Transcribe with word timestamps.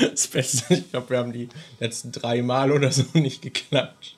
Das 0.10 0.26
Beste, 0.28 0.74
ich 0.74 0.90
glaube, 0.90 1.10
wir 1.10 1.18
haben 1.18 1.32
die 1.32 1.48
letzten 1.78 2.12
drei 2.12 2.42
Mal 2.42 2.72
oder 2.72 2.90
so 2.90 3.04
nicht 3.14 3.42
geklatscht. 3.42 4.16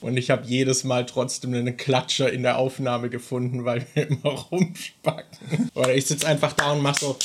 Und 0.00 0.16
ich 0.18 0.30
habe 0.30 0.44
jedes 0.46 0.84
Mal 0.84 1.06
trotzdem 1.06 1.54
einen 1.54 1.78
Klatscher 1.78 2.30
in 2.30 2.42
der 2.42 2.58
Aufnahme 2.58 3.08
gefunden, 3.08 3.64
weil 3.64 3.86
wir 3.94 4.08
immer 4.08 4.32
rumspacken. 4.32 5.70
Oder 5.74 5.94
ich 5.94 6.04
sitze 6.06 6.26
einfach 6.26 6.52
da 6.52 6.72
und 6.72 6.82
mach 6.82 6.98
so. 6.98 7.16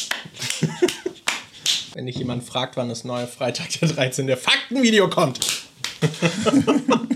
Wenn 1.93 2.05
dich 2.05 2.15
jemand 2.15 2.45
fragt, 2.45 2.77
wann 2.77 2.87
das 2.87 3.03
neue 3.03 3.27
Freitag 3.27 3.67
der 3.79 3.89
13. 3.89 4.27
der 4.27 4.37
Faktenvideo 4.37 5.09
kommt. 5.09 5.45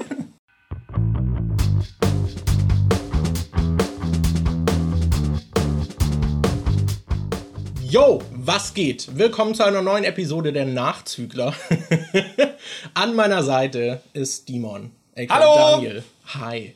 Yo, 7.94 8.24
was 8.46 8.74
geht? 8.74 9.18
Willkommen 9.18 9.56
zu 9.56 9.64
einer 9.64 9.82
neuen 9.82 10.04
Episode 10.04 10.52
der 10.52 10.66
Nachzügler. 10.66 11.54
An 12.94 13.16
meiner 13.16 13.42
Seite 13.42 14.02
ist 14.12 14.50
Dimon. 14.50 14.92
Hallo! 15.30 15.78
Daniel. 15.78 16.04
Hi. 16.26 16.76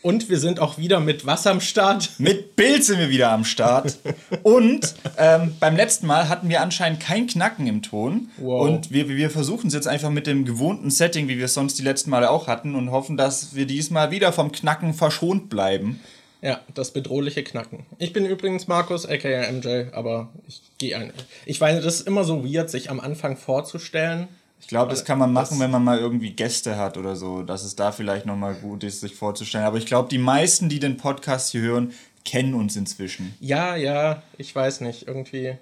Und 0.00 0.30
wir 0.30 0.38
sind 0.38 0.60
auch 0.60 0.78
wieder 0.78 1.00
mit 1.00 1.26
was 1.26 1.44
am 1.48 1.60
Start? 1.60 2.10
Mit 2.18 2.54
Bild 2.54 2.84
sind 2.84 3.00
wir 3.00 3.10
wieder 3.10 3.32
am 3.32 3.44
Start. 3.44 3.98
Und 4.44 4.94
ähm, 5.16 5.56
beim 5.58 5.74
letzten 5.74 6.06
Mal 6.06 6.28
hatten 6.28 6.48
wir 6.48 6.62
anscheinend 6.62 7.00
kein 7.00 7.26
Knacken 7.26 7.66
im 7.66 7.82
Ton. 7.82 8.30
Wow. 8.36 8.68
Und 8.68 8.92
wir, 8.92 9.08
wir 9.08 9.30
versuchen 9.30 9.66
es 9.66 9.74
jetzt 9.74 9.88
einfach 9.88 10.10
mit 10.10 10.28
dem 10.28 10.44
gewohnten 10.44 10.90
Setting, 10.90 11.26
wie 11.26 11.36
wir 11.36 11.46
es 11.46 11.54
sonst 11.54 11.80
die 11.80 11.82
letzten 11.82 12.10
Male 12.10 12.30
auch 12.30 12.46
hatten, 12.46 12.76
und 12.76 12.92
hoffen, 12.92 13.16
dass 13.16 13.56
wir 13.56 13.66
diesmal 13.66 14.12
wieder 14.12 14.32
vom 14.32 14.52
Knacken 14.52 14.94
verschont 14.94 15.48
bleiben. 15.48 15.98
Ja, 16.40 16.60
das 16.72 16.92
bedrohliche 16.92 17.42
Knacken. 17.42 17.86
Ich 17.98 18.12
bin 18.12 18.24
übrigens 18.24 18.68
Markus, 18.68 19.06
aka 19.06 19.50
MJ, 19.50 19.92
aber 19.92 20.28
ich 20.46 20.62
gehe 20.78 20.96
ein. 20.96 21.12
Ich 21.46 21.60
weiß, 21.60 21.82
das 21.82 21.96
ist 21.96 22.06
immer 22.06 22.24
so 22.24 22.44
weird, 22.44 22.70
sich 22.70 22.90
am 22.90 23.00
Anfang 23.00 23.36
vorzustellen. 23.36 24.28
Ich 24.60 24.68
glaube, 24.68 24.90
das 24.90 25.04
kann 25.04 25.18
man 25.18 25.32
machen, 25.32 25.60
wenn 25.60 25.70
man 25.70 25.84
mal 25.84 25.98
irgendwie 25.98 26.30
Gäste 26.30 26.76
hat 26.76 26.96
oder 26.96 27.16
so, 27.16 27.42
dass 27.42 27.64
es 27.64 27.76
da 27.76 27.92
vielleicht 27.92 28.26
nochmal 28.26 28.54
gut 28.54 28.84
ist, 28.84 29.00
sich 29.00 29.14
vorzustellen. 29.14 29.66
Aber 29.66 29.78
ich 29.78 29.86
glaube, 29.86 30.08
die 30.08 30.18
meisten, 30.18 30.68
die 30.68 30.80
den 30.80 30.96
Podcast 30.96 31.50
hier 31.52 31.62
hören, 31.62 31.92
kennen 32.24 32.54
uns 32.54 32.76
inzwischen. 32.76 33.34
Ja, 33.40 33.76
ja, 33.76 34.22
ich 34.36 34.54
weiß 34.54 34.80
nicht, 34.82 35.06
irgendwie. 35.06 35.56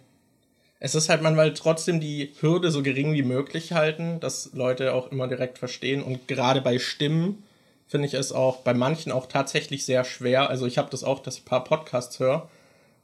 Es 0.79 0.95
ist 0.95 1.09
halt, 1.09 1.23
man 1.23 1.37
will 1.37 1.55
trotzdem 1.55 2.01
die 2.01 2.33
Hürde 2.41 2.71
so 2.71 2.83
gering 2.83 3.15
wie 3.15 3.23
möglich 3.23 3.73
halten, 3.73 4.21
dass 4.21 4.51
Leute 4.53 4.93
auch 4.93 5.11
immer 5.11 5.27
direkt 5.27 5.59
verstehen. 5.59 6.03
Und 6.03 6.29
gerade 6.29 6.61
bei 6.61 6.79
Stimmen 6.79 7.43
finde 7.87 8.07
ich 8.07 8.15
es 8.15 8.33
auch 8.33 8.59
bei 8.59 8.75
manchen 8.75 9.13
auch 9.13 9.27
tatsächlich 9.27 9.85
sehr 9.85 10.05
schwer. 10.05 10.51
Also 10.51 10.67
ich 10.67 10.79
habe 10.79 10.91
das 10.91 11.05
auch, 11.05 11.21
dass 11.21 11.37
ich 11.37 11.43
ein 11.43 11.47
paar 11.47 11.65
Podcasts 11.65 12.19
höre. 12.19 12.49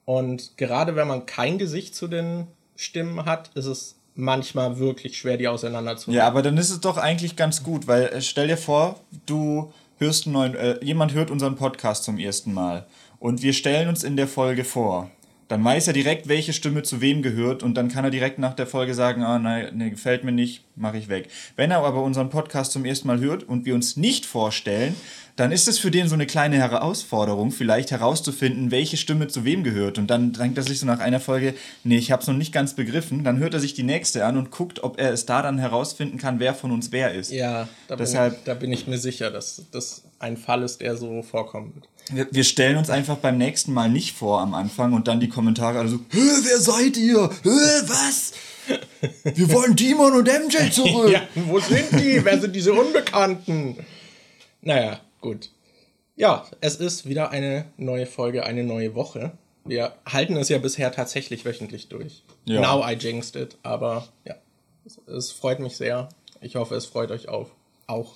Und 0.05 0.56
gerade 0.56 0.97
wenn 0.97 1.06
man 1.06 1.27
kein 1.27 1.58
Gesicht 1.58 1.94
zu 1.94 2.08
den 2.08 2.48
Stimmen 2.75 3.25
hat, 3.25 3.50
ist 3.55 3.66
es 3.66 3.97
manchmal 4.14 4.78
wirklich 4.78 5.16
schwer, 5.16 5.36
die 5.36 5.48
auseinanderzuhalten. 5.48 6.19
Ja, 6.19 6.27
aber 6.27 6.42
dann 6.42 6.58
ist 6.58 6.70
es 6.70 6.80
doch 6.80 6.97
eigentlich 6.97 7.36
ganz 7.36 7.62
gut, 7.62 7.86
weil 7.86 8.05
äh, 8.06 8.20
stell 8.20 8.48
dir 8.48 8.56
vor, 8.56 8.97
du 9.27 9.72
hörst 9.98 10.27
einen 10.27 10.34
neuen, 10.34 10.55
äh, 10.55 10.84
jemand 10.84 11.14
hört 11.14 11.30
unseren 11.30 11.56
Podcast 11.56 12.05
zum 12.05 12.19
ersten 12.19 12.53
Mal 12.53 12.86
und 13.19 13.42
wir 13.42 13.53
stellen 13.53 13.88
uns 13.88 14.05
in 14.05 14.16
der 14.16 14.28
Folge 14.28 14.64
vor. 14.64 15.10
Dann 15.53 15.62
weiß 15.62 15.89
er 15.89 15.92
direkt, 15.92 16.28
welche 16.28 16.55
Stimme 16.55 16.83
zu 16.83 17.03
wem 17.03 17.20
gehört 17.20 17.62
und 17.62 17.75
dann 17.75 17.89
kann 17.89 18.06
er 18.06 18.11
direkt 18.11 18.39
nach 18.39 18.55
der 18.55 18.67
Folge 18.67 18.95
sagen, 18.95 19.22
ah, 19.22 19.39
nein, 19.39 19.69
nee, 19.75 19.91
gefällt 19.91 20.25
mir 20.25 20.33
nicht, 20.33 20.64
mache 20.77 20.97
ich 20.97 21.11
weg. 21.11 21.28
Wenn 21.56 21.70
er 21.70 21.84
aber 21.84 22.03
unseren 22.03 22.31
Podcast 22.31 22.72
zum 22.72 22.86
ersten 22.86 23.06
Mal 23.06 23.20
hört 23.20 23.44
und 23.44 23.67
wir 23.67 23.75
uns 23.75 23.98
nicht 23.98 24.25
vorstellen, 24.25 24.97
dann 25.36 25.50
ist 25.52 25.66
es 25.69 25.78
für 25.78 25.91
den 25.91 26.08
so 26.08 26.14
eine 26.14 26.27
kleine 26.27 26.56
Herausforderung, 26.56 27.50
vielleicht 27.52 27.91
herauszufinden, 27.91 28.70
welche 28.70 28.97
Stimme 28.97 29.28
zu 29.28 29.44
wem 29.44 29.64
gehört. 29.64 29.98
Und 29.98 30.08
dann 30.11 30.33
denkt 30.33 30.58
er 30.58 30.64
sich 30.64 30.78
so 30.78 30.86
nach 30.86 31.00
einer 31.00 31.20
Folge, 31.20 31.55
nee, 31.84 31.97
ich 31.97 32.12
habe 32.12 32.20
es 32.22 32.28
noch 32.28 32.34
nicht 32.34 32.52
ganz 32.52 32.75
begriffen. 32.75 33.25
Dann 33.25 33.38
hört 33.38 33.55
er 33.55 33.60
sich 33.60 33.72
die 33.75 33.83
nächste 33.83 34.25
an 34.27 34.36
und 34.36 34.50
guckt, 34.50 34.83
ob 34.83 34.98
er 35.00 35.12
es 35.12 35.25
da 35.27 35.41
dann 35.42 35.58
herausfinden 35.58 36.19
kann, 36.19 36.38
wer 36.38 36.55
von 36.55 36.70
uns 36.70 36.92
wer 36.92 37.14
ist. 37.14 37.30
Ja, 37.33 37.69
da, 37.88 37.97
Deshalb- 37.97 38.34
bin, 38.36 38.44
da 38.44 38.55
bin 38.55 38.72
ich 38.72 38.86
mir 38.86 38.98
sicher, 38.98 39.30
dass 39.30 39.62
das 39.72 40.03
ein 40.19 40.36
Fall 40.36 40.62
ist, 40.62 40.80
der 40.83 40.97
so 40.97 41.22
vorkommen 41.22 41.72
wird. 41.75 41.88
Wir, 42.10 42.27
wir 42.30 42.44
stellen 42.44 42.76
uns 42.76 42.91
einfach 42.91 43.16
beim 43.16 43.38
nächsten 43.38 43.72
Mal 43.72 43.88
nicht 43.88 44.14
vor 44.16 44.41
am 44.41 44.54
Anfang 44.54 44.93
und 44.93 45.09
dann 45.09 45.20
die 45.20 45.28
Kommentare 45.28 45.78
alle 45.78 45.88
so, 45.88 46.00
wer 46.10 46.59
seid 46.59 46.97
ihr? 46.97 47.31
Hä, 47.43 47.49
was? 47.87 48.32
Wir 49.25 49.50
wollen 49.53 49.76
Timon 49.76 50.12
und 50.12 50.28
MJ 50.28 50.70
zurück. 50.70 51.10
Ja, 51.10 51.22
wo 51.34 51.59
sind 51.59 51.91
die? 51.93 52.25
Wer 52.25 52.41
sind 52.41 52.54
diese 52.54 52.72
Unbekannten? 52.72 53.76
Naja, 54.60 55.00
gut. 55.22 55.49
Ja, 56.15 56.44
es 56.60 56.77
ist 56.77 57.06
wieder 57.09 57.31
eine 57.31 57.65
neue 57.78 58.06
Folge, 58.06 58.44
eine 58.44 58.65
neue 58.65 58.94
Woche. 58.94 59.33
Wir 59.65 59.94
halten 60.05 60.37
es 60.37 60.49
ja 60.50 60.59
bisher 60.59 60.93
tatsächlich 60.93 61.44
wöchentlich 61.44 61.88
durch. 61.88 62.22
Ja. 62.44 62.60
Now 62.60 62.84
I 62.87 62.93
jinxed 62.93 63.37
it, 63.37 63.56
aber 63.62 64.09
ja, 64.25 64.34
es, 64.84 64.99
es 65.09 65.32
freut 65.32 65.61
mich 65.61 65.77
sehr. 65.77 66.09
Ich 66.41 66.56
hoffe, 66.56 66.75
es 66.75 66.84
freut 66.87 67.11
euch 67.11 67.28
auf, 67.28 67.49
auch. 67.87 68.12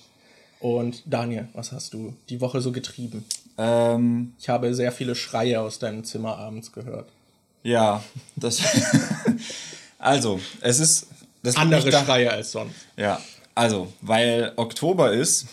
Und 0.59 1.03
Daniel, 1.05 1.47
was 1.53 1.71
hast 1.71 1.93
du 1.93 2.13
die 2.29 2.41
Woche 2.41 2.61
so 2.61 2.71
getrieben? 2.71 3.25
Ähm, 3.57 4.33
Ich 4.39 4.49
habe 4.49 4.73
sehr 4.73 4.91
viele 4.91 5.15
Schreie 5.15 5.61
aus 5.61 5.79
deinem 5.79 6.03
Zimmer 6.03 6.37
abends 6.37 6.71
gehört. 6.71 7.09
ja, 7.63 8.03
das. 8.35 8.61
also, 9.99 10.39
es 10.61 10.79
ist. 10.79 11.07
Das 11.43 11.55
Andere 11.55 11.91
Schreie 11.91 12.31
als 12.31 12.51
sonst. 12.51 12.75
Ja, 12.97 13.21
also, 13.55 13.93
weil 14.01 14.51
Oktober 14.57 15.13
ist 15.13 15.45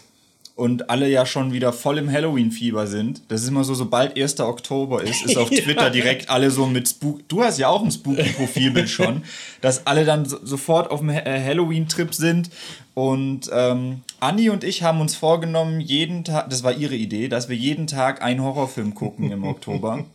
und 0.56 0.88
alle 0.88 1.09
ja 1.09 1.26
schon 1.26 1.53
wieder 1.53 1.72
voll 1.72 1.98
im 1.98 2.10
Halloween-Fieber 2.10 2.87
sind. 2.87 3.22
Das 3.28 3.42
ist 3.42 3.48
immer 3.48 3.65
so, 3.65 3.75
sobald 3.75 4.16
1. 4.16 4.38
Oktober 4.38 5.03
ist, 5.03 5.25
ist 5.25 5.37
auf 5.37 5.50
Twitter 5.50 5.91
direkt 5.91 6.31
alle 6.31 6.50
so 6.50 6.66
mit 6.66 6.88
Spook. 6.88 7.28
Du 7.28 7.42
hast 7.42 7.59
ja 7.59 7.69
auch 7.69 7.82
ein 7.82 7.91
Spooky-Profilbild 7.91 8.88
schon, 8.88 9.25
dass 9.60 9.87
alle 9.87 10.04
dann 10.04 10.26
so, 10.26 10.38
sofort 10.44 10.91
auf 10.93 11.00
dem 11.00 11.10
äh, 11.10 11.22
Halloween-Trip 11.25 12.14
sind. 12.14 12.50
Und 12.94 13.50
ähm, 13.53 14.03
Anni 14.20 14.48
und 14.48 14.62
ich 14.62 14.84
haben 14.84 15.00
uns 15.00 15.16
vorgenommen, 15.16 15.81
jeden 15.81 16.22
Tag, 16.22 16.48
das 16.50 16.62
war 16.62 16.72
ihre 16.72 16.94
Idee, 16.94 17.26
dass 17.26 17.48
wir 17.48 17.56
jeden 17.56 17.88
Tag 17.88 18.22
einen 18.22 18.41
Horrorfilm 18.41 18.94
gucken 18.94 19.32
im 19.32 19.44
Oktober. 19.44 20.04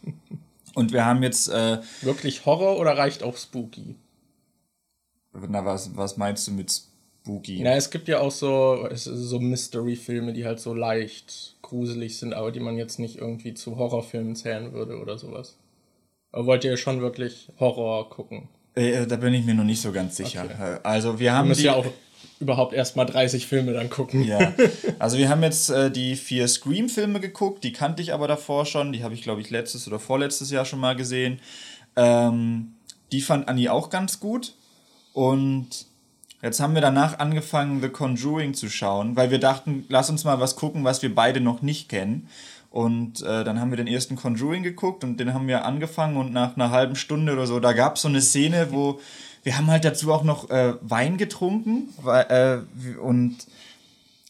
Und 0.76 0.94
wir 0.94 1.04
haben 1.04 1.24
jetzt, 1.24 1.50
äh, 1.50 1.80
Wirklich 2.04 2.46
Horror 2.46 2.78
oder 2.78 2.96
reicht 2.96 3.24
auch 3.24 3.36
Spooky? 3.36 3.96
na, 5.34 5.66
was, 5.66 5.98
was 5.98 6.16
meinst 6.16 6.48
du 6.48 6.52
mit 6.52 6.72
Spooky? 6.72 6.89
Na, 7.64 7.76
es 7.76 7.90
gibt 7.90 8.08
ja 8.08 8.20
auch 8.20 8.32
so, 8.32 8.88
so 8.94 9.40
Mystery-Filme, 9.40 10.34
die 10.34 10.46
halt 10.46 10.60
so 10.60 10.74
leicht 10.74 11.56
gruselig 11.62 12.18
sind, 12.18 12.34
aber 12.34 12.52
die 12.52 12.60
man 12.60 12.78
jetzt 12.78 13.00
nicht 13.00 13.18
irgendwie 13.18 13.54
zu 13.54 13.78
Horrorfilmen 13.78 14.36
zählen 14.36 14.74
würde 14.74 14.98
oder 15.00 15.18
sowas. 15.18 15.58
Aber 16.32 16.46
wollt 16.48 16.64
ihr 16.64 16.78
schon 16.78 17.02
wirklich 17.02 17.50
Horror 17.60 18.10
gucken? 18.10 18.50
Äh, 18.76 19.06
da 19.08 19.16
bin 19.18 19.34
ich 19.34 19.46
mir 19.46 19.56
noch 19.56 19.64
nicht 19.64 19.82
so 19.82 19.92
ganz 19.92 20.16
sicher. 20.16 20.46
Okay. 20.46 20.76
Äh, 20.76 20.80
Also 20.84 21.20
wir 21.20 21.34
haben 21.34 21.52
die, 21.54 21.64
ja 21.64 21.76
auch 21.76 21.86
überhaupt 22.40 22.74
erstmal 22.74 23.06
30 23.06 23.48
Filme 23.48 23.74
dann 23.74 23.90
gucken. 23.90 24.24
ja, 24.24 24.54
also 25.00 25.18
wir 25.18 25.30
haben 25.30 25.44
jetzt 25.44 25.70
äh, 25.70 25.92
die 25.92 26.16
vier 26.16 26.48
Scream-Filme 26.48 27.20
geguckt, 27.20 27.64
die 27.64 27.74
kannte 27.74 28.02
ich 28.02 28.14
aber 28.14 28.28
davor 28.28 28.66
schon, 28.66 28.94
die 28.94 29.04
habe 29.04 29.14
ich 29.14 29.24
glaube 29.24 29.42
ich 29.42 29.50
letztes 29.50 29.88
oder 29.88 30.00
vorletztes 30.00 30.52
Jahr 30.52 30.66
schon 30.66 30.80
mal 30.80 30.96
gesehen. 30.96 31.40
Ähm, 31.96 32.74
die 33.12 33.22
fand 33.22 33.48
Anni 33.48 33.70
auch 33.70 33.90
ganz 33.90 34.20
gut 34.20 34.54
und 35.14 35.89
jetzt 36.42 36.60
haben 36.60 36.74
wir 36.74 36.82
danach 36.82 37.20
angefangen 37.20 37.82
The 37.82 37.90
Conjuring 37.90 38.54
zu 38.54 38.70
schauen, 38.70 39.16
weil 39.16 39.32
wir 39.32 39.40
dachten, 39.40 39.86
lass 39.90 40.10
uns 40.10 40.24
mal 40.24 40.40
was 40.40 40.56
gucken, 40.56 40.84
was 40.84 41.02
wir 41.02 41.14
beide 41.14 41.42
noch 41.42 41.62
nicht 41.62 41.90
kennen. 41.90 42.28
Und 42.72 43.22
äh, 43.24 43.44
dann 43.44 43.60
haben 43.60 43.72
wir 43.72 43.78
den 43.78 43.88
ersten 43.88 44.16
Conjuring 44.16 44.62
geguckt 44.62 45.04
und 45.04 45.20
den 45.20 45.34
haben 45.34 45.48
wir 45.48 45.66
angefangen 45.66 46.18
und 46.18 46.32
nach 46.32 46.56
einer 46.56 46.70
halben 46.70 46.96
Stunde 46.96 47.34
oder 47.34 47.48
so, 47.48 47.60
da 47.60 47.74
gab 47.74 47.96
es 47.96 48.04
so 48.04 48.08
eine 48.08 48.22
Szene, 48.22 48.68
wo 48.72 49.00
wir 49.44 49.58
haben 49.58 49.68
halt 49.68 49.86
dazu 49.86 50.14
auch 50.14 50.24
noch 50.24 50.50
äh, 50.50 50.76
Wein 50.82 51.18
getrunken 51.18 51.90
weil, 52.04 52.66
äh, 52.86 52.98
und 53.00 53.38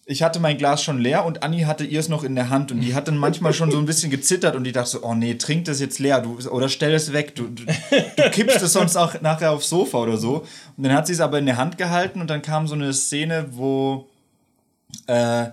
ich 0.10 0.24
hatte 0.24 0.40
mein 0.40 0.58
Glas 0.58 0.82
schon 0.82 0.98
leer 0.98 1.24
und 1.24 1.44
Anni 1.44 1.62
hatte 1.62 1.84
ihr 1.84 2.00
es 2.00 2.10
noch 2.10 2.24
in 2.24 2.34
der 2.34 2.50
Hand 2.50 2.72
und 2.72 2.82
die 2.82 2.96
hat 2.96 3.08
dann 3.08 3.18
manchmal 3.18 3.54
schon 3.54 3.70
so 3.70 3.78
ein 3.78 3.86
bisschen 3.86 4.10
gezittert 4.10 4.56
und 4.56 4.64
die 4.64 4.72
dachte 4.72 4.90
so, 4.90 5.04
oh 5.04 5.14
nee, 5.14 5.36
trink 5.36 5.66
das 5.66 5.80
jetzt 5.80 6.00
leer 6.00 6.20
du, 6.20 6.40
oder 6.50 6.68
stell 6.68 6.96
es 6.96 7.14
weg, 7.14 7.36
du, 7.36 7.48
du, 7.48 7.64
du 7.64 8.30
kippst 8.32 8.60
es 8.60 8.74
sonst 8.74 8.98
auch 8.98 9.22
nachher 9.22 9.52
aufs 9.52 9.70
Sofa 9.70 10.00
oder 10.00 10.18
so. 10.18 10.46
Und 10.78 10.84
dann 10.84 10.94
hat 10.94 11.06
sie 11.06 11.14
es 11.14 11.20
aber 11.20 11.38
in 11.38 11.46
der 11.46 11.58
Hand 11.58 11.78
gehalten 11.78 12.22
und 12.22 12.30
dann 12.32 12.42
kam 12.42 12.68
so 12.68 12.74
eine 12.74 12.92
Szene, 12.92 13.50
wo 13.52 14.08
äh, 15.06 15.46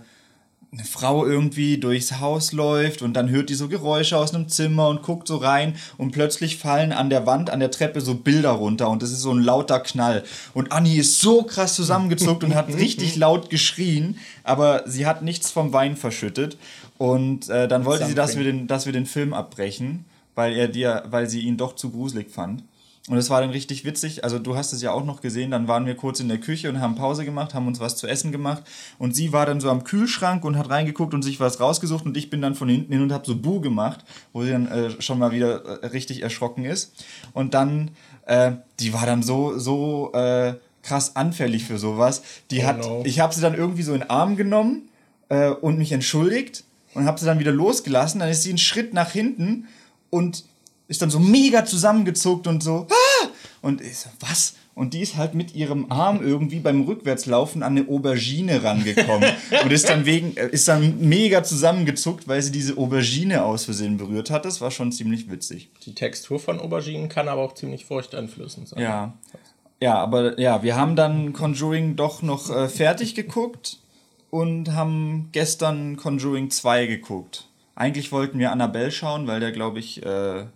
eine 0.77 0.87
Frau 0.87 1.25
irgendwie 1.25 1.79
durchs 1.79 2.21
Haus 2.21 2.53
läuft 2.53 3.01
und 3.01 3.15
dann 3.15 3.31
hört 3.31 3.49
die 3.49 3.55
so 3.55 3.69
Geräusche 3.69 4.19
aus 4.19 4.35
einem 4.35 4.49
Zimmer 4.49 4.89
und 4.89 5.03
guckt 5.03 5.27
so 5.27 5.37
rein 5.39 5.75
und 5.97 6.13
plötzlich 6.13 6.59
fallen 6.59 6.93
an 6.93 7.09
der 7.09 7.25
Wand, 7.25 7.49
an 7.49 7.61
der 7.61 7.71
Treppe 7.71 8.03
so 8.03 8.15
Bilder 8.15 8.51
runter 8.51 8.91
und 8.91 9.03
das 9.03 9.11
ist 9.11 9.23
so 9.23 9.33
ein 9.33 9.43
lauter 9.43 9.81
Knall. 9.81 10.23
Und 10.53 10.73
Anni 10.73 10.97
ist 10.97 11.21
so 11.21 11.45
krass 11.45 11.75
zusammengezuckt 11.75 12.45
und 12.45 12.55
hat 12.55 12.69
richtig 12.75 13.17
laut 13.17 13.49
geschrien, 13.49 14.19
aber 14.45 14.83
sie 14.87 15.07
hat 15.07 15.23
nichts 15.23 15.51
vom 15.51 15.73
Wein 15.73 15.97
verschüttet 15.97 16.59
und 16.99 17.49
äh, 17.49 17.69
dann 17.69 17.87
wollte 17.87 18.07
sie, 18.07 18.15
dass 18.15 18.37
wir, 18.37 18.45
den, 18.45 18.67
dass 18.67 18.85
wir 18.85 18.93
den 18.93 19.07
Film 19.07 19.33
abbrechen, 19.33 20.05
weil, 20.35 20.55
er 20.55 20.69
dir, 20.69 21.05
weil 21.09 21.27
sie 21.27 21.41
ihn 21.41 21.57
doch 21.57 21.75
zu 21.75 21.91
gruselig 21.91 22.31
fand. 22.31 22.63
Und 23.09 23.17
es 23.19 23.31
war 23.31 23.41
dann 23.41 23.51
richtig 23.51 23.85
witzig. 23.85 24.25
Also 24.25 24.39
du 24.41 24.57
hast 24.57 24.73
es 24.73 24.83
ja 24.83 24.91
auch 24.91 25.05
noch 25.05 25.21
gesehen. 25.21 25.53
Dann 25.53 25.69
waren 25.69 25.87
wir 25.87 25.95
kurz 25.95 26.19
in 26.19 26.29
der 26.29 26.39
Küche 26.39 26.69
und 26.69 26.81
haben 26.81 26.97
Pause 26.97 27.25
gemacht, 27.25 27.55
haben 27.55 27.69
uns 27.69 27.79
was 27.79 27.97
zu 27.97 28.09
essen 28.09 28.33
gemacht. 28.33 28.65
Und 28.99 29.15
sie 29.15 29.33
war 29.33 29.47
dann 29.47 29.61
so 29.61 29.71
am 29.71 29.85
Kühlschrank 29.85 30.45
und 30.45 30.59
hat 30.59 30.71
reingeguckt 30.71 31.15
und 31.15 31.23
sich 31.23 31.39
was 31.39 31.61
rausgesucht. 31.61 32.05
Und 32.05 32.17
ich 32.17 32.31
bin 32.31 32.43
dann 32.43 32.57
von 32.57 32.69
hinten 32.69 32.93
hin 32.93 33.03
und 33.03 33.13
habe 33.13 33.25
so 33.25 33.37
Buh 33.37 33.61
gemacht, 33.61 34.05
wo 34.33 34.43
sie 34.43 34.51
dann 34.51 34.67
äh, 34.67 35.01
schon 35.01 35.21
mal 35.21 35.31
wieder 35.31 35.83
äh, 35.83 35.87
richtig 35.87 36.23
erschrocken 36.23 36.65
ist. 36.65 37.05
Und 37.33 37.55
dann 37.55 37.93
äh, 38.27 38.53
die 38.81 38.93
war 38.93 39.07
dann 39.07 39.23
so, 39.23 39.59
so 39.59 40.13
äh, 40.13 40.55
krass 40.83 41.17
anfällig 41.17 41.65
für 41.65 41.79
sowas. 41.79 42.23
Die 42.51 42.61
Oh 42.61 42.67
hat, 42.67 42.79
no. 42.79 43.03
ich 43.05 43.21
habe 43.21 43.35
sie 43.35 43.41
dann 43.41 43.55
irgendwie 43.55 43.83
so 43.83 43.95
in 43.95 44.01
den 44.01 44.11
Arm 44.11 44.37
genommen 44.37 44.89
äh, 45.29 45.49
und 45.49 45.79
mich 45.79 45.93
entschuldigt 45.93 46.65
und 46.95 47.07
habe 47.07 47.19
sie 47.19 47.27
dann 47.27 47.39
wieder 47.39 47.53
losgelassen. 47.53 48.21
Dann 48.21 48.29
ist 48.29 48.43
sie 48.43 48.51
einen 48.51 48.59
Schritt 48.59 48.93
nach 48.93 49.11
hinten 49.11 49.69
und 50.11 50.45
ist 50.89 51.03
dann 51.03 51.11
so 51.11 51.19
mega 51.19 51.65
zusammengezuckt 51.65 52.47
und 52.47 52.63
so, 52.63 52.87
ah! 52.91 53.29
Und 53.63 53.81
ich 53.81 53.99
so, 53.99 54.11
was? 54.21 54.55
Und 54.75 54.93
die 54.93 55.01
ist 55.01 55.17
halt 55.17 55.35
mit 55.35 55.55
ihrem 55.55 55.91
Arm 55.91 56.21
irgendwie 56.23 56.61
beim 56.61 56.83
Rückwärtslaufen 56.83 57.63
an 57.63 57.79
eine 57.79 57.89
Aubergine 57.89 58.63
rangekommen 58.63 59.33
und 59.65 59.73
ist 59.73 59.89
dann 59.89 60.05
wegen, 60.05 60.37
äh, 60.37 60.49
ist 60.49 60.69
dann 60.69 61.01
mega 61.01 61.43
zusammengezuckt, 61.43 62.29
weil 62.29 62.43
sie 62.43 62.53
diese 62.53 62.77
Aubergine 62.77 63.45
aus 63.45 63.65
Versehen 63.65 63.97
berührt 63.97 64.31
hat. 64.31 64.45
Das 64.45 64.61
war 64.61 64.71
schon 64.71 64.93
ziemlich 64.93 65.31
witzig. 65.31 65.71
Die 65.87 65.95
Textur 65.95 66.39
von 66.39 66.61
Auberginen 66.61 67.09
kann 67.09 67.29
aber 67.29 67.43
auch 67.43 67.55
ziemlich 67.55 67.87
furchteinflößend 67.87 68.69
sein. 68.69 68.81
Ja. 68.81 69.15
Ja, 69.81 69.97
aber 69.97 70.39
ja, 70.41 70.63
wir 70.63 70.77
haben 70.77 70.97
dann 70.97 71.33
Conjuring 71.33 71.97
doch 71.97 72.23
noch 72.23 72.51
äh, 72.51 72.69
fertig 72.69 73.15
geguckt 73.15 73.79
und 74.31 74.73
haben 74.73 75.29
gestern 75.33 75.97
Conjuring 75.97 76.51
2 76.51 76.87
geguckt. 76.87 77.49
Eigentlich 77.75 78.11
wollten 78.11 78.39
wir 78.39 78.53
Annabelle 78.53 78.91
schauen, 78.91 79.27
weil 79.27 79.41
der, 79.41 79.53
glaube 79.53 79.79
ich, 79.79 80.05
äh, 80.05 80.47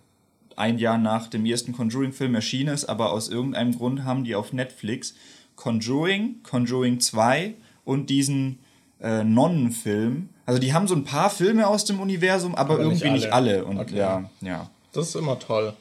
ein 0.57 0.77
Jahr 0.77 0.97
nach 0.97 1.27
dem 1.27 1.45
ersten 1.45 1.73
Conjuring-Film 1.73 2.35
erschienen 2.35 2.73
ist, 2.73 2.85
aber 2.85 3.11
aus 3.11 3.29
irgendeinem 3.29 3.75
Grund 3.77 4.03
haben 4.03 4.23
die 4.23 4.35
auf 4.35 4.53
Netflix 4.53 5.13
Conjuring, 5.55 6.41
Conjuring 6.43 6.99
2 6.99 7.53
und 7.85 8.09
diesen 8.09 8.59
äh, 9.01 9.23
Nonnenfilm. 9.23 10.29
Also 10.45 10.59
die 10.59 10.73
haben 10.73 10.87
so 10.87 10.95
ein 10.95 11.03
paar 11.03 11.29
Filme 11.29 11.67
aus 11.67 11.85
dem 11.85 11.99
Universum, 11.99 12.55
aber, 12.55 12.75
Aber 12.75 12.85
nicht 12.85 13.01
irgendwie 13.03 13.19
nicht 13.21 13.31
alle. 13.31 13.57
alle. 13.59 13.65
Und 13.65 13.79
Okay. 13.79 13.97
ja, 13.97 14.29
ja. 14.41 14.69
Das 14.93 15.09
ist 15.09 15.15
immer 15.15 15.37
toll. 15.39 15.73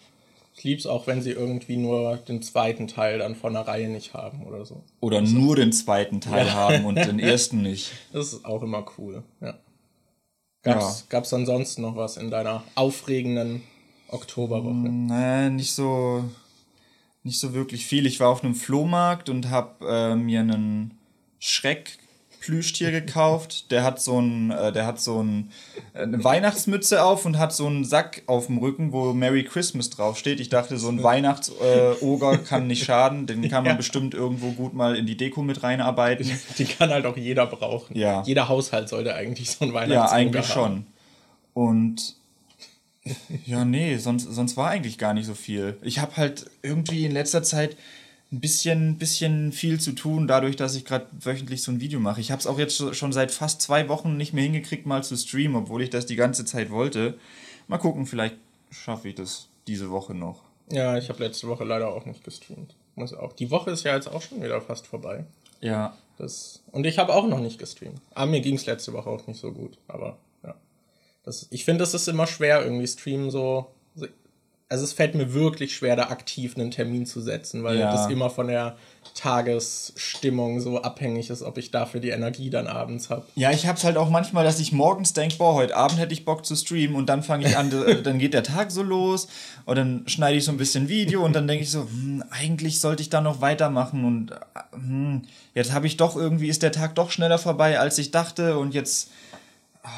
Ich 0.57 0.65
lieb's 0.65 0.85
auch, 0.87 1.07
wenn 1.07 1.23
sie 1.23 1.31
irgendwie 1.31 1.77
nur 1.79 2.19
den 2.19 2.43
zweiten 2.43 2.87
Teil 2.87 3.19
dann 3.21 3.35
von 3.35 3.55
der 3.55 3.63
Reihe 3.67 3.89
nicht 3.89 4.13
haben 4.13 4.43
oder 4.45 4.67
so. 4.67 4.83
Oder 5.01 5.23
nur 5.23 5.57
den 5.57 5.73
zweiten 5.73 6.21
Teil 6.21 6.47
Ja. 6.47 6.53
haben 6.53 6.85
und 6.85 6.97
den 6.97 7.19
ersten 7.19 7.63
nicht. 7.63 7.91
Das 8.13 8.33
ist 8.35 8.45
auch 8.45 8.63
immer 8.63 8.85
cool, 8.99 9.23
ja. 9.41 9.55
Gab's, 10.63 11.07
gab's 11.09 11.33
ansonsten 11.33 11.81
noch 11.81 11.97
was 11.97 12.19
in 12.19 12.31
deiner 12.31 12.63
aufregenden 12.75 13.63
Oktoberwoche? 14.13 14.75
Nee, 14.75 15.51
nicht 15.51 15.73
so, 15.75 16.25
nicht 17.23 17.39
so 17.39 17.53
wirklich 17.55 17.87
viel. 17.87 18.07
Ich 18.07 18.21
war 18.21 18.29
auf 18.29 18.43
einem 18.45 18.55
Flohmarkt 18.55 19.29
und 19.29 19.51
habe 19.51 19.87
äh, 19.87 20.15
mir 20.17 20.41
einen 20.41 20.99
Schreck-Plüschtier 21.39 22.91
gekauft. 23.01 23.71
Der 23.71 23.85
hat 23.85 24.01
so 24.01 24.21
ein, 24.21 24.51
äh, 24.51 24.73
der 24.73 24.87
hat 24.87 25.01
so 25.01 25.23
ein, 25.23 25.51
äh, 25.95 26.03
eine 26.03 26.23
Weihnachtsmütze 26.25 27.03
auf 27.05 27.25
und 27.27 27.39
hat 27.39 27.53
so 27.53 27.67
einen 27.67 27.85
Sack 27.85 28.23
auf 28.27 28.47
dem 28.47 28.59
Rücken, 28.59 28.93
wo 28.93 29.13
Merry 29.13 29.45
Christmas 29.45 29.91
draufsteht. 29.91 30.41
Ich 30.41 30.49
dachte, 30.49 30.77
so 30.77 30.89
ein 30.89 31.03
Weihnachtsoger 31.03 32.39
kann 32.49 32.67
nicht 32.67 32.85
schaden. 32.85 33.27
Den 33.27 33.43
kann 33.49 33.65
man 33.65 33.73
Ja. 33.73 33.77
bestimmt 33.77 34.15
irgendwo 34.15 34.53
gut 34.53 34.75
mal 34.75 34.97
in 34.97 35.07
die 35.07 35.17
Deko 35.17 35.43
mit 35.43 35.63
reinarbeiten. 35.63 36.31
Die 36.59 36.65
kann 36.65 36.91
halt 36.91 37.07
auch 37.07 37.17
jeder 37.17 37.47
brauchen. 37.47 37.97
Ja. 37.97 38.23
Jeder 38.23 38.49
Haushalt 38.49 38.89
sollte 38.89 39.15
eigentlich 39.15 39.51
so 39.51 39.65
ein 39.65 39.69
Ja, 39.69 39.75
Weihnachtsoger 39.75 40.13
eigentlich 40.13 40.57
haben. 40.57 40.75
schon. 40.75 40.87
Und 41.53 42.17
ja, 43.47 43.65
nee, 43.65 43.97
sonst, 43.99 44.25
sonst 44.25 44.57
war 44.57 44.71
eigentlich 44.71 44.99
gar 44.99 45.15
nicht 45.15 45.27
so 45.27 45.35
viel. 45.35 45.77
Ich 45.83 45.99
habe 45.99 46.17
halt 46.17 46.51
irgendwie 46.63 47.05
in 47.05 47.13
letzter 47.13 47.43
Zeit 47.43 47.77
ein 48.33 48.41
bisschen, 48.41 48.97
bisschen 48.99 49.53
viel 49.53 49.81
zu 49.81 49.93
tun, 49.93 50.29
dadurch, 50.29 50.55
dass 50.57 50.77
ich 50.77 50.85
gerade 50.85 51.07
wöchentlich 51.13 51.63
so 51.63 51.73
ein 51.73 51.81
Video 51.81 51.99
mache. 51.99 52.21
Ich 52.21 52.31
habe 52.31 52.39
es 52.41 52.47
auch 52.47 52.59
jetzt 52.59 52.95
schon- 52.95 53.13
seit 53.13 53.33
fast 53.33 53.61
zwei 53.61 53.89
Wochen 53.89 54.17
nicht 54.17 54.33
mehr 54.33 54.45
hingekriegt, 54.45 54.87
mal 54.87 55.03
zu 55.03 55.17
streamen, 55.17 55.57
obwohl 55.57 55.83
ich 55.83 55.91
das 55.91 56.07
die 56.07 56.17
ganze 56.17 56.45
Zeit 56.45 56.71
wollte. 56.71 57.19
Mal 57.67 57.79
gucken, 57.79 58.07
vielleicht 58.07 58.37
schaffe 58.71 59.09
ich 59.09 59.17
das 59.17 59.49
diese 59.67 59.91
Woche 59.91 60.15
noch. 60.15 60.43
Ja, 60.71 60.97
ich 60.97 61.09
habe 61.09 61.25
letzte 61.25 61.49
Woche 61.49 61.65
leider 61.65 61.89
auch 61.93 62.05
nicht 62.07 62.23
gestreamt. 62.23 62.77
Muss 62.95 63.13
auch. 63.13 63.33
Die 63.33 63.51
Woche 63.51 63.71
ist 63.73 63.83
ja 63.85 63.95
jetzt 63.97 64.07
auch 64.09 64.23
schon 64.23 64.43
wieder 64.43 64.61
fast 64.61 64.87
vorbei. 64.87 65.25
Ja, 65.61 65.97
Das, 66.19 66.63
und 66.71 66.87
ich 66.87 66.99
habe 66.99 67.15
auch 67.15 67.27
noch 67.27 67.41
nicht 67.41 67.59
gestreamt. 67.59 68.01
Aber 68.15 68.31
mir 68.31 68.41
ging 68.43 68.55
es 68.55 68.67
letzte 68.67 68.93
Woche 68.93 69.09
auch 69.11 69.27
nicht 69.27 69.41
so 69.41 69.53
gut. 69.53 69.77
Aber. 69.89 70.19
Das, 71.23 71.47
ich 71.51 71.65
finde, 71.65 71.85
es 71.85 71.95
ist 71.95 72.09
immer 72.09 72.27
schwer, 72.27 72.63
irgendwie 72.65 72.87
streamen 72.87 73.31
so. 73.31 73.67
Also 74.69 74.85
es 74.85 74.93
fällt 74.93 75.17
mir 75.17 75.35
wirklich 75.35 75.75
schwer, 75.75 75.97
da 75.97 76.05
aktiv 76.11 76.57
einen 76.57 76.71
Termin 76.71 77.05
zu 77.05 77.21
setzen, 77.21 77.65
weil 77.65 77.79
Ja. 77.81 77.91
das 77.91 78.09
immer 78.09 78.31
von 78.31 78.47
der 78.47 78.77
Tagesstimmung 79.15 80.61
so 80.61 80.81
abhängig 80.81 81.29
ist, 81.31 81.43
ob 81.43 81.59
ich 81.59 81.73
dafür 81.73 81.99
die 82.01 82.11
Energie 82.11 82.51
dann 82.51 82.69
abends 82.69 83.11
habe. 83.11 83.27
Ja, 83.35 83.51
ich 83.51 83.67
hab's 83.67 83.83
halt 83.83 83.97
auch 83.97 84.11
manchmal, 84.11 84.45
dass 84.45 84.61
ich 84.61 84.71
morgens 84.73 85.13
denke, 85.13 85.37
boah, 85.39 85.55
heute 85.55 85.75
Abend 85.77 85.99
hätte 85.99 86.13
ich 86.13 86.25
Bock 86.25 86.47
zu 86.47 86.55
streamen 86.55 86.95
und 86.95 87.07
dann 87.07 87.25
fange 87.25 87.49
ich 87.49 87.57
an, 87.57 87.71
dann 88.05 88.19
geht 88.21 88.33
der 88.33 88.45
Tag 88.45 88.71
so 88.71 88.83
los 88.85 89.27
und 89.67 89.77
dann 89.77 90.05
schneide 90.07 90.39
ich 90.39 90.45
so 90.45 90.53
ein 90.53 90.57
bisschen 90.57 90.89
Video 90.89 91.25
und 91.25 91.33
dann 91.33 91.49
denke 91.49 91.65
ich 91.65 91.71
so, 91.73 91.81
hm, 91.83 92.23
eigentlich 92.31 92.79
sollte 92.81 93.03
ich 93.03 93.11
da 93.11 93.21
noch 93.21 93.41
weitermachen 93.41 94.05
und 94.05 94.31
hm, 94.73 95.23
jetzt 95.55 95.73
habe 95.73 95.89
ich 95.89 95.97
doch 95.97 96.15
irgendwie, 96.15 96.49
ist 96.49 96.63
der 96.63 96.71
Tag 96.73 96.95
doch 96.95 97.11
schneller 97.11 97.39
vorbei, 97.39 97.81
als 97.81 97.99
ich 97.99 98.13
dachte 98.13 98.57
und 98.57 98.73
jetzt 98.75 99.11
oh, 99.85 99.89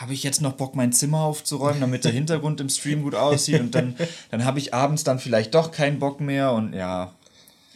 habe 0.00 0.14
ich 0.14 0.22
jetzt 0.22 0.40
noch 0.40 0.54
Bock, 0.54 0.74
mein 0.74 0.92
Zimmer 0.92 1.20
aufzuräumen, 1.20 1.80
damit 1.80 2.04
der 2.04 2.12
Hintergrund 2.12 2.60
im 2.60 2.70
Stream 2.70 3.02
gut 3.02 3.14
aussieht 3.14 3.60
und 3.60 3.74
dann, 3.74 3.96
dann 4.30 4.46
habe 4.46 4.58
ich 4.58 4.72
abends 4.72 5.04
dann 5.04 5.18
vielleicht 5.18 5.54
doch 5.54 5.72
keinen 5.72 5.98
Bock 5.98 6.20
mehr 6.20 6.52
und 6.52 6.72
ja, 6.72 7.14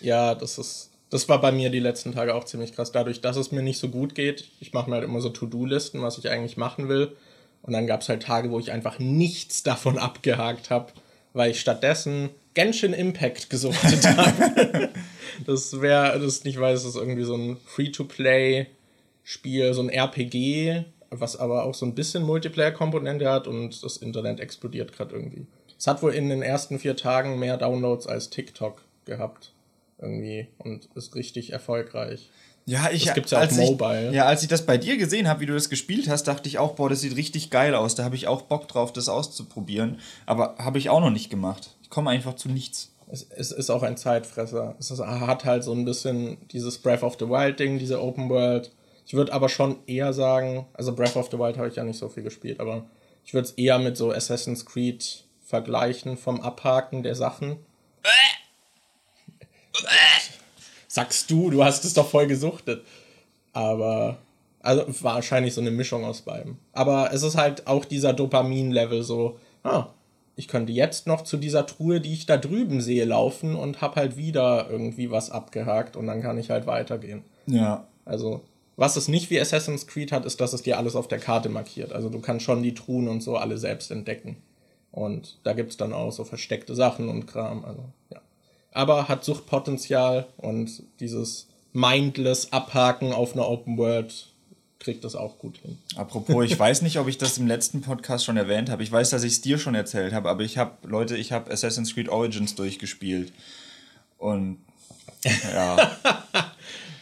Ja, 0.01 0.35
das 0.35 0.57
ist. 0.59 0.91
Das 1.11 1.29
war 1.29 1.41
bei 1.41 1.53
mir 1.53 1.71
die 1.71 1.81
letzten 1.81 2.13
Tage 2.13 2.35
auch 2.35 2.45
ziemlich 2.45 2.75
krass. 2.75 2.91
Dadurch, 2.91 3.21
dass 3.21 3.37
es 3.37 3.53
mir 3.53 3.63
nicht 3.63 3.79
so 3.79 3.89
gut 3.89 4.17
geht, 4.17 4.49
ich 4.59 4.73
mache 4.73 4.91
mir 4.91 4.97
halt 4.97 5.05
immer 5.05 5.21
so 5.21 5.29
To-Do-Listen, 5.29 6.03
was 6.03 6.19
ich 6.19 6.29
eigentlich 6.29 6.57
machen 6.57 6.89
will. 6.89 7.15
Und 7.63 7.73
dann 7.73 7.87
gab 7.87 8.01
es 8.01 8.09
halt 8.09 8.25
Tage, 8.25 8.51
wo 8.51 8.59
ich 8.59 8.73
einfach 8.73 8.99
nichts 8.99 9.63
davon 9.63 9.97
abgehakt 9.99 10.71
habe, 10.71 10.93
weil 11.33 11.53
ich 11.53 11.61
stattdessen 11.61 12.31
Genshin 12.55 12.93
Impact 12.95 13.49
gesuchtet 13.49 14.05
habe. 14.17 14.89
das 15.47 15.81
wäre, 15.81 16.19
das 16.19 16.43
nicht 16.43 16.59
weiß, 16.59 16.83
das 16.83 16.95
ist 16.95 17.01
irgendwie 17.01 17.25
so 17.25 17.37
ein 17.37 17.59
Free-to-Play-Spiel, 17.65 19.73
so 19.73 19.83
ein 19.83 19.91
RPG, 19.91 20.83
was 21.11 21.37
aber 21.37 21.65
auch 21.65 21.75
so 21.75 21.87
ein 21.87 21.95
bisschen 21.95 22.23
Multiplayer-Komponente 22.25 23.31
hat 23.31 23.47
und 23.47 23.83
das 23.83 23.97
Internet 23.97 24.41
explodiert 24.41 24.93
gerade 24.93 25.15
irgendwie. 25.15 25.47
Es 25.79 25.87
hat 25.87 26.03
wohl 26.03 26.15
in 26.15 26.29
den 26.29 26.43
ersten 26.43 26.79
vier 26.79 26.97
Tagen 26.97 27.39
mehr 27.39 27.57
Downloads 27.57 28.07
als 28.07 28.31
TikTok 28.31 28.83
gehabt. 29.05 29.53
Irgendwie. 30.01 30.49
Und 30.59 30.89
ist 30.95 31.15
richtig 31.15 31.53
erfolgreich. 31.53 32.31
Ja, 32.67 32.91
ich 32.91 33.05
Das 33.05 33.15
gibt's 33.15 33.31
ja 33.31 33.39
als 33.39 33.57
Mobile. 33.57 34.09
Ich, 34.09 34.15
ja, 34.15 34.25
als 34.25 34.43
ich 34.43 34.49
das 34.49 34.65
bei 34.65 34.79
dir 34.79 34.97
gesehen 34.97 35.29
habe, 35.29 35.41
wie 35.41 35.47
du 35.47 35.53
das 35.53 35.69
gespielt 35.69 36.09
hast, 36.09 36.25
dachte 36.25 36.49
ich 36.49 36.59
auch, 36.59 36.75
boah, 36.75 36.89
das 36.89 37.01
sieht 37.01 37.17
richtig 37.17 37.51
geil 37.51 37.75
aus. 37.75 37.95
Da 37.95 38.05
habe 38.05 38.17
ich 38.17 38.27
auch 38.27 38.43
Bock 38.43 38.69
drauf, 38.69 38.93
das 38.93 39.09
auszuprobieren. 39.09 39.99
Aber 40.25 40.57
habe 40.59 40.79
ich 40.79 40.89
auch 40.89 41.01
noch 41.01 41.11
nicht 41.11 41.29
gemacht. 41.29 41.77
Ich 41.83 41.91
komme 41.91 42.11
einfach 42.11 42.37
zu 42.37 42.49
nichts. 42.49 42.91
Es, 43.07 43.27
es 43.31 43.53
ist 43.53 43.69
auch 43.69 43.83
ein 43.83 43.99
Zeitfresser. 43.99 44.77
Es 44.79 44.91
ist, 44.91 45.01
hat 45.01 45.45
halt 45.45 45.63
so 45.63 45.73
ein 45.73 45.85
bisschen 45.85 46.39
dieses 46.53 46.79
Breath 46.79 47.03
of 47.03 47.17
the 47.19 47.29
Wild-Ding, 47.29 47.79
diese 47.79 48.03
Open 48.03 48.31
World. 48.31 48.71
Ich 49.07 49.15
würde 49.15 49.33
aber 49.33 49.49
schon 49.49 49.77
eher 49.87 50.13
sagen, 50.13 50.67
also 50.73 50.95
Breath 50.95 51.17
of 51.17 51.31
the 51.31 51.39
Wild 51.39 51.59
habe 51.59 51.69
ich 51.69 51.77
ja 51.77 51.85
nicht 51.85 51.99
so 51.99 52.09
viel 52.09 52.23
gespielt, 52.23 52.61
aber 52.61 52.87
ich 53.25 53.35
würde 53.35 53.47
es 53.47 53.53
eher 53.53 53.79
mit 53.79 53.97
so 53.97 54.13
Assassin's 54.13 54.65
Creed 54.65 55.25
vergleichen 55.45 56.17
vom 56.17 56.41
Abhaken 56.41 57.03
der 57.03 57.15
Sachen. 57.15 57.59
Sagst 60.89 61.31
du, 61.31 61.51
du 61.51 61.65
hast 61.65 61.85
es 61.85 61.95
doch 61.95 62.09
voll 62.09 62.27
gesuchtet. 62.27 62.85
Aber, 63.53 64.19
also 64.61 64.85
wahrscheinlich 65.03 65.55
so 65.55 65.61
eine 65.61 65.71
Mischung 65.71 66.05
aus 66.05 66.23
beidem. 66.23 66.59
Aber 66.73 67.13
es 67.13 67.23
ist 67.23 67.37
halt 67.37 67.67
auch 67.67 67.85
dieser 67.85 68.13
Dopamin-Level 68.13 69.03
so, 69.03 69.39
ah, 69.63 69.89
ich 70.37 70.49
könnte 70.49 70.73
jetzt 70.73 71.07
noch 71.07 71.23
zu 71.23 71.37
dieser 71.37 71.67
Truhe, 71.67 72.01
die 72.01 72.13
ich 72.13 72.27
da 72.27 72.37
drüben 72.37 72.81
sehe, 72.81 73.05
laufen 73.05 73.55
und 73.55 73.81
hab 73.81 73.97
halt 73.97 74.17
wieder 74.17 74.69
irgendwie 74.71 75.11
was 75.11 75.31
abgehakt 75.31 75.97
und 75.97 76.07
dann 76.07 76.23
kann 76.23 76.39
ich 76.39 76.51
halt 76.51 76.67
weitergehen. 76.67 77.23
Ja. 77.47 77.87
Also, 78.05 78.43
was 78.77 78.97
es 78.97 79.09
nicht 79.09 79.31
wie 79.31 79.41
Assassin's 79.41 79.87
Creed 79.87 80.13
hat, 80.13 80.25
ist, 80.25 80.41
dass 80.41 80.53
es 80.53 80.63
dir 80.63 80.79
alles 80.79 80.97
auf 80.97 81.09
der 81.09 81.19
Karte 81.19 81.49
markiert. 81.49 81.93
Also 81.93 82.09
du 82.09 82.21
kannst 82.21 82.45
schon 82.45 82.63
die 82.63 82.75
Truhen 82.75 83.09
und 83.09 83.23
so 83.23 83.37
alle 83.37 83.59
selbst 83.59 83.91
entdecken. 83.91 84.37
Und 84.91 85.39
da 85.43 85.53
gibt's 85.53 85.77
dann 85.77 85.93
auch 85.93 86.13
so 86.13 86.25
versteckte 86.25 86.75
Sachen 86.75 87.09
und 87.09 87.27
Kram. 87.27 87.65
Also, 87.65 87.85
ja. 88.11 88.21
Aber 88.73 89.09
hat 89.09 89.25
Suchtpotenzial 89.25 90.27
und 90.37 90.83
dieses 91.01 91.49
mindless 91.73 92.53
Abhaken 92.53 93.13
auf 93.13 93.33
einer 93.33 93.49
Open 93.49 93.77
World 93.79 94.29
kriegt 94.79 95.03
das 95.03 95.17
auch 95.17 95.39
gut 95.39 95.59
hin. 95.59 95.79
Apropos, 95.97 96.45
ich 96.45 96.59
weiß 96.59 96.83
nicht, 96.83 96.99
ob 96.99 97.09
ich 97.09 97.17
das 97.17 97.39
im 97.39 97.47
letzten 97.47 97.81
Podcast 97.81 98.25
schon 98.25 98.37
erwähnt 98.37 98.71
habe. 98.71 98.83
Ich 98.83 98.93
weiß, 98.93 99.11
dass 99.11 99.23
ich 99.23 99.33
es 99.35 99.41
dir 99.41 99.59
schon 99.59 99.75
erzählt 99.75 100.13
habe, 100.13 100.29
aber 100.29 100.43
ich 100.43 100.59
habe, 100.59 100.73
Leute, 100.87 101.17
ich 101.17 101.33
habe 101.33 101.51
Assassin's 101.51 101.95
Creed 101.95 102.09
Origins 102.09 102.55
durchgespielt. 102.55 103.33
Und 104.19 104.59
ja, 105.53 105.91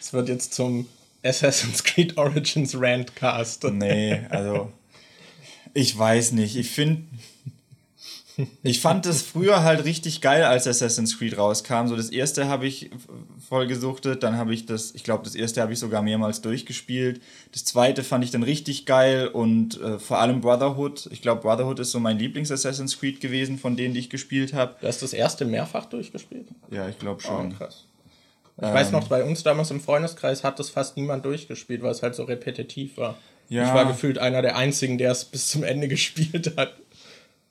Es 0.02 0.12
wird 0.12 0.28
jetzt 0.28 0.52
zum 0.52 0.88
Assassin's 1.24 1.84
Creed 1.84 2.16
Origins 2.16 2.74
Rantcast. 2.78 3.64
nee, 3.64 4.20
also 4.28 4.72
ich 5.74 5.96
weiß 5.96 6.32
nicht. 6.32 6.56
Ich 6.56 6.70
finde, 6.70 7.04
Ich 8.62 8.80
fand 8.80 9.06
es 9.06 9.22
früher 9.22 9.62
halt 9.62 9.84
richtig 9.84 10.20
geil, 10.20 10.44
als 10.44 10.66
Assassin's 10.66 11.18
Creed 11.18 11.36
rauskam. 11.36 11.86
So 11.86 11.96
das 11.96 12.10
erste 12.10 12.48
habe 12.48 12.66
ich 12.66 12.90
voll 13.48 13.66
gesuchtet, 13.66 14.22
dann 14.22 14.36
habe 14.36 14.54
ich 14.54 14.66
das, 14.66 14.94
ich 14.94 15.04
glaube, 15.04 15.24
das 15.24 15.34
erste 15.34 15.60
habe 15.60 15.72
ich 15.72 15.78
sogar 15.78 16.02
mehrmals 16.02 16.40
durchgespielt. 16.40 17.20
Das 17.52 17.64
zweite 17.64 18.02
fand 18.02 18.24
ich 18.24 18.30
dann 18.30 18.42
richtig 18.42 18.86
geil 18.86 19.28
und 19.28 19.80
äh, 19.80 19.98
vor 19.98 20.18
allem 20.18 20.40
Brotherhood. 20.40 21.08
Ich 21.12 21.22
glaube, 21.22 21.42
Brotherhood 21.42 21.78
ist 21.80 21.90
so 21.90 22.00
mein 22.00 22.18
Lieblings-Assassin's 22.18 22.98
Creed 22.98 23.20
gewesen, 23.20 23.58
von 23.58 23.76
denen 23.76 23.94
die 23.94 24.00
ich 24.00 24.10
gespielt 24.10 24.54
habe. 24.54 24.76
Du 24.80 24.86
hast 24.86 25.02
das 25.02 25.12
erste 25.12 25.44
mehrfach 25.44 25.86
durchgespielt? 25.86 26.48
Ja, 26.70 26.88
ich 26.88 26.98
glaube 26.98 27.20
schon. 27.20 27.52
Oh, 27.52 27.56
krass. 27.56 27.84
Ich 28.58 28.68
ähm, 28.68 28.74
weiß 28.74 28.90
noch, 28.90 29.08
bei 29.08 29.24
uns 29.24 29.42
damals 29.42 29.70
im 29.70 29.80
Freundeskreis 29.80 30.44
hat 30.44 30.58
das 30.58 30.70
fast 30.70 30.96
niemand 30.96 31.24
durchgespielt, 31.24 31.82
weil 31.82 31.90
es 31.90 32.02
halt 32.02 32.14
so 32.14 32.24
repetitiv 32.24 32.96
war. 32.96 33.16
Ja. 33.48 33.66
Ich 33.66 33.74
war 33.74 33.86
gefühlt 33.86 34.18
einer 34.18 34.42
der 34.42 34.56
einzigen, 34.56 34.98
der 34.98 35.10
es 35.10 35.24
bis 35.24 35.48
zum 35.48 35.62
Ende 35.62 35.88
gespielt 35.88 36.54
hat. 36.56 36.74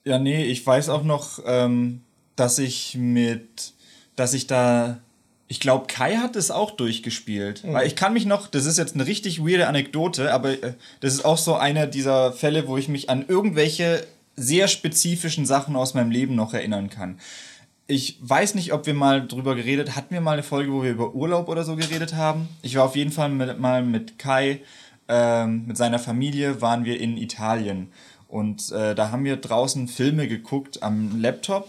Ja, 0.04 0.20
nee, 0.20 0.46
ich 0.46 0.66
weiß 0.66 0.90
auch 0.90 1.04
noch, 1.04 1.40
ähm, 1.46 2.02
dass 2.36 2.58
ich 2.60 2.96
mit, 2.98 3.74
dass 4.16 4.34
ich 4.34 4.48
da, 4.48 5.00
ich 5.48 5.60
glaube, 5.60 5.86
Kai 5.88 6.16
hat 6.16 6.36
es 6.36 6.50
auch 6.50 6.72
durchgespielt. 6.72 7.64
Mhm. 7.64 7.74
Weil 7.74 7.88
ich 7.88 7.96
kann 7.96 8.14
mich 8.14 8.26
noch, 8.26 8.48
das 8.48 8.66
ist 8.66 8.78
jetzt 8.78 8.96
eine 8.96 9.06
richtig 9.06 9.42
weirde 9.42 9.68
Anekdote, 9.68 10.34
aber 10.34 10.52
äh, 10.52 10.74
das 11.02 11.14
ist 11.14 11.26
auch 11.26 11.38
so 11.38 11.56
einer 11.56 11.88
dieser 11.88 12.34
Fälle, 12.34 12.68
wo 12.68 12.78
ich 12.78 12.88
mich 12.88 13.10
an 13.10 13.26
irgendwelche 13.28 14.06
sehr 14.36 14.68
spezifischen 14.68 15.46
Sachen 15.46 15.76
aus 15.76 15.94
meinem 15.94 16.10
Leben 16.10 16.36
noch 16.36 16.54
erinnern 16.54 16.90
kann. 16.90 17.20
Ich 17.92 18.18
weiß 18.22 18.56
nicht, 18.56 18.72
ob 18.72 18.86
wir 18.86 18.94
mal 18.94 19.28
drüber 19.28 19.54
geredet, 19.54 19.98
hatten 19.98 20.14
wir 20.14 20.22
mal 20.22 20.32
eine 20.32 20.44
Folge, 20.44 20.72
wo 20.72 20.82
wir 20.82 20.92
über 20.92 21.14
Urlaub 21.14 21.50
oder 21.50 21.66
so 21.66 21.76
geredet 21.76 22.16
haben. 22.16 22.48
Ich 22.62 22.78
war 22.78 22.86
auf 22.86 22.96
jeden 22.96 23.12
Fall 23.12 23.28
mit, 23.28 23.60
mal 23.60 23.84
mit 23.84 24.18
Kai, 24.18 24.62
ähm, 25.10 25.66
mit 25.68 25.76
seiner 25.76 26.00
Familie, 26.00 26.62
waren 26.62 26.86
wir 26.86 27.02
in 27.02 27.18
Italien. 27.18 27.92
Und 28.30 28.72
äh, 28.72 28.96
da 28.96 29.12
haben 29.12 29.26
wir 29.26 29.36
draußen 29.36 29.90
Filme 29.90 30.30
geguckt 30.30 30.82
am 30.82 31.20
Laptop 31.20 31.68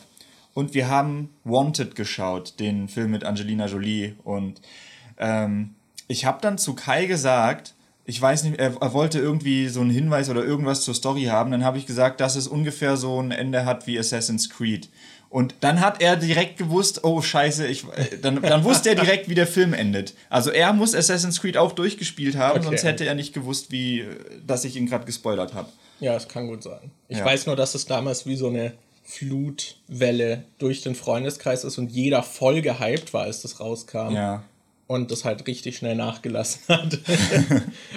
und 0.55 0.75
wir 0.75 0.87
haben 0.87 1.31
Wanted 1.43 1.97
geschaut, 1.97 2.61
den 2.61 2.87
Film 2.87 3.11
mit 3.11 3.25
Angelina 3.25 3.67
Jolie. 3.67 4.15
Und 4.23 4.61
ähm, 5.19 5.75
ich 6.07 6.25
habe 6.25 6.39
dann 6.41 6.57
zu 6.57 6.75
Kai 6.75 7.07
gesagt, 7.07 7.75
ich 8.05 8.23
weiß 8.23 8.45
nicht, 8.45 8.61
er, 8.61 8.77
er, 8.81 8.93
wollte 8.93 9.19
irgendwie 9.19 9.69
so 9.69 9.81
einen 9.81 9.91
Hinweis 9.91 10.31
oder 10.31 10.45
irgendwas 10.45 10.83
zur 10.83 10.95
Story 10.95 11.25
haben. 11.25 11.51
Dann 11.51 11.65
habe 11.65 11.79
ich 11.79 11.87
gesagt, 11.87 12.21
dass 12.21 12.37
es 12.37 12.47
ungefähr 12.47 12.97
so 12.97 13.21
ein 13.21 13.33
Ende 13.33 13.65
hat 13.65 13.89
wie 13.89 13.99
Assassin's 13.99 14.51
Creed. 14.51 14.89
Und 15.33 15.55
dann 15.61 15.81
hat 15.81 16.03
er 16.03 16.17
direkt 16.17 16.59
gewusst, 16.59 17.05
oh 17.05 17.23
scheiße, 17.23 17.67
ich, 17.67 17.85
äh, 17.85 18.19
dann, 18.21 18.43
dann 18.43 18.65
wusste 18.65 18.91
er 18.91 18.97
direkt, 18.97 19.31
wie 19.31 19.35
der 19.35 19.47
Film 19.47 19.73
endet. 19.73 20.13
Also 20.29 20.51
er 20.51 20.75
muss 20.75 20.95
Assassin's 20.95 21.41
Creed 21.41 21.57
auch 21.57 21.73
durchgespielt 21.73 22.37
haben, 22.37 22.59
okay. 22.59 22.67
sonst 22.67 22.85
hätte 22.85 23.07
er 23.07 23.15
nicht 23.15 23.33
gewusst, 23.33 23.73
wie, 23.73 24.05
dass 24.47 24.67
ich 24.67 24.77
ihn 24.77 24.85
gerade 24.85 25.07
gespoilert 25.07 25.55
habe. 25.55 25.71
Ja, 26.01 26.15
es 26.17 26.29
kann 26.29 26.49
gut 26.49 26.63
sein. 26.63 26.91
Ich 27.09 27.17
ja. 27.17 27.25
weiß 27.25 27.47
nur, 27.47 27.57
dass 27.57 27.75
es 27.75 27.87
damals 27.87 28.27
wie 28.27 28.37
so 28.37 28.49
eine 28.49 28.75
Flutwelle 29.05 30.45
durch 30.59 30.83
den 30.83 30.95
Freundeskreis 30.95 31.65
ist 31.65 31.79
und 31.79 31.91
jeder 31.91 32.23
voll 32.23 32.61
gehypt 32.61 33.15
war, 33.15 33.23
als 33.23 33.41
das 33.41 33.59
rauskam. 33.59 34.11
Ja 34.11 34.45
und 34.93 35.11
das 35.11 35.25
halt 35.25 35.47
richtig 35.47 35.79
schnell 35.79 35.97
nachgelassen 35.97 36.63
hat. 36.69 36.99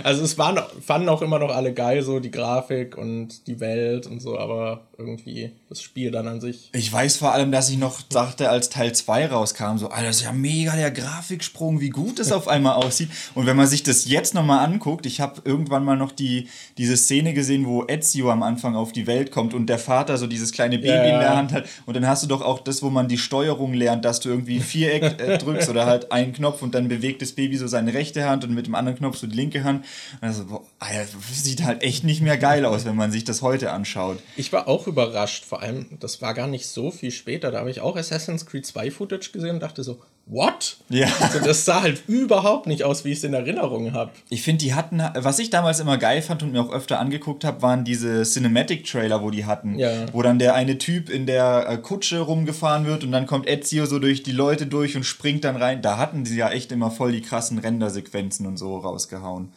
also 0.04 0.24
es 0.24 0.38
waren, 0.38 0.62
fanden 0.82 1.10
auch 1.10 1.22
immer 1.22 1.40
noch 1.40 1.54
alle 1.54 1.74
geil, 1.74 2.02
so 2.04 2.20
die 2.20 2.32
Grafik 2.32 2.98
und 2.98 3.48
die 3.48 3.60
Welt 3.60 4.08
und 4.08 4.22
so, 4.22 4.40
aber 4.40 4.88
irgendwie 4.98 5.52
das 5.70 5.82
Spiel 5.82 6.12
dann 6.12 6.28
an 6.28 6.42
sich. 6.42 6.70
Ich 6.74 6.92
weiß 6.92 7.18
vor 7.18 7.34
allem, 7.34 7.52
dass 7.52 7.70
ich 7.70 7.78
noch 7.78 8.02
dachte, 8.02 8.50
als 8.50 8.70
Teil 8.70 8.94
2 8.94 9.28
rauskam, 9.28 9.78
so, 9.78 9.90
Alter, 9.90 10.08
das 10.08 10.18
ist 10.18 10.24
ja 10.24 10.32
mega 10.32 10.76
der 10.76 10.92
Grafiksprung, 10.92 11.82
wie 11.82 11.90
gut 11.90 12.20
das 12.20 12.32
auf 12.32 12.48
einmal 12.48 12.76
aussieht. 12.76 13.10
Und 13.34 13.46
wenn 13.46 13.58
man 13.58 13.68
sich 13.68 13.84
das 13.84 14.06
jetzt 14.06 14.34
nochmal 14.34 14.66
anguckt, 14.66 15.06
ich 15.06 15.22
habe 15.22 15.42
irgendwann 15.44 15.84
mal 15.84 15.98
noch 15.98 16.12
die, 16.12 16.48
diese 16.78 16.98
Szene 16.98 17.34
gesehen, 17.34 17.66
wo 17.66 17.86
Ezio 17.88 18.32
am 18.32 18.44
Anfang 18.44 18.76
auf 18.76 18.92
die 18.92 19.08
Welt 19.08 19.32
kommt 19.32 19.54
und 19.54 19.68
der 19.68 19.80
Vater 19.80 20.18
so 20.18 20.28
dieses 20.28 20.52
kleine 20.52 20.78
Baby 20.78 20.90
ja. 20.90 21.04
in 21.04 21.20
der 21.20 21.36
Hand 21.36 21.54
hat. 21.54 21.66
Und 21.86 21.96
dann 21.96 22.08
hast 22.08 22.24
du 22.24 22.28
doch 22.28 22.42
auch 22.42 22.60
das, 22.60 22.82
wo 22.82 22.90
man 22.90 23.08
die 23.08 23.18
Steuerung 23.18 23.74
lernt, 23.74 24.06
dass 24.06 24.20
du 24.20 24.30
irgendwie 24.30 24.60
Viereck 24.60 25.20
äh, 25.20 25.38
drückst 25.40 25.70
oder 25.70 25.86
halt 25.86 26.12
einen 26.12 26.34
Knopf 26.34 26.62
und 26.62 26.76
dann 26.76 26.88
bewegt 26.88 27.22
das 27.22 27.34
Baby 27.34 27.58
so 27.58 27.68
seine 27.68 27.94
rechte 27.94 28.28
Hand 28.28 28.44
und 28.44 28.54
mit 28.54 28.68
dem 28.68 28.76
anderen 28.76 28.98
Knopf 28.98 29.18
so 29.18 29.28
die 29.28 29.36
linke 29.36 29.64
Hand. 29.64 29.86
Also, 30.22 30.46
boah, 30.46 30.64
Alter, 30.80 31.06
das 31.30 31.44
sieht 31.44 31.64
halt 31.64 31.84
echt 31.84 32.04
nicht 32.04 32.22
mehr 32.22 32.38
geil 32.38 32.66
aus, 32.66 32.86
wenn 32.86 32.96
man 32.96 33.12
sich 33.12 33.24
das 33.24 33.42
heute 33.42 33.72
anschaut. 33.72 34.20
Ich 34.38 34.54
war 34.54 34.68
auch 34.68 34.85
überrascht, 34.88 35.46
vor 35.46 35.62
allem, 35.62 35.98
das 36.00 36.22
war 36.22 36.34
gar 36.34 36.48
nicht 36.48 36.68
so 36.68 36.92
viel 36.92 37.12
später. 37.12 37.52
Da 37.52 37.60
habe 37.60 37.70
ich 37.70 37.82
auch 37.82 37.96
Assassin's 37.96 38.46
Creed 38.46 38.66
2 38.66 38.92
Footage 38.92 39.32
gesehen 39.32 39.52
und 39.56 39.60
dachte 39.62 39.84
so, 39.84 40.00
what? 40.26 40.78
Ja. 40.90 41.08
Also 41.20 41.40
das 41.40 41.66
sah 41.66 41.82
halt 41.82 42.04
überhaupt 42.08 42.68
nicht 42.68 42.84
aus, 42.84 43.04
wie 43.04 43.12
ich 43.12 43.18
es 43.18 43.24
in 43.24 43.34
Erinnerung 43.34 43.94
habe. 43.94 44.12
Ich 44.30 44.44
finde, 44.44 44.64
die 44.64 44.74
hatten, 44.74 45.02
was 45.16 45.40
ich 45.40 45.50
damals 45.50 45.80
immer 45.80 45.98
geil 45.98 46.22
fand 46.22 46.44
und 46.44 46.52
mir 46.52 46.62
auch 46.62 46.72
öfter 46.72 47.00
angeguckt 47.00 47.44
habe, 47.44 47.62
waren 47.62 47.84
diese 47.84 48.24
Cinematic-Trailer, 48.24 49.22
wo 49.22 49.32
die 49.32 49.46
hatten. 49.46 49.78
Ja. 49.80 50.06
Wo 50.14 50.22
dann 50.22 50.40
der 50.40 50.56
eine 50.56 50.78
Typ 50.78 51.10
in 51.10 51.26
der 51.26 51.68
äh, 51.68 51.78
Kutsche 51.78 52.20
rumgefahren 52.20 52.86
wird 52.86 53.04
und 53.04 53.12
dann 53.12 53.26
kommt 53.26 53.48
Ezio 53.50 53.86
so 53.86 54.00
durch 54.00 54.24
die 54.24 54.32
Leute 54.32 54.68
durch 54.68 54.96
und 54.96 55.04
springt 55.04 55.44
dann 55.44 55.56
rein. 55.56 55.82
Da 55.82 55.98
hatten 55.98 56.26
sie 56.26 56.38
ja 56.38 56.50
echt 56.50 56.72
immer 56.72 56.92
voll 56.92 57.12
die 57.12 57.22
krassen 57.22 57.58
Rendersequenzen 57.58 58.46
und 58.46 58.58
so 58.58 58.78
rausgehauen 58.78 59.50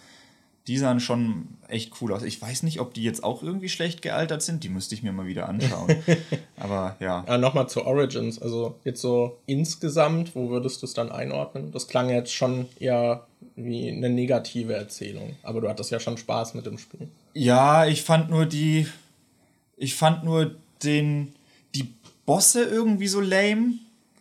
die 0.69 0.77
sahen 0.77 1.01
schon 1.01 1.49
echt 1.67 1.95
cool 2.01 2.13
aus. 2.13 2.23
Ich 2.23 2.41
weiß 2.41 2.63
nicht, 2.63 2.79
ob 2.79 2.93
die 2.93 3.03
jetzt 3.03 3.25
auch 3.25 3.43
irgendwie 3.43 3.71
schlecht 3.71 4.03
gealtert 4.03 4.43
sind. 4.43 4.63
Die 4.63 4.69
müsste 4.69 4.95
ich 4.95 5.03
mir 5.03 5.13
mal 5.13 5.27
wieder 5.27 5.49
anschauen. 5.49 5.97
Aber 6.57 6.97
ja. 7.01 7.25
ja 7.27 7.39
Nochmal 7.39 7.71
zu 7.71 7.87
Origins. 7.87 8.41
Also 8.41 8.77
jetzt 8.85 9.01
so 9.01 9.39
insgesamt, 9.47 10.37
wo 10.37 10.51
würdest 10.51 10.83
du 10.83 10.87
es 10.87 10.93
dann 10.93 11.11
einordnen? 11.11 11.73
Das 11.73 11.89
klang 11.89 12.11
jetzt 12.11 12.35
schon 12.35 12.67
eher 12.79 13.27
wie 13.57 13.91
eine 13.91 14.11
negative 14.11 14.75
Erzählung. 14.75 15.37
Aber 15.43 15.63
du 15.63 15.71
hattest 15.71 15.91
ja 15.91 16.01
schon 16.01 16.19
Spaß 16.19 16.53
mit 16.53 16.67
dem 16.67 16.77
Spiel. 16.77 17.09
Ja, 17.33 17.87
ich 17.87 18.03
fand 18.03 18.29
nur 18.29 18.45
die. 18.45 18.87
Ich 19.79 19.95
fand 19.95 20.23
nur 20.23 20.55
den. 20.85 21.35
Die 21.75 21.95
Bosse 22.27 22.63
irgendwie 22.63 23.09
so 23.09 23.23
lame. 23.23 23.73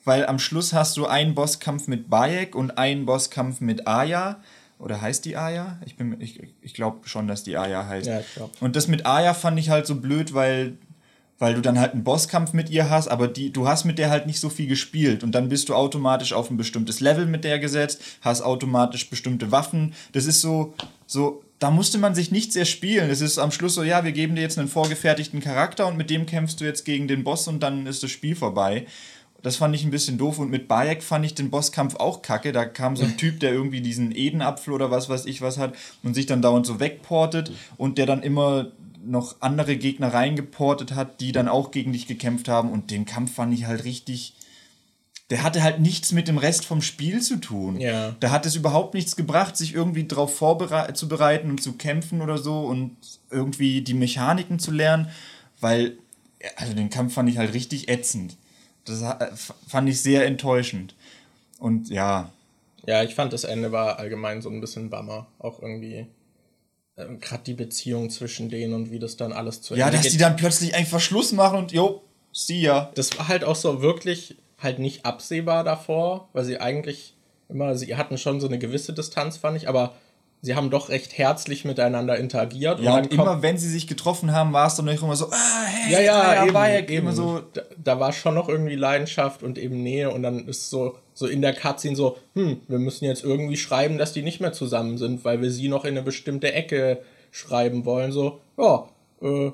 Weil 0.06 0.26
am 0.26 0.40
Schluss 0.40 0.72
hast 0.72 0.96
du 0.96 1.08
einen 1.08 1.36
Bosskampf 1.36 1.90
mit 1.90 2.10
Bayek 2.10 2.56
und 2.56 2.78
einen 2.78 3.06
Bosskampf 3.06 3.60
mit 3.60 3.86
Aya 3.86 4.40
oder 4.80 5.02
heißt 5.02 5.26
die 5.26 5.38
Aya? 5.38 5.80
Ich, 5.86 5.96
ich, 6.20 6.54
ich 6.62 6.74
glaube 6.74 7.08
schon, 7.08 7.28
dass 7.28 7.44
die 7.44 7.58
Aya 7.58 7.88
heißt. 7.88 8.08
Ja, 8.08 8.20
ich 8.20 8.34
glaube. 8.36 8.54
Und 8.60 8.76
das 8.76 8.88
mit 8.88 9.06
Aya 9.06 9.34
fand 9.34 9.60
ich 9.60 9.70
halt 9.70 9.88
so 9.88 9.96
blöd, 9.96 10.34
weil, 10.34 10.78
weil 11.40 11.56
du 11.56 11.62
dann 11.62 11.80
halt 11.80 11.94
einen 11.94 12.04
Bosskampf 12.04 12.54
mit 12.54 12.70
ihr 12.70 12.90
hast, 12.90 13.08
aber 13.08 13.28
die, 13.28 13.52
du 13.52 13.68
hast 13.68 13.86
mit 13.86 13.98
der 13.98 14.10
halt 14.10 14.28
nicht 14.28 14.40
so 14.40 14.50
viel 14.50 14.68
gespielt. 14.68 15.24
Und 15.24 15.34
dann 15.34 15.50
bist 15.50 15.70
du 15.70 15.76
automatisch 15.76 16.34
auf 16.34 16.52
ein 16.52 16.58
bestimmtes 16.58 17.00
Level 17.00 17.26
mit 17.26 17.44
der 17.44 17.58
gesetzt, 17.58 18.02
hast 18.22 18.42
automatisch 18.42 19.10
bestimmte 19.10 19.52
Waffen. 19.52 19.94
Das 20.12 20.26
ist 20.26 20.42
so, 20.42 20.76
so, 21.08 21.44
da 21.58 21.72
musste 21.72 21.98
man 21.98 22.14
sich 22.14 22.30
nicht 22.30 22.54
sehr 22.54 22.66
spielen. 22.66 23.10
Es 23.10 23.22
ist 23.22 23.40
am 23.40 23.52
Schluss 23.52 23.74
so, 23.74 23.84
ja, 23.84 24.04
wir 24.04 24.12
geben 24.12 24.36
dir 24.36 24.42
jetzt 24.42 24.60
einen 24.60 24.68
vorgefertigten 24.68 25.40
Charakter 25.40 25.88
und 25.88 25.98
mit 25.98 26.12
dem 26.12 26.28
kämpfst 26.28 26.62
du 26.62 26.66
jetzt 26.66 26.86
gegen 26.86 27.08
den 27.08 27.24
Boss 27.24 27.48
und 27.48 27.62
dann 27.62 27.88
ist 27.88 28.04
das 28.04 28.12
Spiel 28.12 28.36
vorbei. 28.36 28.86
Das 29.48 29.56
fand 29.56 29.74
ich 29.74 29.86
ein 29.86 29.92
bisschen 29.92 30.18
doof. 30.18 30.40
Und 30.40 30.50
mit 30.50 30.68
Bayek 30.68 31.02
fand 31.02 31.26
ich 31.26 31.34
den 31.34 31.50
Bosskampf 31.50 31.96
auch 31.96 32.22
kacke. 32.22 32.52
Da 32.52 32.66
kam 32.66 32.98
so 32.98 33.06
ein 33.06 33.16
Typ, 33.18 33.40
der 33.40 33.54
irgendwie 33.54 33.80
diesen 33.80 34.14
Edenapfel 34.14 34.74
oder 34.74 34.92
was 34.92 35.08
weiß 35.08 35.26
ich 35.26 35.42
was 35.42 35.58
hat 35.58 35.74
und 36.04 36.16
sich 36.16 36.26
dann 36.26 36.42
dauernd 36.42 36.66
so 36.66 36.82
wegportet 36.82 37.54
und 37.78 37.98
der 37.98 38.06
dann 38.06 38.24
immer 38.24 38.74
noch 39.06 39.38
andere 39.40 39.78
Gegner 39.78 40.14
reingeportet 40.14 40.96
hat, 40.96 41.22
die 41.22 41.32
dann 41.32 41.48
auch 41.48 41.72
gegen 41.72 41.94
dich 41.94 42.08
gekämpft 42.08 42.50
haben. 42.50 42.74
Und 42.74 42.92
den 42.92 43.06
Kampf 43.06 43.36
fand 43.36 43.54
ich 43.54 43.68
halt 43.68 43.86
richtig. 43.86 44.34
Der 45.30 45.44
hatte 45.44 45.64
halt 45.64 45.80
nichts 45.80 46.12
mit 46.12 46.28
dem 46.28 46.38
Rest 46.38 46.66
vom 46.66 46.82
Spiel 46.82 47.22
zu 47.22 47.38
tun. 47.38 47.80
Ja. 47.80 48.18
Da 48.20 48.32
hat 48.32 48.46
es 48.46 48.58
überhaupt 48.58 48.96
nichts 48.96 49.16
gebracht, 49.16 49.56
sich 49.56 49.74
irgendwie 49.74 50.04
darauf 50.04 50.36
vorzubereiten 50.36 51.52
und 51.52 51.64
zu 51.64 51.78
kämpfen 51.78 52.22
oder 52.22 52.38
so 52.38 52.66
und 52.66 52.98
irgendwie 53.32 53.80
die 53.80 53.94
Mechaniken 53.94 54.60
zu 54.60 54.72
lernen, 54.72 55.08
weil, 55.62 55.98
also 56.58 56.74
den 56.74 56.90
Kampf 56.90 57.14
fand 57.14 57.30
ich 57.30 57.38
halt 57.38 57.54
richtig 57.54 57.88
ätzend. 57.88 58.36
Das 58.88 59.02
äh, 59.02 59.28
fand 59.68 59.90
ich 59.90 60.02
sehr 60.02 60.26
enttäuschend. 60.26 60.96
Und 61.60 61.90
ja. 61.90 62.32
Ja, 62.86 63.04
ich 63.04 63.16
fand 63.16 63.34
das 63.34 63.44
Ende 63.44 63.72
war 63.72 64.00
allgemein 64.00 64.42
so 64.42 64.50
ein 64.50 64.62
bisschen 64.62 64.90
Bummer. 64.90 65.28
Auch 65.40 65.62
irgendwie. 65.62 66.08
Ähm, 66.98 67.20
Gerade 67.20 67.44
die 67.44 67.54
Beziehung 67.54 68.10
zwischen 68.10 68.50
denen 68.50 68.74
und 68.74 68.92
wie 68.92 69.00
das 69.00 69.18
dann 69.18 69.34
alles 69.34 69.62
zu 69.62 69.74
Ende 69.74 69.86
Ja, 69.86 69.92
dass 69.92 70.04
geht. 70.04 70.14
die 70.14 70.18
dann 70.18 70.36
plötzlich 70.36 70.74
einfach 70.76 71.00
Schluss 71.00 71.32
machen 71.32 71.60
und 71.60 71.72
jo, 71.72 72.02
see 72.32 72.62
ya. 72.62 72.92
Das 72.96 73.18
war 73.18 73.28
halt 73.28 73.44
auch 73.44 73.56
so 73.56 73.82
wirklich 73.82 74.38
halt 74.60 74.80
nicht 74.80 75.06
absehbar 75.06 75.64
davor, 75.64 76.30
weil 76.34 76.46
sie 76.46 76.60
eigentlich 76.60 77.16
immer, 77.50 77.76
sie 77.76 77.96
hatten 77.96 78.18
schon 78.18 78.40
so 78.42 78.48
eine 78.48 78.58
gewisse 78.58 78.94
Distanz, 78.94 79.38
fand 79.38 79.58
ich, 79.58 79.70
aber 79.70 79.94
sie 80.42 80.56
haben 80.56 80.70
doch 80.70 80.90
recht 80.90 81.18
herzlich 81.18 81.66
miteinander 81.66 82.18
interagiert. 82.18 82.80
Ja, 82.80 82.98
und, 82.98 83.12
und 83.12 83.14
immer 83.14 83.42
wenn 83.42 83.58
sie 83.58 83.70
sich 83.70 83.88
getroffen 83.88 84.32
haben, 84.32 84.54
war 84.54 84.68
es 84.68 84.76
dann 84.76 84.88
immer 84.88 85.16
so, 85.16 85.28
ah, 85.32 85.66
hey, 85.66 85.94
ja, 85.94 86.00
ja, 86.00 86.34
ja 86.34 86.44
eben, 86.44 86.54
Bayek, 86.54 86.90
eben 86.90 87.12
so. 87.14 87.42
Da, 87.54 87.62
da, 87.84 88.00
war 88.00 88.14
schon 88.14 88.36
noch 88.36 88.48
irgendwie 88.48 88.76
Leidenschaft 88.76 89.44
und 89.44 89.58
eben 89.58 89.82
Nähe 89.82 90.12
und 90.12 90.24
dann 90.24 90.48
ist 90.48 90.70
so, 90.70 90.98
so 91.14 91.28
in 91.28 91.42
der 91.42 91.54
Cutscene 91.54 91.96
so, 91.96 92.18
hm, 92.34 92.62
wir 92.68 92.80
müssen 92.80 93.06
jetzt 93.06 93.24
irgendwie 93.24 93.58
schreiben, 93.58 93.98
dass 93.98 94.14
die 94.14 94.22
nicht 94.22 94.40
mehr 94.40 94.54
zusammen 94.54 94.98
sind, 94.98 95.26
weil 95.26 95.42
wir 95.42 95.52
sie 95.52 95.70
noch 95.70 95.86
in 95.86 95.92
eine 95.92 96.04
bestimmte 96.04 96.54
Ecke 96.54 97.02
schreiben 97.32 97.86
wollen. 97.86 98.12
So, 98.12 98.40
ja, 98.58 98.88
äh, 99.22 99.52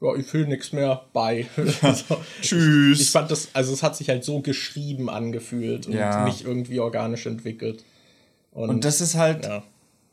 ja, 0.00 0.16
ich 0.16 0.26
fühle 0.26 0.46
nichts 0.46 0.72
mehr 0.72 1.02
bei. 1.12 1.46
also, 1.82 2.16
Tschüss. 2.40 3.00
Ich, 3.00 3.06
ich, 3.06 3.10
fand 3.10 3.30
das, 3.30 3.48
also 3.54 3.72
es 3.72 3.82
hat 3.82 3.96
sich 3.96 4.08
halt 4.08 4.24
so 4.24 4.40
geschrieben 4.40 5.10
angefühlt 5.10 5.86
und 5.86 6.24
nicht 6.24 6.44
irgendwie 6.44 6.80
organisch 6.80 7.26
entwickelt. 7.26 7.84
Und, 8.52 8.68
und 8.68 8.84
das 8.84 9.00
ist 9.00 9.14
halt, 9.14 9.46
ja 9.46 9.62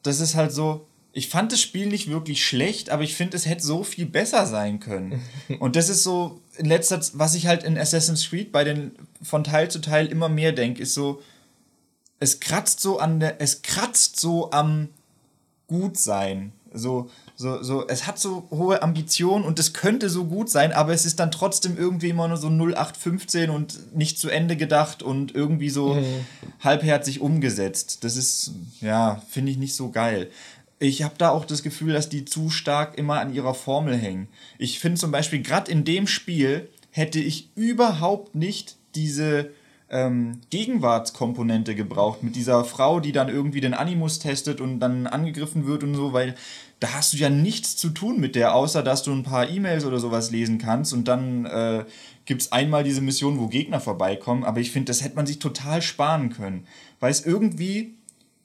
das 0.09 0.19
ist 0.19 0.35
halt 0.35 0.51
so, 0.51 0.87
ich 1.11 1.29
fand 1.29 1.51
das 1.51 1.61
Spiel 1.61 1.87
nicht 1.87 2.09
wirklich 2.09 2.45
schlecht, 2.45 2.89
aber 2.89 3.03
ich 3.03 3.15
finde, 3.15 3.37
es 3.37 3.45
hätte 3.45 3.63
so 3.63 3.83
viel 3.83 4.05
besser 4.05 4.45
sein 4.45 4.79
können. 4.79 5.21
Und 5.59 5.75
das 5.75 5.89
ist 5.89 6.03
so 6.03 6.41
in 6.57 6.65
letzter 6.65 6.99
Zeit, 7.01 7.17
was 7.17 7.35
ich 7.35 7.47
halt 7.47 7.63
in 7.63 7.77
Assassin's 7.77 8.29
Creed 8.29 8.51
bei 8.51 8.63
den 8.63 8.91
von 9.21 9.43
Teil 9.43 9.71
zu 9.71 9.79
Teil 9.79 10.07
immer 10.07 10.29
mehr 10.29 10.51
denke, 10.51 10.83
ist 10.83 10.93
so, 10.93 11.21
es 12.19 12.39
kratzt 12.39 12.81
so 12.81 12.99
an 12.99 13.19
der, 13.19 13.41
es 13.41 13.61
kratzt 13.61 14.19
so 14.19 14.51
am 14.51 14.89
Gutsein. 15.67 16.51
So, 16.73 17.09
so, 17.41 17.63
so, 17.63 17.87
es 17.87 18.05
hat 18.05 18.19
so 18.19 18.49
hohe 18.51 18.83
Ambitionen 18.83 19.45
und 19.45 19.59
es 19.59 19.71
könnte 19.71 20.09
so 20.09 20.25
gut 20.25 20.49
sein, 20.49 20.73
aber 20.73 20.91
es 20.91 21.05
ist 21.05 21.21
dann 21.21 21.31
trotzdem 21.31 21.77
irgendwie 21.77 22.09
immer 22.09 22.27
nur 22.27 22.35
so 22.35 22.49
0815 22.49 23.49
und 23.49 23.95
nicht 23.95 24.19
zu 24.19 24.29
Ende 24.29 24.57
gedacht 24.57 25.01
und 25.01 25.33
irgendwie 25.33 25.69
so 25.69 25.93
mhm. 25.93 26.25
halbherzig 26.59 27.21
umgesetzt. 27.21 28.03
Das 28.03 28.17
ist, 28.17 28.51
ja, 28.81 29.21
finde 29.29 29.53
ich 29.53 29.57
nicht 29.57 29.73
so 29.73 29.89
geil 29.89 30.29
ich 30.81 31.03
habe 31.03 31.15
da 31.17 31.29
auch 31.29 31.43
das 31.43 31.61
Gefühl, 31.61 31.91
dass 31.91 32.07
die 32.07 32.23
zu 32.23 32.49
stark 32.49 32.97
immer 32.97 33.19
an 33.19 33.33
ihrer 33.33 33.53
Formel 33.53 33.97
hängen. 33.97 34.29
Ich 34.57 34.79
finde 34.79 34.97
zum 34.97 35.11
Beispiel, 35.11 35.41
gerade 35.41 35.69
in 35.69 35.83
dem 35.83 36.07
Spiel 36.07 36.69
hätte 36.91 37.19
ich 37.19 37.49
überhaupt 37.55 38.33
nicht 38.33 38.77
diese 38.95 39.49
ähm, 39.89 40.39
Gegenwartskomponente 40.49 41.75
gebraucht 41.75 42.23
mit 42.23 42.35
dieser 42.35 42.63
Frau, 42.63 43.01
die 43.01 43.11
dann 43.11 43.27
irgendwie 43.27 43.59
den 43.59 43.73
Animus 43.73 44.19
testet 44.19 44.61
und 44.61 44.79
dann 44.79 45.05
angegriffen 45.05 45.65
wird 45.65 45.83
und 45.83 45.95
so, 45.95 46.13
weil 46.13 46.35
da 46.79 46.93
hast 46.93 47.13
du 47.13 47.17
ja 47.17 47.29
nichts 47.29 47.75
zu 47.75 47.89
tun 47.89 48.19
mit 48.19 48.35
der, 48.35 48.55
außer 48.55 48.83
dass 48.83 49.03
du 49.03 49.11
ein 49.11 49.23
paar 49.23 49.49
E-Mails 49.49 49.85
oder 49.85 49.99
sowas 49.99 50.31
lesen 50.31 50.57
kannst 50.57 50.93
und 50.93 51.07
dann 51.07 51.45
äh, 51.45 51.85
gibt 52.25 52.41
es 52.41 52.51
einmal 52.51 52.83
diese 52.83 53.01
Mission, 53.01 53.39
wo 53.39 53.47
Gegner 53.47 53.79
vorbeikommen, 53.79 54.43
aber 54.43 54.59
ich 54.59 54.71
finde, 54.71 54.85
das 54.85 55.03
hätte 55.03 55.15
man 55.15 55.25
sich 55.25 55.39
total 55.39 55.81
sparen 55.81 56.29
können, 56.29 56.65
weil 56.99 57.11
es 57.11 57.25
irgendwie 57.25 57.95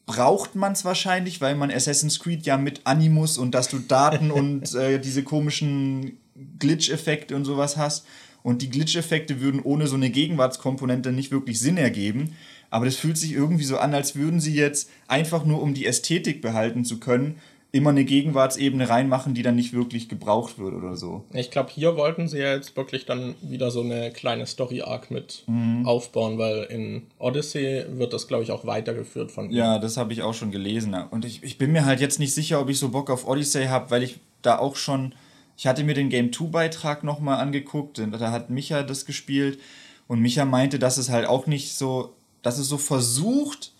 braucht 0.07 0.55
man 0.55 0.73
es 0.73 0.85
wahrscheinlich, 0.85 1.41
weil 1.41 1.55
man 1.55 1.71
Assassin's 1.71 2.21
Creed 2.21 2.45
ja 2.45 2.57
mit 2.57 2.83
Animus 2.85 3.39
und 3.39 3.55
dass 3.55 3.69
du 3.69 3.79
Daten 3.79 4.31
und 4.31 4.75
äh, 4.75 4.99
diese 4.99 5.23
komischen 5.23 6.19
Glitch-Effekte 6.59 7.37
und 7.37 7.45
sowas 7.45 7.77
hast. 7.77 8.07
Und 8.43 8.61
die 8.61 8.69
Glitch-Effekte 8.69 9.41
würden 9.41 9.63
ohne 9.63 9.87
so 9.87 9.97
eine 9.97 10.11
Gegenwartskomponente 10.11 11.13
nicht 11.13 11.31
wirklich 11.31 11.59
Sinn 11.59 11.79
ergeben. 11.79 12.37
Aber 12.69 12.85
das 12.85 12.97
fühlt 12.97 13.17
sich 13.17 13.33
irgendwie 13.33 13.65
so 13.65 13.79
an, 13.79 13.95
als 13.95 14.17
würden 14.17 14.41
sie 14.41 14.55
jetzt 14.55 14.91
einfach 15.09 15.47
nur, 15.47 15.63
um 15.63 15.73
die 15.73 15.87
Ästhetik 15.87 16.43
behalten 16.43 16.85
zu 16.85 17.01
können, 17.01 17.37
immer 17.75 17.91
eine 17.91 18.05
Gegenwartsebene 18.05 18.89
reinmachen, 18.89 19.35
die 19.35 19.43
dann 19.43 19.57
nicht 19.57 19.73
wirklich 19.73 20.09
gebraucht 20.09 20.61
wird 20.61 20.75
oder 20.75 20.97
so. 20.97 21.25
Ich 21.33 21.51
glaube, 21.51 21.71
hier 21.75 21.97
wollten 21.97 22.29
sie 22.29 22.39
ja 22.39 22.55
jetzt 22.55 22.77
wirklich 22.77 23.05
dann 23.05 23.35
wieder 23.43 23.73
so 23.73 23.81
eine 23.81 24.13
kleine 24.13 24.47
Story-Arc 24.47 25.11
mit 25.11 25.43
mhm. 25.49 25.85
aufbauen, 25.85 26.39
weil 26.39 26.63
in 26.71 27.03
Odyssey 27.19 27.85
wird 27.89 28.13
das, 28.13 28.29
glaube 28.29 28.45
ich, 28.45 28.53
auch 28.53 28.65
weitergeführt 28.65 29.33
von 29.33 29.51
ihm. 29.51 29.57
Ja, 29.57 29.81
das 29.81 29.97
habe 29.97 30.13
ich 30.13 30.23
auch 30.23 30.35
schon 30.35 30.53
gelesen. 30.53 30.95
Und 31.11 31.25
ich, 31.25 31.43
ich 31.43 31.59
bin 31.59 31.73
mir 31.73 31.85
halt 31.85 31.99
jetzt 32.01 32.21
nicht 32.21 32.33
sicher, 32.33 32.61
ob 32.61 32.71
ich 32.71 32.79
so 32.79 32.91
Bock 32.91 33.11
auf 33.11 33.27
Odyssey 33.27 33.65
habe, 33.65 33.91
weil 33.91 34.05
ich 34.05 34.21
da 34.43 34.59
auch 34.59 34.77
schon. 34.77 35.13
Ich 35.57 35.67
hatte 35.67 35.83
mir 35.83 35.95
den 35.95 36.11
Game 36.11 36.31
2-Beitrag 36.31 37.03
nochmal 37.03 37.41
angeguckt, 37.41 37.99
da 37.99 38.31
hat 38.31 38.51
Micha 38.51 38.85
das 38.85 39.05
gespielt 39.05 39.59
und 40.07 40.21
Micha 40.21 40.45
meinte, 40.45 40.79
dass 40.79 40.97
es 40.97 41.11
halt 41.11 41.27
auch 41.27 41.47
nicht 41.47 41.75
so, 41.75 42.13
dass 42.43 42.59
es 42.59 42.69
so 42.69 42.79
versucht, 42.79 43.73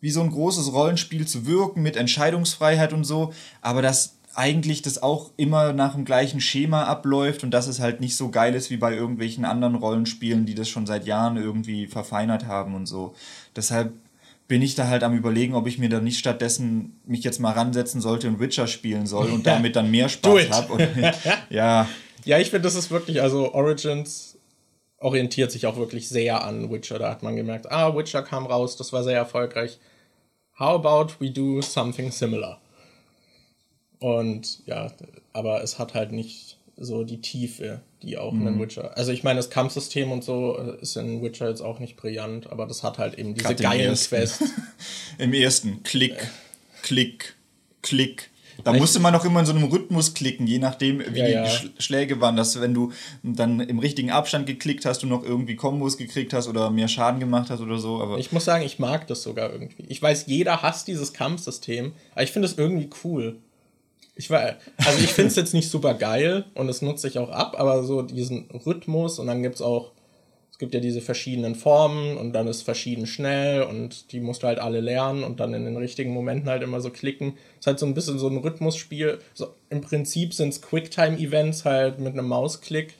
wie 0.00 0.10
so 0.10 0.20
ein 0.22 0.30
großes 0.30 0.72
Rollenspiel 0.72 1.26
zu 1.26 1.46
wirken 1.46 1.82
mit 1.82 1.96
Entscheidungsfreiheit 1.96 2.92
und 2.92 3.04
so, 3.04 3.32
aber 3.60 3.82
dass 3.82 4.16
eigentlich 4.34 4.82
das 4.82 5.02
auch 5.02 5.30
immer 5.36 5.72
nach 5.72 5.94
dem 5.94 6.04
gleichen 6.04 6.40
Schema 6.40 6.84
abläuft 6.84 7.42
und 7.42 7.50
dass 7.50 7.66
es 7.66 7.80
halt 7.80 8.00
nicht 8.00 8.16
so 8.16 8.30
geil 8.30 8.54
ist 8.54 8.70
wie 8.70 8.76
bei 8.76 8.94
irgendwelchen 8.94 9.44
anderen 9.44 9.74
Rollenspielen, 9.74 10.46
die 10.46 10.54
das 10.54 10.68
schon 10.68 10.86
seit 10.86 11.06
Jahren 11.06 11.36
irgendwie 11.36 11.86
verfeinert 11.86 12.46
haben 12.46 12.74
und 12.74 12.86
so. 12.86 13.14
Deshalb 13.56 13.92
bin 14.46 14.62
ich 14.62 14.74
da 14.74 14.88
halt 14.88 15.02
am 15.02 15.16
überlegen, 15.16 15.54
ob 15.54 15.66
ich 15.66 15.78
mir 15.78 15.88
da 15.88 16.00
nicht 16.00 16.18
stattdessen 16.18 17.00
mich 17.06 17.22
jetzt 17.22 17.38
mal 17.38 17.52
ransetzen 17.52 18.00
sollte 18.00 18.28
und 18.28 18.40
Witcher 18.40 18.66
spielen 18.66 19.06
soll 19.06 19.30
und 19.30 19.46
damit 19.46 19.76
dann 19.76 19.90
mehr 19.90 20.08
Spaß 20.08 20.50
habe. 20.50 20.88
ja. 21.50 21.88
Ja, 22.24 22.38
ich 22.38 22.50
finde, 22.50 22.62
das 22.62 22.74
ist 22.74 22.90
wirklich, 22.90 23.22
also 23.22 23.54
Origins 23.54 24.38
orientiert 24.98 25.50
sich 25.50 25.66
auch 25.66 25.76
wirklich 25.76 26.08
sehr 26.08 26.44
an 26.44 26.70
Witcher. 26.70 26.98
Da 26.98 27.10
hat 27.10 27.22
man 27.22 27.34
gemerkt, 27.34 27.70
ah, 27.70 27.96
Witcher 27.96 28.22
kam 28.22 28.46
raus, 28.46 28.76
das 28.76 28.92
war 28.92 29.02
sehr 29.02 29.16
erfolgreich 29.16 29.78
how 30.60 30.74
about 30.74 31.14
we 31.18 31.30
do 31.30 31.60
something 31.62 32.12
similar? 32.12 32.60
Und 33.98 34.60
ja, 34.66 34.92
aber 35.32 35.62
es 35.62 35.78
hat 35.78 35.94
halt 35.94 36.12
nicht 36.12 36.58
so 36.76 37.04
die 37.04 37.20
Tiefe, 37.20 37.82
die 38.02 38.16
auch 38.16 38.32
mhm. 38.32 38.46
in 38.46 38.60
Witcher. 38.60 38.96
Also 38.96 39.12
ich 39.12 39.22
meine, 39.22 39.38
das 39.38 39.50
Kampfsystem 39.50 40.10
und 40.12 40.24
so 40.24 40.56
ist 40.80 40.96
in 40.96 41.22
Witcher 41.22 41.48
jetzt 41.48 41.60
auch 41.60 41.78
nicht 41.78 41.96
brillant, 41.96 42.50
aber 42.50 42.66
das 42.66 42.82
hat 42.82 42.98
halt 42.98 43.18
eben 43.18 43.34
diese 43.34 43.54
geilen 43.54 43.94
Quests. 43.94 44.42
Im 45.18 45.34
ersten 45.34 45.82
Klick, 45.82 46.30
Klick, 46.82 47.34
Klick, 47.82 48.30
da 48.64 48.72
musste 48.72 49.00
man 49.00 49.14
auch 49.14 49.24
immer 49.24 49.40
in 49.40 49.46
so 49.46 49.52
einem 49.52 49.64
Rhythmus 49.64 50.14
klicken, 50.14 50.46
je 50.46 50.58
nachdem, 50.58 51.00
wie 51.14 51.18
ja, 51.18 51.26
die 51.26 51.32
ja. 51.32 51.70
Schläge 51.78 52.20
waren. 52.20 52.36
Dass 52.36 52.60
wenn 52.60 52.74
du 52.74 52.92
dann 53.22 53.60
im 53.60 53.78
richtigen 53.78 54.10
Abstand 54.10 54.46
geklickt 54.46 54.84
hast, 54.84 55.02
du 55.02 55.06
noch 55.06 55.24
irgendwie 55.24 55.56
Kombos 55.56 55.96
gekriegt 55.96 56.32
hast 56.32 56.48
oder 56.48 56.70
mehr 56.70 56.88
Schaden 56.88 57.20
gemacht 57.20 57.50
hast 57.50 57.60
oder 57.60 57.78
so. 57.78 58.00
Aber 58.00 58.18
ich 58.18 58.32
muss 58.32 58.44
sagen, 58.44 58.64
ich 58.64 58.78
mag 58.78 59.06
das 59.06 59.22
sogar 59.22 59.52
irgendwie. 59.52 59.84
Ich 59.88 60.00
weiß, 60.00 60.26
jeder 60.26 60.62
hasst 60.62 60.88
dieses 60.88 61.12
Kampfsystem, 61.12 61.92
aber 62.12 62.22
ich 62.22 62.32
finde 62.32 62.46
es 62.46 62.58
irgendwie 62.58 62.90
cool. 63.04 63.36
Ich 64.16 64.30
war, 64.30 64.56
also 64.76 64.98
ich 65.02 65.12
finde 65.12 65.28
es 65.28 65.36
jetzt 65.36 65.54
nicht 65.54 65.70
super 65.70 65.94
geil 65.94 66.44
und 66.54 66.68
es 66.68 66.82
nutze 66.82 67.08
ich 67.08 67.18
auch 67.18 67.30
ab, 67.30 67.56
aber 67.58 67.84
so 67.84 68.02
diesen 68.02 68.50
Rhythmus 68.50 69.18
und 69.18 69.26
dann 69.26 69.42
gibt 69.42 69.56
es 69.56 69.62
auch 69.62 69.92
gibt 70.60 70.74
ja 70.74 70.80
diese 70.80 71.00
verschiedenen 71.00 71.54
Formen 71.56 72.16
und 72.18 72.32
dann 72.34 72.46
ist 72.46 72.62
verschieden 72.62 73.06
schnell 73.06 73.62
und 73.62 74.12
die 74.12 74.20
musst 74.20 74.42
du 74.42 74.46
halt 74.46 74.58
alle 74.58 74.80
lernen 74.80 75.24
und 75.24 75.40
dann 75.40 75.54
in 75.54 75.64
den 75.64 75.76
richtigen 75.76 76.12
Momenten 76.12 76.50
halt 76.50 76.62
immer 76.62 76.80
so 76.82 76.90
klicken. 76.90 77.38
Ist 77.58 77.66
halt 77.66 77.78
so 77.78 77.86
ein 77.86 77.94
bisschen 77.94 78.18
so 78.18 78.28
ein 78.28 78.36
Rhythmusspiel. 78.36 79.18
So, 79.32 79.54
Im 79.70 79.80
Prinzip 79.80 80.34
sind 80.34 80.50
es 80.50 80.60
Quicktime-Events 80.60 81.64
halt 81.64 81.98
mit 81.98 82.12
einem 82.12 82.28
Mausklick. 82.28 82.94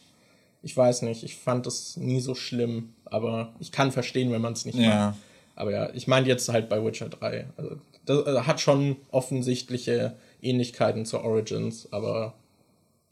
Ich 0.62 0.74
weiß 0.74 1.02
nicht, 1.02 1.22
ich 1.22 1.36
fand 1.36 1.66
das 1.66 1.98
nie 1.98 2.20
so 2.20 2.34
schlimm, 2.34 2.94
aber 3.04 3.54
ich 3.60 3.72
kann 3.72 3.92
verstehen, 3.92 4.32
wenn 4.32 4.42
man 4.42 4.54
es 4.54 4.64
nicht 4.64 4.78
ja. 4.78 5.10
macht. 5.10 5.18
Aber 5.54 5.70
ja, 5.70 5.90
ich 5.92 6.08
meine 6.08 6.26
jetzt 6.26 6.48
halt 6.48 6.70
bei 6.70 6.82
Witcher 6.82 7.10
3. 7.10 7.46
Also, 7.58 7.76
das 8.06 8.26
äh, 8.26 8.40
hat 8.46 8.60
schon 8.60 8.96
offensichtliche 9.10 10.16
Ähnlichkeiten 10.40 11.04
zu 11.04 11.20
Origins, 11.20 11.92
aber 11.92 12.32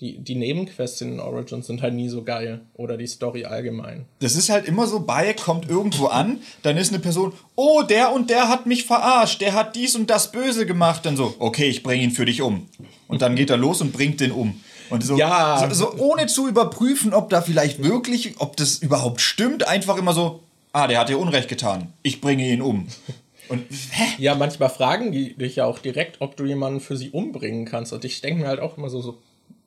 die, 0.01 0.19
die 0.19 0.37
Nebenquests 0.37 1.01
in 1.01 1.19
Origins 1.19 1.67
sind 1.67 1.83
halt 1.83 1.95
nie 1.95 2.09
so 2.09 2.23
geil. 2.23 2.61
Oder 2.75 2.97
die 2.97 3.07
Story 3.07 3.45
allgemein. 3.45 4.07
Das 4.21 4.37
ist 4.37 4.49
halt 4.49 4.67
immer 4.67 4.87
so, 4.87 5.01
Bayek 5.01 5.39
kommt 5.39 5.69
irgendwo 5.69 6.07
an, 6.07 6.39
dann 6.63 6.77
ist 6.77 6.93
eine 6.93 7.01
Person, 7.01 7.33
oh, 7.57 7.83
der 7.83 8.13
und 8.13 8.31
der 8.31 8.49
hat 8.49 8.67
mich 8.67 8.85
verarscht, 8.85 9.41
der 9.41 9.55
hat 9.55 9.75
dies 9.75 9.97
und 9.97 10.09
das 10.09 10.31
Böse 10.31 10.67
gemacht. 10.67 11.05
Dann 11.05 11.17
so, 11.17 11.35
okay, 11.41 11.69
ich 11.69 11.83
bringe 11.83 12.05
ihn 12.05 12.13
für 12.13 12.25
dich 12.25 12.43
um. 12.43 12.69
Und 13.09 13.23
dann 13.23 13.35
geht 13.35 13.51
er 13.51 13.57
los 13.57 13.81
und 13.81 13.93
bringt 13.93 14.21
den 14.21 14.31
um. 14.31 14.61
Und 14.91 15.05
so, 15.05 15.19
ja. 15.19 15.69
so, 15.69 15.75
so 15.75 15.99
ohne 15.99 16.27
zu 16.29 16.49
überprüfen, 16.49 17.13
ob 17.13 17.29
da 17.31 17.43
vielleicht 17.43 17.83
wirklich, 17.83 18.35
ob 18.39 18.57
das 18.57 18.79
überhaupt 18.79 19.21
stimmt, 19.21 19.67
einfach 19.67 19.99
immer 19.99 20.15
so, 20.15 20.41
ah, 20.73 20.87
der 20.87 21.01
hat 21.01 21.09
dir 21.09 21.19
Unrecht 21.19 21.49
getan, 21.49 21.93
ich 22.03 22.21
bringe 22.21 22.49
ihn 22.49 22.63
um. 22.63 22.87
Und, 23.49 23.65
hä? 23.91 24.05
Ja, 24.19 24.35
manchmal 24.35 24.69
fragen 24.69 25.11
die 25.11 25.35
dich 25.35 25.57
ja 25.57 25.65
auch 25.65 25.79
direkt, 25.79 26.21
ob 26.21 26.37
du 26.37 26.45
jemanden 26.45 26.81
für 26.81 26.97
sie 26.97 27.11
umbringen 27.11 27.65
kannst. 27.65 27.93
Und 27.93 28.05
ich 28.05 28.21
denke 28.21 28.43
mir 28.43 28.49
halt 28.49 28.61
auch 28.61 28.77
immer 28.77 28.91
so, 28.91 29.01
so 29.01 29.19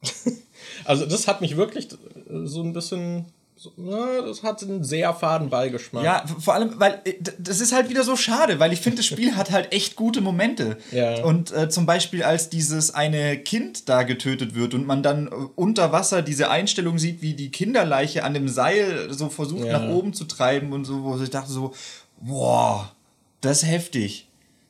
also 0.85 1.05
das 1.05 1.27
hat 1.27 1.41
mich 1.41 1.57
wirklich 1.57 1.89
so 2.27 2.61
ein 2.63 2.73
bisschen 2.73 3.25
das 3.77 4.41
hat 4.41 4.63
einen 4.63 4.83
sehr 4.83 5.13
faden 5.13 5.49
Beigeschmack. 5.49 6.03
Ja, 6.03 6.23
vor 6.39 6.55
allem, 6.55 6.79
weil 6.79 6.99
äh, 7.05 7.13
das 7.37 7.61
ist 7.61 7.73
halt 7.73 7.89
wieder 7.89 8.03
so 8.03 8.15
schade, 8.15 8.59
weil 8.59 8.73
ich 8.73 8.81
finde, 8.81 8.97
das 8.97 9.05
Spiel 9.05 9.35
hat 9.35 9.51
halt 9.51 9.71
echt 9.71 9.95
gute 9.95 10.21
Momente. 10.21 10.77
Ja. 10.91 11.23
Und 11.23 11.51
äh, 11.51 11.69
zum 11.69 11.85
Beispiel, 11.85 12.23
als 12.23 12.49
dieses 12.49 12.93
eine 12.93 13.37
Kind 13.37 13.87
da 13.87 14.03
getötet 14.03 14.55
wird 14.55 14.73
und 14.73 14.87
man 14.87 15.03
dann 15.03 15.27
äh, 15.27 15.31
unter 15.55 15.91
Wasser 15.91 16.21
diese 16.21 16.49
Einstellung 16.49 16.97
sieht, 16.97 17.21
wie 17.21 17.33
die 17.33 17.51
Kinderleiche 17.51 18.23
an 18.23 18.33
dem 18.33 18.47
Seil 18.47 19.13
so 19.13 19.29
versucht 19.29 19.65
ja. 19.65 19.79
nach 19.79 19.89
oben 19.89 20.13
zu 20.13 20.25
treiben 20.25 20.73
und 20.73 20.85
so, 20.85 21.03
wo 21.03 21.21
ich 21.21 21.29
dachte 21.29 21.51
so, 21.51 21.73
boah, 22.19 22.91
das 23.41 23.63
ist 23.63 23.69
heftig. 23.69 24.27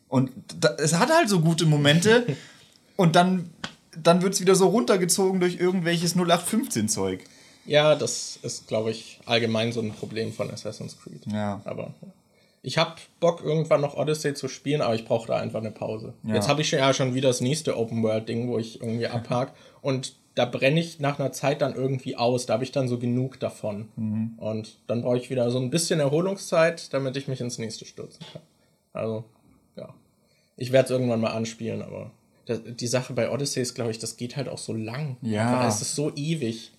Und 0.10 0.32
da, 0.60 0.76
es 0.80 0.96
hat 0.96 1.10
halt 1.10 1.30
so 1.30 1.40
gute 1.40 1.66
Momente 1.66 2.26
und 2.98 3.16
dann 3.16 3.52
dann 3.98 4.22
wird 4.22 4.34
es 4.34 4.42
wieder 4.42 4.56
so 4.56 4.68
runtergezogen 4.68 5.40
durch 5.40 5.60
irgendwelches 5.60 6.16
0815-Zeug. 6.16 7.24
Ja, 7.66 7.96
das 7.96 8.40
ist, 8.42 8.68
glaube 8.68 8.92
ich, 8.92 9.20
allgemein 9.26 9.72
so 9.72 9.82
ein 9.82 9.94
Problem 9.94 10.34
von 10.34 10.50
Assassin's 10.50 10.98
Creed. 11.00 11.26
Ja. 11.32 11.62
Aber 11.66 11.94
ich 12.64 12.78
habe 12.78 12.96
Bock, 13.20 13.44
irgendwann 13.44 13.82
noch 13.82 13.96
Odyssey 13.96 14.34
zu 14.34 14.48
spielen, 14.48 14.82
aber 14.82 14.96
ich 14.96 15.06
brauche 15.06 15.28
da 15.28 15.38
einfach 15.38 15.60
eine 15.60 15.72
Pause. 15.72 16.14
Ja. 16.24 16.36
Jetzt 16.36 16.48
habe 16.48 16.62
ich 16.62 16.72
ja 16.72 16.94
schon 16.94 17.14
wieder 17.14 17.30
das 17.30 17.42
nächste 17.42 17.78
Open-World-Ding, 17.78 18.48
wo 18.48 18.58
ich 18.58 18.82
irgendwie 18.82 19.08
abhake. 19.08 19.54
und 19.82 20.14
da 20.36 20.46
brenne 20.46 20.80
ich 20.80 21.00
nach 21.00 21.20
einer 21.20 21.32
Zeit 21.34 21.62
dann 21.62 21.76
irgendwie 21.76 22.16
aus. 22.16 22.46
Da 22.46 22.54
habe 22.54 22.64
ich 22.64 22.72
dann 22.72 22.88
so 22.88 22.98
genug 22.98 23.40
davon. 23.40 23.90
Mhm. 23.96 24.36
Und 24.38 24.78
dann 24.88 25.02
brauche 25.02 25.18
ich 25.18 25.30
wieder 25.30 25.52
so 25.52 25.60
ein 25.60 25.70
bisschen 25.70 26.00
Erholungszeit, 26.00 26.94
damit 26.94 27.18
ich 27.18 27.28
mich 27.28 27.42
ins 27.42 27.58
nächste 27.58 27.86
stürzen 27.86 28.26
kann. 28.32 28.42
Also, 28.94 29.26
ja. 29.76 29.94
Ich 30.56 30.72
werde 30.72 30.86
es 30.86 30.92
irgendwann 30.92 31.20
mal 31.20 31.32
anspielen, 31.32 31.82
aber 31.82 32.12
die 32.48 32.88
Sache 32.88 33.14
bei 33.14 33.30
Odyssey 33.30 33.62
ist, 33.62 33.76
glaube 33.76 33.92
ich, 33.92 34.00
das 34.00 34.18
geht 34.18 34.36
halt 34.36 34.50
auch 34.50 34.58
so 34.58 34.74
lang. 34.74 35.18
Ja. 35.22 35.68
Es 35.68 35.82
ist 35.82 35.96
so 35.96 36.12
ewig. 36.16 36.72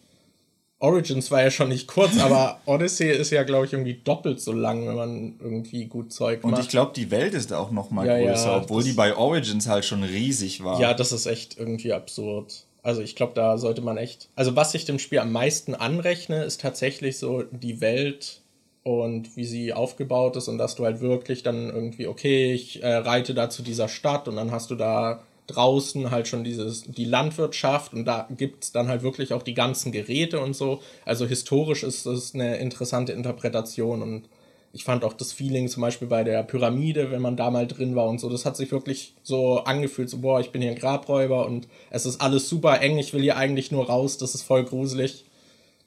Origins 0.83 1.31
war 1.31 1.41
ja 1.41 1.51
schon 1.53 1.69
nicht 1.69 1.87
kurz, 1.87 2.19
aber 2.19 2.61
Odyssey 2.67 3.09
ist 3.09 3.31
ja, 3.31 3.45
glaube 3.45 3.67
ich, 3.67 3.73
irgendwie 3.73 4.01
doppelt 4.03 4.41
so 4.41 4.53
lang, 4.53 4.89
wenn 4.89 4.97
man 4.97 5.35
irgendwie 5.41 5.85
gut 5.85 6.13
Zeug 6.13 6.43
macht. 6.43 6.53
Und 6.53 6.61
ich 6.61 6.69
glaube, 6.69 6.93
die 6.95 7.13
Welt 7.13 7.35
ist 7.35 7.53
auch 7.53 7.71
noch 7.71 7.91
mal 7.91 8.05
ja, 8.05 8.19
größer, 8.19 8.51
ja, 8.51 8.57
obwohl 8.57 8.83
die 8.83 8.93
bei 8.93 9.15
Origins 9.15 9.69
halt 9.69 9.85
schon 9.85 10.03
riesig 10.03 10.65
war. 10.65 10.81
Ja, 10.81 10.93
das 10.93 11.13
ist 11.13 11.27
echt 11.27 11.57
irgendwie 11.57 11.93
absurd. 11.93 12.65
Also 12.83 13.01
ich 13.01 13.15
glaube, 13.15 13.33
da 13.35 13.59
sollte 13.59 13.81
man 13.81 13.97
echt. 13.97 14.29
Also 14.35 14.57
was 14.57 14.75
ich 14.75 14.85
dem 14.85 14.99
Spiel 14.99 15.21
am 15.21 15.31
meisten 15.31 15.77
anrechne, 15.77 16.43
ist 16.43 16.61
tatsächlich 16.61 17.17
so 17.17 17.45
die 17.45 17.81
Welt 17.81 18.41
und 18.83 19.37
wie 19.37 19.45
sie 19.45 19.73
aufgebaut 19.73 20.35
ist 20.35 20.49
und 20.49 20.59
dass 20.59 20.75
du 20.75 20.85
halt 20.85 21.01
wirklich 21.01 21.45
dann 21.45 21.71
irgendwie, 21.71 22.09
okay, 22.09 22.53
ich 22.53 22.83
äh, 22.83 22.95
reite 22.95 23.35
da 23.35 23.49
zu 23.49 23.63
dieser 23.63 23.89
Stadt 23.89 24.27
und 24.27 24.35
dann 24.35 24.51
hast 24.51 24.71
du 24.73 24.75
da 24.75 25.23
draußen 25.47 26.11
halt 26.11 26.29
schon 26.29 26.45
dieses, 26.45 26.83
die 26.83 27.05
Landwirtschaft 27.05 27.95
und 27.95 28.05
da 28.05 28.29
gibt 28.37 28.65
es 28.65 28.73
dann 28.73 28.89
halt 28.89 29.03
wirklich 29.03 29.33
auch 29.33 29.43
die 29.43 29.55
ganzen 29.55 29.93
Geräte 29.93 30.41
und 30.41 30.55
so. 30.55 30.81
Also 31.05 31.27
historisch 31.27 31.83
ist 31.83 32.07
das 32.07 32.35
eine 32.35 32.57
interessante 32.57 33.13
Interpretation 33.13 34.03
und 34.03 34.29
ich 34.73 34.85
fand 34.85 35.05
auch 35.05 35.13
das 35.13 35.33
Feeling 35.33 35.69
zum 35.69 35.83
Beispiel 35.83 36.09
bei 36.09 36.25
der 36.25 36.43
Pyramide, 36.45 37.11
wenn 37.11 37.21
man 37.21 37.37
da 37.37 37.51
mal 37.51 37.67
drin 37.67 37.95
war 37.95 38.09
und 38.09 38.21
so, 38.21 38.31
das 38.31 38.47
hat 38.47 38.57
sich 38.57 38.73
wirklich 38.73 39.15
so 39.23 39.59
angefühlt, 39.59 40.09
so, 40.09 40.19
boah, 40.19 40.41
ich 40.41 40.51
bin 40.51 40.63
hier 40.63 40.71
ein 40.71 40.79
Grabräuber 40.79 41.47
und 41.47 41.69
es 41.91 42.07
ist 42.07 42.21
alles 42.21 42.49
super 42.49 42.81
eng, 42.81 42.99
ich 42.99 43.13
will 43.13 43.23
hier 43.23 43.37
eigentlich 43.37 43.71
nur 43.71 43.87
raus, 43.87 44.17
das 44.17 44.35
ist 44.35 44.43
voll 44.43 44.65
gruselig. 44.65 45.27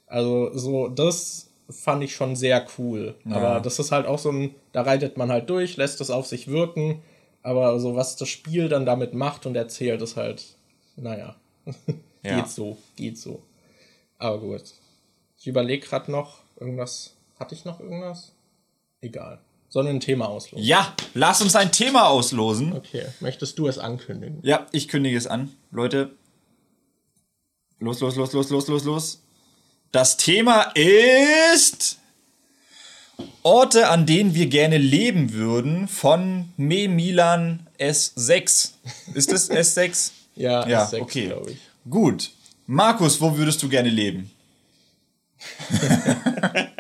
Also 0.06 0.56
so, 0.56 0.88
das 0.88 1.50
fand 1.70 2.04
ich 2.04 2.16
schon 2.16 2.36
sehr 2.36 2.64
cool. 2.78 3.16
Ja. 3.26 3.36
Aber 3.38 3.60
das 3.60 3.80
ist 3.80 3.92
halt 3.92 4.06
auch 4.06 4.20
so 4.20 4.32
ein, 4.32 4.54
da 4.72 4.84
reitet 4.84 5.18
man 5.18 5.32
halt 5.32 5.50
durch, 5.50 5.78
lässt 5.78 6.00
es 6.00 6.12
auf 6.12 6.28
sich 6.28 6.48
wirken, 6.48 7.02
aber 7.46 7.80
so 7.80 7.96
was 7.96 8.16
das 8.16 8.28
Spiel 8.28 8.70
dann 8.70 8.88
damit 8.88 9.14
macht 9.14 9.46
und 9.46 9.56
erzählt, 9.56 10.02
ist 10.02 10.16
halt, 10.16 10.44
naja, 10.96 11.36
ja. 12.24 12.38
geht 12.38 12.50
so, 12.50 12.78
geht 12.96 13.20
so. 13.20 13.44
Aber 14.18 14.40
gut. 14.40 14.64
Ich 15.38 15.46
überlege 15.46 15.86
gerade 15.86 16.12
noch, 16.12 16.40
irgendwas, 16.60 17.16
hatte 17.40 17.54
ich 17.54 17.64
noch 17.64 17.80
irgendwas? 17.80 18.32
Egal. 19.00 19.42
Sondern 19.70 19.98
ein 19.98 20.00
Thema 20.00 20.28
auslosen. 20.28 20.66
Ja, 20.66 20.96
lass 21.14 21.42
uns 21.44 21.56
ein 21.56 21.72
Thema 21.72 22.08
auslosen. 22.08 22.74
Okay, 22.74 23.06
möchtest 23.20 23.60
du 23.60 23.68
es 23.68 23.78
ankündigen? 23.78 24.40
Ja, 24.42 24.66
ich 24.72 24.88
kündige 24.88 25.18
es 25.18 25.28
an. 25.28 25.56
Leute, 25.70 26.16
los, 27.78 28.00
los, 28.00 28.16
los, 28.16 28.34
los, 28.34 28.50
los, 28.50 28.68
los, 28.68 28.84
los. 28.86 29.24
Das 29.92 30.18
Thema 30.18 30.72
ist 30.74 32.00
Orte, 33.44 33.90
an 33.90 34.06
denen 34.06 34.34
wir 34.34 34.48
gerne 34.48 34.78
leben 34.78 35.34
würden 35.34 35.88
von 35.88 36.50
Me 36.58 36.88
Milan 36.88 37.66
S6. 37.80 38.72
Ist 39.14 39.32
das 39.32 39.50
S6? 39.78 40.12
ja, 40.36 40.68
ja, 40.68 40.86
S6, 40.86 41.00
okay. 41.02 41.28
glaube 41.28 41.52
ich. 41.52 41.58
Gut. 41.90 42.32
Markus, 42.68 43.22
wo 43.22 43.38
würdest 43.38 43.62
du 43.62 43.70
gerne 43.70 43.90
leben? 43.90 44.32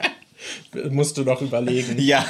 musst 0.89 1.17
du 1.17 1.23
noch 1.23 1.41
überlegen. 1.41 1.99
Ja, 1.99 2.25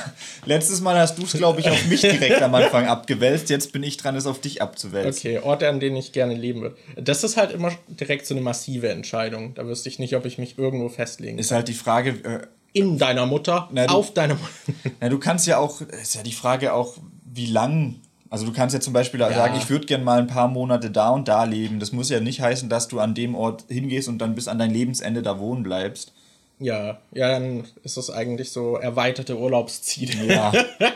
letztes 0.46 0.82
Mal 0.82 0.98
hast 0.98 1.18
du 1.18 1.24
es, 1.24 1.34
glaube 1.34 1.60
ich, 1.60 1.70
auf 1.70 1.86
mich 1.88 2.02
direkt 2.02 2.42
am 2.42 2.54
Anfang 2.56 2.86
abgewälzt. 2.86 3.50
Jetzt 3.50 3.72
bin 3.72 3.84
ich 3.84 3.98
dran, 3.98 4.16
es 4.16 4.26
auf 4.26 4.40
dich 4.40 4.62
abzuwälzen. 4.62 5.32
Okay, 5.32 5.40
Orte, 5.40 5.68
an 5.70 5.80
denen 5.80 5.96
ich 5.96 6.12
gerne 6.12 6.34
leben 6.34 6.62
würde. 6.62 6.76
Das 6.96 7.24
ist 7.24 7.38
halt 7.38 7.52
immer 7.52 7.72
direkt 7.88 8.26
so 8.26 8.34
eine 8.34 8.42
massive 8.42 8.90
Entscheidung. 8.90 9.54
Da 9.56 9.66
wüsste 9.66 9.90
ich 9.90 10.00
nicht, 10.00 10.16
ob 10.16 10.26
ich 10.26 10.38
mich 10.38 10.58
irgendwo 10.58 10.90
festlegen 10.90 11.38
kann. 11.38 11.40
Ist 11.40 11.52
halt 11.52 11.68
die 11.68 11.74
Frage. 11.74 12.48
In 12.76 12.98
deiner 12.98 13.26
Mutter, 13.26 13.70
na, 13.72 13.88
du, 13.88 13.94
auf 13.94 14.14
deiner 14.14 14.36
Mutter. 14.36 14.50
Na, 15.00 15.08
du 15.08 15.18
kannst 15.18 15.48
ja 15.48 15.60
auch, 15.60 15.80
ist 15.80 16.16
ja 16.16 16.24
die 16.24 16.34
Frage 16.34 16.74
auch, 16.74 16.96
wie 17.24 17.46
lang 17.46 18.02
also 18.30 18.46
du 18.46 18.52
kannst 18.52 18.74
ja 18.74 18.82
zum 18.82 18.92
Beispiel 18.92 19.22
ja. 19.22 19.32
sagen, 19.32 19.56
ich 19.58 19.70
würde 19.70 19.86
gerne 19.86 20.04
mal 20.04 20.20
ein 20.20 20.28
paar 20.28 20.50
Monate 20.50 20.92
da 20.92 21.12
und 21.12 21.30
da 21.30 21.46
leben. 21.46 21.80
Das 21.80 21.94
muss 21.94 22.10
ja 22.10 22.20
nicht 22.20 22.42
heißen, 22.42 22.68
dass 22.68 22.90
du 22.90 23.00
an 23.00 23.14
dem 23.14 23.34
Ort 23.34 23.64
hingehst 23.70 24.10
und 24.10 24.18
dann 24.18 24.36
bis 24.36 24.50
an 24.50 24.60
dein 24.60 24.72
Lebensende 24.72 25.22
da 25.22 25.40
wohnen 25.40 25.64
bleibst. 25.64 26.12
Ja, 26.60 27.00
ja, 27.14 27.30
dann 27.30 27.64
ist 27.84 27.96
das 27.96 28.10
eigentlich 28.10 28.52
so 28.52 28.76
erweiterte 28.76 29.38
Urlaubsziele. 29.38 30.34
Ja. 30.34 30.52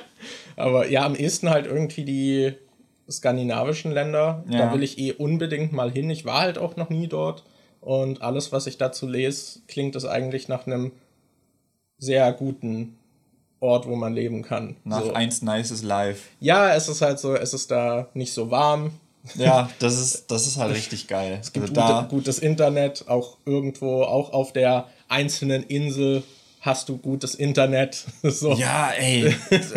Aber 0.58 0.90
ja, 0.90 1.06
am 1.06 1.16
ehesten 1.16 1.50
halt 1.50 1.66
irgendwie 1.66 2.04
die 2.04 2.54
skandinavischen 3.10 3.92
Länder. 3.92 4.44
Ja. 4.50 4.66
Da 4.66 4.74
will 4.74 4.84
ich 4.84 4.98
eh 4.98 5.14
unbedingt 5.14 5.72
mal 5.72 5.92
hin. 5.92 6.10
Ich 6.10 6.26
war 6.26 6.42
halt 6.42 6.58
auch 6.58 6.76
noch 6.76 6.90
nie 6.90 7.08
dort. 7.08 7.44
Und 7.80 8.22
alles, 8.22 8.52
was 8.52 8.68
ich 8.68 8.78
dazu 8.78 9.08
lese, 9.08 9.62
klingt 9.68 9.96
es 9.96 10.04
eigentlich 10.04 10.50
nach 10.50 10.68
einem 10.68 10.92
sehr 12.00 12.32
guten 12.34 12.98
Ort, 13.60 13.88
wo 13.88 13.96
man 13.96 14.14
leben 14.14 14.42
kann. 14.42 14.78
Nach 14.84 15.04
so. 15.04 15.14
eins 15.14 15.42
nices 15.42 15.84
Life. 15.84 16.30
Ja, 16.40 16.74
es 16.74 16.88
ist 16.88 17.02
halt 17.02 17.20
so, 17.20 17.36
es 17.36 17.54
ist 17.54 17.70
da 17.70 18.08
nicht 18.14 18.34
so 18.34 18.50
warm. 18.50 18.92
Ja, 19.36 19.70
das 19.80 20.00
ist, 20.00 20.32
das 20.32 20.48
ist 20.48 20.58
halt 20.58 20.74
richtig 20.74 21.08
geil. 21.08 21.38
Es 21.42 21.52
gibt 21.52 21.70
also 21.70 21.74
da 21.74 22.08
gutes 22.10 22.40
Internet, 22.40 23.06
auch 23.08 23.38
irgendwo, 23.46 24.04
auch 24.04 24.32
auf 24.32 24.54
der 24.54 24.88
einzelnen 25.10 25.64
Insel 25.64 26.24
hast 26.62 26.90
du 26.90 26.98
gutes 26.98 27.36
Internet. 27.36 28.06
so. 28.24 28.54
Ja, 28.54 28.92
ey. 28.92 29.36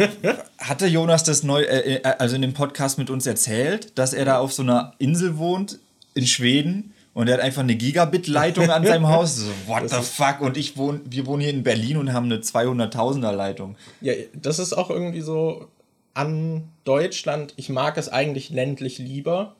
Hatte 0.58 0.87
Jonas 0.87 1.24
das 1.24 1.42
neu, 1.42 1.62
äh, 1.62 1.96
äh, 1.96 2.02
also 2.18 2.37
in 2.37 2.42
dem 2.42 2.54
Podcast 2.54 2.98
mit 2.98 3.11
uns 3.11 3.26
erzählt, 3.26 3.98
dass 3.98 4.12
er 4.12 4.24
da 4.24 4.38
auf 4.38 4.52
so 4.52 4.62
einer 4.62 4.94
Insel 4.98 5.38
wohnt 5.38 5.78
in 6.14 6.26
Schweden 6.26 6.92
und 7.14 7.29
er 7.29 7.35
hat 7.35 7.40
einfach 7.40 7.62
eine 7.62 7.77
Gigabit-Leitung 7.77 8.70
an 8.70 8.87
seinem 8.87 9.09
Haus. 9.09 9.37
So, 9.37 9.51
what 9.66 9.83
das 9.83 9.92
the 9.92 10.22
fuck? 10.22 10.40
Und 10.40 10.57
ich 10.57 10.77
wohne, 10.77 11.01
wir 11.05 11.27
wohnen 11.27 11.42
hier 11.42 11.51
in 11.51 11.62
Berlin 11.62 11.98
und 11.98 12.12
haben 12.12 12.27
eine 12.27 12.38
200.000er 12.38 13.33
Leitung. 13.33 13.77
Ja, 14.01 14.14
das 14.35 14.59
ist 14.59 14.72
auch 14.72 14.90
irgendwie 14.90 15.20
so 15.20 15.68
an 16.14 16.68
Deutschland. 16.85 17.53
Ich 17.57 17.68
mag 17.68 17.98
es 17.98 18.09
eigentlich 18.09 18.51
ländlich 18.51 18.98
lieber, 18.98 19.55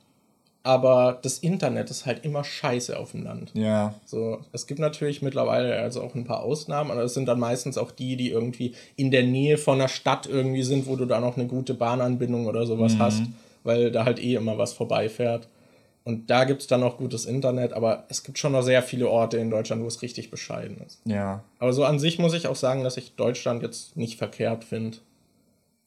aber 0.63 1.19
das 1.23 1.39
Internet 1.39 1.91
ist 1.91 2.07
halt 2.07 2.25
immer 2.25 2.45
scheiße 2.45 2.99
auf 2.99 3.11
dem 3.11 3.25
Land. 3.25 3.51
Ja. 3.55 3.95
So, 4.07 4.41
es 4.53 4.67
gibt 4.67 4.81
natürlich 4.81 5.21
mittlerweile 5.21 5.79
also 5.81 6.03
auch 6.03 6.15
ein 6.15 6.25
paar 6.25 6.43
Ausnahmen, 6.43 6.91
aber 6.91 7.03
es 7.03 7.15
sind 7.15 7.27
dann 7.27 7.41
meistens 7.41 7.77
auch 7.77 7.91
die, 7.91 8.17
die 8.17 8.31
irgendwie 8.31 8.75
in 8.97 9.11
der 9.11 9.25
Nähe 9.25 9.59
von 9.59 9.75
einer 9.75 9.89
Stadt 9.89 10.27
irgendwie 10.27 10.63
sind, 10.63 10.87
wo 10.87 10.97
du 10.97 11.05
da 11.05 11.21
noch 11.21 11.37
eine 11.37 11.47
gute 11.47 11.75
Bahnanbindung 11.75 12.47
oder 12.47 12.65
sowas 12.65 12.95
mhm. 12.95 12.99
hast, 12.99 13.23
weil 13.65 13.91
da 13.91 14.05
halt 14.05 14.23
eh 14.23 14.35
immer 14.35 14.57
was 14.57 14.73
vorbeifährt. 14.73 15.49
Und 16.05 16.31
da 16.31 16.45
gibt 16.45 16.63
es 16.63 16.67
dann 16.67 16.83
auch 16.83 16.97
gutes 16.97 17.27
Internet, 17.27 17.73
aber 17.73 18.07
es 18.09 18.25
gibt 18.25 18.39
schon 18.39 18.53
noch 18.53 18.63
sehr 18.63 18.83
viele 18.83 19.09
Orte 19.09 19.39
in 19.39 19.51
Deutschland, 19.51 19.83
wo 19.83 19.87
es 19.87 20.03
richtig 20.03 20.31
bescheiden 20.31 20.81
ist. 20.85 21.01
Ja. 21.05 21.45
Aber 21.59 21.73
so 21.73 21.85
an 21.85 22.01
sich 22.01 22.19
muss 22.19 22.35
ich 22.35 22.49
auch 22.49 22.57
sagen, 22.57 22.83
dass 22.83 22.97
ich 22.97 23.15
Deutschland 23.15 23.63
jetzt 23.63 23.97
nicht 23.97 24.19
verkehrt 24.19 24.65
finde. 24.65 24.99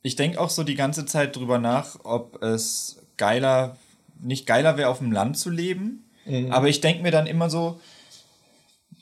Ich 0.01 0.15
denke 0.15 0.39
auch 0.39 0.49
so 0.49 0.63
die 0.63 0.75
ganze 0.75 1.05
Zeit 1.05 1.35
drüber 1.35 1.57
nach, 1.57 1.97
ob 2.03 2.41
es 2.41 3.01
geiler 3.17 3.75
nicht 4.21 4.45
geiler 4.45 4.77
wäre, 4.77 4.89
auf 4.89 4.99
dem 4.99 5.11
Land 5.11 5.37
zu 5.37 5.49
leben. 5.49 6.05
Mhm. 6.25 6.51
Aber 6.51 6.67
ich 6.67 6.81
denke 6.81 7.03
mir 7.03 7.11
dann 7.11 7.27
immer 7.27 7.49
so, 7.49 7.79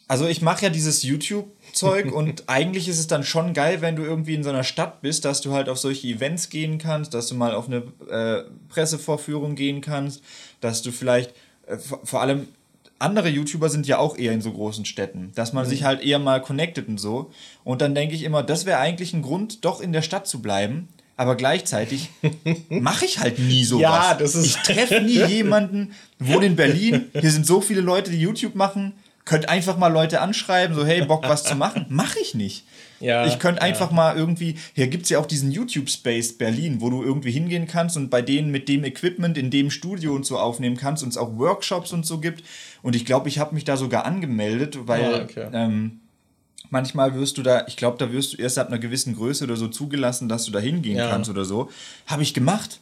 also 0.07 0.27
ich 0.27 0.41
mache 0.41 0.63
ja 0.65 0.69
dieses 0.69 1.03
YouTube-Zeug 1.03 2.11
und 2.13 2.43
eigentlich 2.47 2.87
ist 2.87 2.99
es 2.99 3.07
dann 3.07 3.23
schon 3.23 3.53
geil, 3.53 3.81
wenn 3.81 3.95
du 3.95 4.03
irgendwie 4.03 4.35
in 4.35 4.43
so 4.43 4.49
einer 4.49 4.63
Stadt 4.63 5.01
bist, 5.01 5.25
dass 5.25 5.41
du 5.41 5.53
halt 5.53 5.69
auf 5.69 5.77
solche 5.77 6.07
Events 6.07 6.49
gehen 6.49 6.77
kannst, 6.77 7.13
dass 7.13 7.27
du 7.27 7.35
mal 7.35 7.53
auf 7.55 7.67
eine 7.67 7.83
äh, 8.09 8.43
Pressevorführung 8.69 9.55
gehen 9.55 9.81
kannst, 9.81 10.21
dass 10.61 10.81
du 10.81 10.91
vielleicht 10.91 11.33
äh, 11.67 11.77
vor 11.77 12.21
allem 12.21 12.47
andere 12.99 13.29
YouTuber 13.29 13.69
sind 13.69 13.85
ja 13.85 13.97
auch 13.97 14.17
eher 14.17 14.31
in 14.31 14.41
so 14.41 14.51
großen 14.51 14.85
Städten, 14.85 15.31
dass 15.35 15.53
man 15.53 15.65
mhm. 15.65 15.69
sich 15.69 15.83
halt 15.83 16.01
eher 16.01 16.19
mal 16.19 16.41
connectet 16.41 16.87
und 16.87 16.99
so. 16.99 17.31
Und 17.63 17.81
dann 17.81 17.95
denke 17.95 18.15
ich 18.15 18.23
immer, 18.23 18.43
das 18.43 18.65
wäre 18.65 18.79
eigentlich 18.79 19.13
ein 19.13 19.21
Grund, 19.21 19.65
doch 19.65 19.81
in 19.81 19.91
der 19.91 20.01
Stadt 20.01 20.25
zu 20.25 20.41
bleiben, 20.41 20.87
aber 21.17 21.35
gleichzeitig 21.35 22.09
mache 22.69 23.05
ich 23.05 23.19
halt 23.19 23.39
nie 23.39 23.65
sowas. 23.65 23.81
Ja, 23.81 24.13
das 24.15 24.35
ist 24.35 24.45
ich 24.45 24.55
treffe 24.55 25.01
nie 25.01 25.23
jemanden, 25.27 25.93
wohne 26.19 26.45
in 26.45 26.55
Berlin, 26.55 27.09
hier 27.13 27.31
sind 27.31 27.45
so 27.45 27.61
viele 27.61 27.81
Leute, 27.81 28.09
die 28.09 28.19
YouTube 28.19 28.55
machen, 28.55 28.93
könnt 29.25 29.47
einfach 29.49 29.77
mal 29.77 29.88
Leute 29.88 30.21
anschreiben, 30.21 30.75
so 30.75 30.86
hey, 30.86 31.05
Bock 31.05 31.23
was 31.27 31.43
zu 31.43 31.55
machen. 31.55 31.86
Mache 31.89 32.19
ich 32.19 32.36
nicht. 32.36 32.65
Ja, 32.99 33.25
ich 33.25 33.39
könnte 33.39 33.62
einfach 33.62 33.89
ja. 33.89 33.95
mal 33.95 34.17
irgendwie, 34.17 34.55
hier 34.73 34.88
gibt 34.88 35.03
es 35.03 35.09
ja 35.09 35.19
auch 35.19 35.25
diesen 35.25 35.51
YouTube-Space 35.51 36.38
Berlin, 36.38 36.79
wo 36.79 36.89
du 36.89 37.03
irgendwie 37.03 37.31
hingehen 37.31 37.67
kannst 37.67 37.97
und 37.97 38.09
bei 38.09 38.21
denen 38.21 38.49
mit 38.49 38.69
dem 38.69 38.86
Equipment 38.86 39.38
in 39.38 39.51
dem 39.51 39.71
Studio 39.71 40.13
und 40.13 40.25
so 40.25 40.38
aufnehmen 40.39 40.77
kannst 40.77 41.03
und 41.03 41.09
es 41.09 41.17
auch 41.17 41.38
Workshops 41.38 41.91
und 41.91 42.05
so 42.05 42.19
gibt. 42.19 42.43
Und 42.81 42.95
ich 42.95 43.05
glaube, 43.05 43.27
ich 43.27 43.39
habe 43.39 43.55
mich 43.55 43.65
da 43.65 43.75
sogar 43.75 44.05
angemeldet, 44.05 44.77
weil 44.88 45.01
ja, 45.01 45.23
okay. 45.23 45.47
ähm, 45.51 45.99
manchmal 46.69 47.13
wirst 47.15 47.38
du 47.38 47.43
da, 47.43 47.65
ich 47.67 47.75
glaube, 47.75 47.97
da 47.97 48.12
wirst 48.13 48.33
du 48.33 48.38
erst 48.38 48.57
ab 48.57 48.67
einer 48.67 48.79
gewissen 48.79 49.15
Größe 49.15 49.43
oder 49.43 49.57
so 49.57 49.67
zugelassen, 49.67 50.29
dass 50.29 50.45
du 50.45 50.51
da 50.51 50.59
hingehen 50.59 50.97
kannst 50.97 51.29
oder 51.29 51.43
so. 51.43 51.69
Habe 52.07 52.23
ich 52.23 52.33
gemacht. 52.33 52.79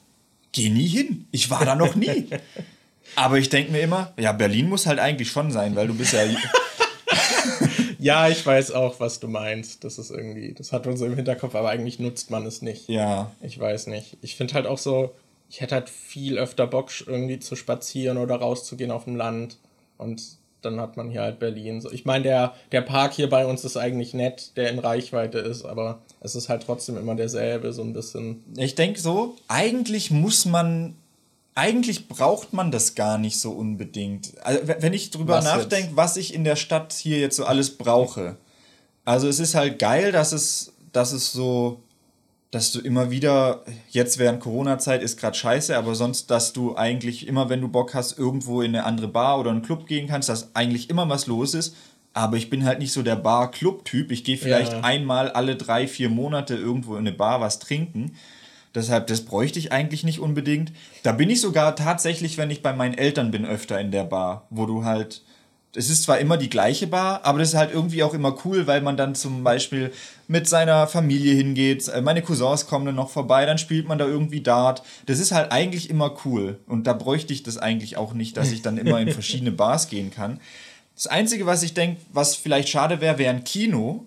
Geh 0.51 0.69
nie 0.69 0.88
hin. 0.88 1.25
Ich 1.32 1.49
war 1.49 1.65
da 1.65 1.75
noch 1.75 1.95
nie. 1.95 2.27
Aber 3.15 3.38
ich 3.38 3.50
denke 3.50 3.71
mir 3.71 3.82
immer, 3.82 4.13
ja, 4.17 4.32
Berlin 4.32 4.69
muss 4.69 4.86
halt 4.86 5.00
eigentlich 5.00 5.30
schon 5.30 5.52
sein, 5.52 5.76
weil 5.76 5.88
du 5.88 5.93
bist 5.93 6.13
ja. 6.13 6.21
ja, 8.00 8.30
ich 8.30 8.45
weiß 8.45 8.71
auch, 8.71 9.00
was 9.00 9.19
du 9.19 9.28
meinst. 9.28 9.84
Das 9.84 9.97
ist 9.97 10.12
irgendwie, 10.12 10.54
das 10.54 10.71
hat 10.71 10.86
man 10.86 10.97
so 10.97 11.06
im 11.06 11.15
Hinterkopf, 11.15 11.56
aber 11.56 11.69
eigentlich 11.69 12.00
nutzt 12.00 12.32
man 12.32 12.45
es 12.45 12.62
nicht. 12.62 12.89
Ja. 12.89 13.32
Ich 13.41 13.60
weiß 13.60 13.88
nicht. 13.88 14.17
Ich 14.21 14.36
finde 14.36 14.54
halt 14.54 14.65
auch 14.65 14.78
so, 14.78 15.13
ich 15.50 15.62
hätte 15.62 15.76
halt 15.76 15.89
viel 15.89 16.38
öfter 16.38 16.67
Bock, 16.67 16.89
irgendwie 17.06 17.39
zu 17.39 17.56
spazieren 17.56 18.17
oder 18.17 18.38
rauszugehen 18.38 18.91
auf 18.91 19.04
dem 19.04 19.15
Land. 19.15 19.58
Und 19.97 20.21
dann 20.62 20.80
hat 20.80 20.95
man 20.97 21.10
hier 21.10 21.21
halt 21.21 21.39
Berlin. 21.39 21.84
Ich 21.91 22.06
meine, 22.06 22.24
der, 22.24 22.54
der 22.71 22.82
Park 22.82 23.13
hier 23.13 23.30
bei 23.30 23.45
uns 23.45 23.65
ist 23.65 23.78
eigentlich 23.78 24.13
nett, 24.13 24.56
der 24.56 24.69
in 24.69 24.80
Reichweite 24.80 25.39
ist, 25.39 25.65
aber 25.65 26.02
es 26.21 26.36
ist 26.36 26.50
halt 26.50 26.63
trotzdem 26.63 26.97
immer 26.97 27.15
derselbe, 27.15 27.74
so 27.74 27.82
ein 27.82 27.93
bisschen. 27.93 28.43
Ich 28.58 28.76
denke 28.76 29.00
so, 29.00 29.36
eigentlich 29.47 30.12
muss 30.12 30.45
man 30.45 30.95
eigentlich 31.56 32.08
braucht 32.08 32.54
man 32.54 32.72
das 32.72 32.96
gar 32.96 33.18
nicht 33.18 33.40
so 33.40 33.52
unbedingt. 33.52 34.34
Also, 34.44 34.62
wenn 34.80 34.94
ich 34.94 35.12
drüber 35.12 35.42
nachdenke, 35.42 35.96
was 35.96 36.18
ich 36.18 36.34
in 36.34 36.44
der 36.44 36.56
Stadt 36.56 36.94
hier 36.94 37.20
jetzt 37.20 37.36
so 37.36 37.46
alles 37.46 37.78
brauche. 37.78 38.38
Also 39.04 39.28
es 39.28 39.40
ist 39.40 39.56
halt 39.56 39.80
geil, 39.80 40.12
dass 40.12 40.32
es, 40.32 40.74
dass 40.94 41.12
es 41.12 41.32
so, 41.32 41.82
dass 42.52 42.72
du 42.72 42.80
immer 42.80 43.12
wieder, 43.12 43.64
jetzt 43.90 44.18
während 44.20 44.42
Corona-Zeit 44.42 45.02
ist 45.02 45.20
gerade 45.20 45.36
scheiße, 45.36 45.76
aber 45.76 45.96
sonst, 45.96 46.30
dass 46.30 46.54
du 46.54 46.76
eigentlich 46.76 47.28
immer, 47.28 47.50
wenn 47.50 47.62
du 47.62 47.68
Bock 47.68 47.94
hast, 47.94 48.18
irgendwo 48.18 48.62
in 48.62 48.76
eine 48.76 48.86
andere 48.86 49.08
Bar 49.08 49.40
oder 49.40 49.52
einen 49.52 49.62
Club 49.64 49.88
gehen 49.88 50.08
kannst, 50.08 50.30
dass 50.30 50.56
eigentlich 50.56 50.90
immer 50.90 51.10
was 51.10 51.28
los 51.28 51.54
ist. 51.54 51.76
Aber 52.14 52.36
ich 52.38 52.50
bin 52.50 52.66
halt 52.66 52.80
nicht 52.80 52.92
so 52.92 53.04
der 53.04 53.16
Bar-Club-Typ. 53.16 54.12
Ich 54.12 54.24
gehe 54.24 54.38
vielleicht 54.38 54.74
Ja. 54.74 54.82
einmal 54.82 55.32
alle 55.32 55.56
drei, 55.56 55.88
vier 55.88 56.10
Monate 56.10 56.56
irgendwo 56.56 56.94
in 56.94 57.08
eine 57.08 57.14
Bar 57.14 57.40
was 57.40 57.60
trinken. 57.60 58.16
Deshalb, 58.73 59.07
das 59.07 59.21
bräuchte 59.21 59.60
ich 59.60 59.71
eigentlich 59.71 60.03
nicht 60.03 60.19
unbedingt. 60.19 60.71
Da 61.03 61.12
bin 61.12 61.29
ich 61.29 61.41
sogar 61.41 61.75
tatsächlich, 61.75 62.38
wenn 62.38 62.51
ich 62.51 62.62
bei 62.62 62.73
meinen 62.73 62.93
Eltern 62.93 63.31
bin, 63.31 63.45
öfter 63.45 63.79
in 63.79 63.91
der 63.91 64.05
Bar, 64.05 64.47
wo 64.49 64.65
du 64.65 64.86
halt. 64.86 65.23
Es 65.73 65.89
ist 65.89 66.03
zwar 66.03 66.19
immer 66.19 66.36
die 66.36 66.49
gleiche 66.49 66.86
Bar, 66.88 67.21
aber 67.23 67.39
das 67.39 67.49
ist 67.49 67.55
halt 67.55 67.73
irgendwie 67.73 68.03
auch 68.03 68.13
immer 68.13 68.36
cool, 68.43 68.67
weil 68.67 68.81
man 68.81 68.97
dann 68.97 69.15
zum 69.15 69.41
Beispiel 69.41 69.93
mit 70.27 70.45
seiner 70.45 70.86
Familie 70.86 71.34
hingeht. 71.34 71.88
Äh, 71.88 72.01
Meine 72.01 72.21
Cousins 72.21 72.67
kommen 72.67 72.86
dann 72.86 72.95
noch 72.95 73.10
vorbei, 73.10 73.45
dann 73.45 73.57
spielt 73.57 73.88
man 73.88 73.97
da 73.97 74.05
irgendwie 74.05 74.41
Dart. 74.41 74.84
Das 75.05 75.19
ist 75.19 75.31
halt 75.31 75.53
eigentlich 75.53 75.89
immer 75.89 76.13
cool. 76.25 76.60
Und 76.67 76.88
da 76.88 76.93
bräuchte 76.93 77.31
ich 77.31 77.43
das 77.43 77.57
eigentlich 77.57 77.95
auch 77.95 78.13
nicht, 78.13 78.36
dass 78.36 78.51
ich 78.51 78.62
dann 78.62 78.77
immer 78.77 78.99
in 78.99 79.10
verschiedene 79.13 79.53
Bars 79.53 79.88
gehen 79.88 80.12
kann. 80.12 80.41
Das 80.93 81.07
Einzige, 81.07 81.45
was 81.45 81.63
ich 81.63 81.73
denke, 81.73 82.01
was 82.12 82.36
vielleicht 82.36 82.67
schade 82.67 82.99
wäre, 82.99 83.17
wäre 83.17 83.34
ein 83.34 83.45
Kino. 83.45 84.05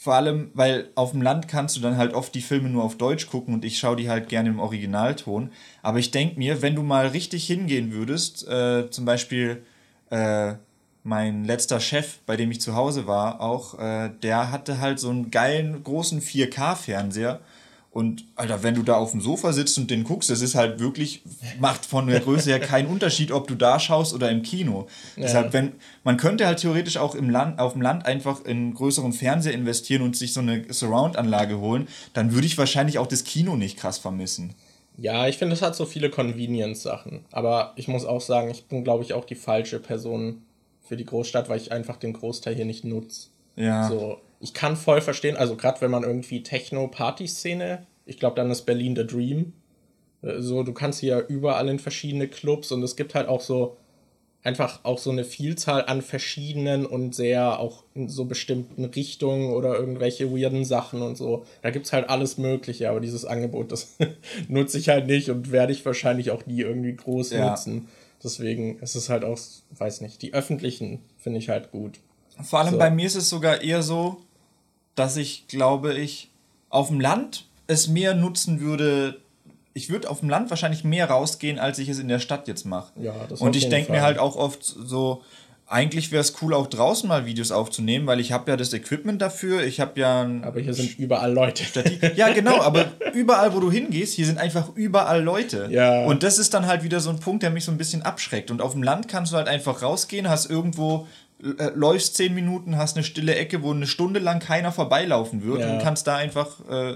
Vor 0.00 0.14
allem, 0.14 0.52
weil 0.54 0.90
auf 0.94 1.10
dem 1.10 1.22
Land 1.22 1.48
kannst 1.48 1.76
du 1.76 1.80
dann 1.80 1.96
halt 1.96 2.14
oft 2.14 2.32
die 2.32 2.40
Filme 2.40 2.68
nur 2.68 2.84
auf 2.84 2.96
Deutsch 2.96 3.26
gucken 3.26 3.52
und 3.52 3.64
ich 3.64 3.80
schaue 3.80 3.96
die 3.96 4.08
halt 4.08 4.28
gerne 4.28 4.48
im 4.48 4.60
Originalton. 4.60 5.50
Aber 5.82 5.98
ich 5.98 6.12
denke 6.12 6.38
mir, 6.38 6.62
wenn 6.62 6.76
du 6.76 6.84
mal 6.84 7.08
richtig 7.08 7.48
hingehen 7.48 7.92
würdest, 7.92 8.46
äh, 8.46 8.88
zum 8.90 9.04
Beispiel 9.04 9.64
äh, 10.10 10.54
mein 11.02 11.44
letzter 11.44 11.80
Chef, 11.80 12.18
bei 12.26 12.36
dem 12.36 12.52
ich 12.52 12.60
zu 12.60 12.76
Hause 12.76 13.08
war, 13.08 13.40
auch, 13.40 13.76
äh, 13.80 14.10
der 14.22 14.52
hatte 14.52 14.78
halt 14.78 15.00
so 15.00 15.10
einen 15.10 15.32
geilen 15.32 15.82
großen 15.82 16.22
4K-Fernseher. 16.22 17.40
Und 17.90 18.26
Alter, 18.36 18.62
wenn 18.62 18.74
du 18.74 18.82
da 18.82 18.96
auf 18.96 19.12
dem 19.12 19.20
Sofa 19.20 19.52
sitzt 19.52 19.78
und 19.78 19.90
den 19.90 20.04
guckst, 20.04 20.28
das 20.28 20.42
ist 20.42 20.54
halt 20.54 20.78
wirklich, 20.78 21.22
macht 21.58 21.86
von 21.86 22.06
der 22.06 22.20
Größe 22.20 22.50
her 22.50 22.60
keinen 22.60 22.86
Unterschied, 22.86 23.32
ob 23.32 23.48
du 23.48 23.54
da 23.54 23.80
schaust 23.80 24.14
oder 24.14 24.30
im 24.30 24.42
Kino. 24.42 24.86
Deshalb, 25.16 25.52
wenn, 25.54 25.72
man 26.04 26.18
könnte 26.18 26.46
halt 26.46 26.58
theoretisch 26.58 26.98
auch 26.98 27.14
im 27.14 27.30
Land, 27.30 27.58
auf 27.58 27.72
dem 27.72 27.82
Land 27.82 28.04
einfach 28.04 28.44
in 28.44 28.58
einen 28.58 28.74
größeren 28.74 29.12
Fernseher 29.12 29.54
investieren 29.54 30.02
und 30.02 30.16
sich 30.16 30.32
so 30.34 30.40
eine 30.40 30.72
Surround-Anlage 30.72 31.58
holen, 31.58 31.88
dann 32.12 32.32
würde 32.34 32.46
ich 32.46 32.58
wahrscheinlich 32.58 32.98
auch 32.98 33.06
das 33.06 33.24
Kino 33.24 33.56
nicht 33.56 33.78
krass 33.78 33.98
vermissen. 33.98 34.54
Ja, 34.98 35.26
ich 35.26 35.38
finde, 35.38 35.54
es 35.54 35.62
hat 35.62 35.74
so 35.74 35.86
viele 35.86 36.10
Convenience-Sachen. 36.10 37.24
Aber 37.30 37.72
ich 37.76 37.88
muss 37.88 38.04
auch 38.04 38.20
sagen, 38.20 38.50
ich 38.50 38.66
bin, 38.66 38.84
glaube 38.84 39.04
ich, 39.04 39.14
auch 39.14 39.24
die 39.24 39.36
falsche 39.36 39.78
Person 39.78 40.42
für 40.82 40.96
die 40.96 41.04
Großstadt, 41.04 41.48
weil 41.48 41.60
ich 41.60 41.72
einfach 41.72 41.96
den 41.96 42.12
Großteil 42.12 42.54
hier 42.54 42.64
nicht 42.64 42.84
nutze. 42.84 43.28
Ja. 43.56 43.88
So, 43.88 44.18
ich 44.40 44.54
kann 44.54 44.76
voll 44.76 45.00
verstehen, 45.00 45.36
also 45.36 45.56
gerade 45.56 45.80
wenn 45.80 45.90
man 45.90 46.04
irgendwie 46.04 46.42
Techno-Party-Szene, 46.42 47.86
ich 48.06 48.18
glaube, 48.18 48.36
dann 48.36 48.50
ist 48.50 48.62
Berlin 48.62 48.96
the 48.96 49.06
Dream. 49.06 49.52
Äh, 50.22 50.40
So, 50.40 50.62
du 50.62 50.72
kannst 50.72 51.00
hier 51.00 51.26
überall 51.28 51.68
in 51.68 51.78
verschiedene 51.78 52.28
Clubs 52.28 52.72
und 52.72 52.82
es 52.82 52.96
gibt 52.96 53.14
halt 53.14 53.28
auch 53.28 53.40
so 53.40 53.76
einfach 54.44 54.84
auch 54.84 54.98
so 54.98 55.10
eine 55.10 55.24
Vielzahl 55.24 55.84
an 55.86 56.00
verschiedenen 56.00 56.86
und 56.86 57.14
sehr 57.14 57.58
auch 57.58 57.82
in 57.94 58.08
so 58.08 58.24
bestimmten 58.24 58.84
Richtungen 58.84 59.50
oder 59.52 59.74
irgendwelche 59.76 60.30
weirden 60.30 60.64
Sachen 60.64 61.02
und 61.02 61.16
so. 61.16 61.44
Da 61.62 61.70
gibt's 61.70 61.92
halt 61.92 62.08
alles 62.08 62.38
Mögliche, 62.38 62.88
aber 62.88 63.00
dieses 63.00 63.24
Angebot, 63.24 63.72
das 63.72 63.96
nutze 64.48 64.78
ich 64.78 64.88
halt 64.88 65.08
nicht 65.08 65.30
und 65.30 65.50
werde 65.50 65.72
ich 65.72 65.84
wahrscheinlich 65.84 66.30
auch 66.30 66.46
nie 66.46 66.60
irgendwie 66.60 66.94
groß 66.94 67.30
Ja. 67.32 67.50
nutzen. 67.50 67.88
Deswegen 68.22 68.78
ist 68.78 68.94
es 68.94 69.08
halt 69.10 69.24
auch, 69.24 69.38
weiß 69.76 70.00
nicht, 70.00 70.22
die 70.22 70.32
öffentlichen 70.34 71.00
finde 71.18 71.40
ich 71.40 71.48
halt 71.48 71.70
gut. 71.72 71.98
Vor 72.42 72.60
allem 72.60 72.72
So. 72.74 72.78
bei 72.78 72.90
mir 72.90 73.06
ist 73.06 73.16
es 73.16 73.28
sogar 73.28 73.60
eher 73.60 73.82
so, 73.82 74.18
dass 74.98 75.16
ich 75.16 75.46
glaube, 75.48 75.94
ich 75.94 76.30
auf 76.70 76.88
dem 76.88 77.00
Land 77.00 77.46
es 77.66 77.88
mehr 77.88 78.14
nutzen 78.14 78.60
würde. 78.60 79.20
Ich 79.74 79.90
würde 79.90 80.10
auf 80.10 80.20
dem 80.20 80.28
Land 80.28 80.50
wahrscheinlich 80.50 80.84
mehr 80.84 81.08
rausgehen, 81.08 81.58
als 81.58 81.78
ich 81.78 81.88
es 81.88 81.98
in 81.98 82.08
der 82.08 82.18
Stadt 82.18 82.48
jetzt 82.48 82.66
mache. 82.66 82.92
Ja, 83.00 83.14
das 83.28 83.40
Und 83.40 83.54
ich 83.54 83.68
denke 83.68 83.92
mir 83.92 84.02
halt 84.02 84.18
auch 84.18 84.36
oft 84.36 84.62
so, 84.64 85.22
eigentlich 85.70 86.10
wäre 86.10 86.22
es 86.22 86.34
cool, 86.40 86.54
auch 86.54 86.66
draußen 86.66 87.06
mal 87.06 87.26
Videos 87.26 87.52
aufzunehmen, 87.52 88.06
weil 88.06 88.20
ich 88.20 88.32
habe 88.32 88.50
ja 88.50 88.56
das 88.56 88.72
Equipment 88.72 89.20
dafür. 89.20 89.62
Ich 89.62 89.80
habe 89.80 90.00
ja 90.00 90.22
ein 90.22 90.42
Aber 90.42 90.60
hier 90.60 90.72
sind 90.72 90.98
überall 90.98 91.32
Leute. 91.32 91.62
ja, 92.16 92.32
genau, 92.32 92.62
aber 92.62 92.86
überall, 93.12 93.54
wo 93.54 93.60
du 93.60 93.70
hingehst, 93.70 94.14
hier 94.14 94.24
sind 94.24 94.38
einfach 94.38 94.74
überall 94.74 95.22
Leute. 95.22 95.68
Ja. 95.70 96.06
Und 96.06 96.22
das 96.22 96.38
ist 96.38 96.54
dann 96.54 96.66
halt 96.66 96.84
wieder 96.84 97.00
so 97.00 97.10
ein 97.10 97.20
Punkt, 97.20 97.42
der 97.42 97.50
mich 97.50 97.64
so 97.64 97.70
ein 97.70 97.76
bisschen 97.76 98.02
abschreckt. 98.02 98.50
Und 98.50 98.62
auf 98.62 98.72
dem 98.72 98.82
Land 98.82 99.08
kannst 99.08 99.32
du 99.32 99.36
halt 99.36 99.46
einfach 99.46 99.82
rausgehen, 99.82 100.28
hast 100.30 100.48
irgendwo, 100.50 101.06
äh, 101.42 101.70
läufst 101.74 102.16
zehn 102.16 102.34
Minuten, 102.34 102.76
hast 102.76 102.96
eine 102.96 103.04
stille 103.04 103.34
Ecke, 103.34 103.62
wo 103.62 103.72
eine 103.72 103.86
Stunde 103.86 104.20
lang 104.20 104.40
keiner 104.40 104.72
vorbeilaufen 104.72 105.44
wird 105.44 105.60
Ja. 105.60 105.72
und 105.74 105.82
kannst 105.82 106.06
da 106.06 106.16
einfach 106.16 106.60
äh, 106.70 106.94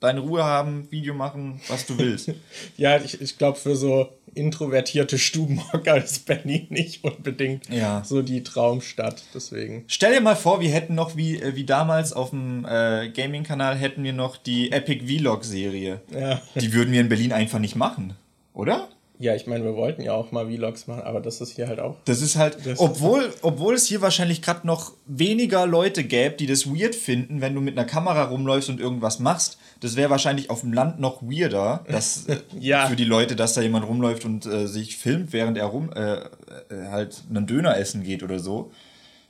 deine 0.00 0.20
Ruhe 0.20 0.44
haben, 0.44 0.86
Video 0.90 1.14
machen, 1.14 1.60
was 1.68 1.86
du 1.86 1.98
willst. 1.98 2.30
Ja, 2.76 2.96
ich, 2.98 3.20
ich 3.20 3.36
glaube, 3.38 3.58
für 3.58 3.76
so 3.76 4.08
introvertierte 4.34 5.18
Stubenhocker 5.18 5.96
ist 6.02 6.24
Berlin 6.24 6.66
nicht 6.70 7.02
unbedingt 7.04 7.68
Ja. 7.68 8.02
so 8.04 8.22
die 8.22 8.42
Traumstadt. 8.42 9.22
Deswegen. 9.34 9.84
Stell 9.88 10.14
dir 10.14 10.20
mal 10.20 10.36
vor, 10.36 10.60
wir 10.60 10.70
hätten 10.70 10.94
noch, 10.94 11.16
wie, 11.16 11.40
äh, 11.40 11.54
wie 11.56 11.64
damals 11.64 12.12
auf 12.12 12.30
dem 12.30 12.64
äh, 12.64 13.10
Gaming-Kanal, 13.10 13.76
hätten 13.76 14.02
wir 14.04 14.12
noch 14.12 14.36
die 14.36 14.72
Epic 14.72 15.04
Vlog-Serie. 15.06 16.00
Ja. 16.18 16.40
Die 16.54 16.72
würden 16.72 16.92
wir 16.92 17.00
in 17.00 17.08
Berlin 17.08 17.32
einfach 17.32 17.58
nicht 17.58 17.76
machen, 17.76 18.14
oder? 18.54 18.88
Ja, 19.22 19.34
ich 19.34 19.46
meine, 19.46 19.62
wir 19.64 19.76
wollten 19.76 20.00
ja 20.00 20.14
auch 20.14 20.32
mal 20.32 20.46
Vlogs 20.50 20.86
machen, 20.86 21.02
aber 21.02 21.20
das 21.20 21.42
ist 21.42 21.50
hier 21.54 21.68
halt 21.68 21.78
auch. 21.78 21.96
Das 22.06 22.22
ist 22.22 22.36
halt, 22.36 22.56
Das- 22.64 22.80
obwohl, 22.80 23.30
obwohl 23.42 23.74
es 23.74 23.84
hier 23.86 24.00
wahrscheinlich 24.00 24.40
gerade 24.40 24.66
noch 24.66 24.94
weniger 25.06 25.66
Leute 25.66 26.04
gäbe, 26.04 26.36
die 26.36 26.46
das 26.46 26.66
weird 26.66 26.94
finden, 26.94 27.42
wenn 27.42 27.54
du 27.54 27.60
mit 27.60 27.76
einer 27.76 27.86
Kamera 27.86 28.24
rumläufst 28.24 28.70
und 28.70 28.80
irgendwas 28.80 29.18
machst. 29.18 29.58
Das 29.80 29.94
wäre 29.94 30.08
wahrscheinlich 30.08 30.48
auf 30.48 30.60
dem 30.62 30.72
Land 30.72 31.00
noch 31.00 31.20
weirder, 31.22 31.84
dass 31.86 32.24
Ja. 32.58 32.86
für 32.86 32.96
die 32.96 33.04
Leute, 33.04 33.36
dass 33.36 33.52
da 33.52 33.60
jemand 33.60 33.86
rumläuft 33.86 34.24
und 34.24 34.46
äh, 34.46 34.66
sich 34.66 34.96
filmt, 34.96 35.34
während 35.34 35.58
er 35.58 35.66
rum 35.66 35.92
äh, 35.92 36.14
äh, 36.14 36.88
halt 36.90 37.22
einen 37.28 37.46
Döner 37.46 37.76
essen 37.76 38.02
geht 38.02 38.22
oder 38.22 38.38
so. 38.38 38.70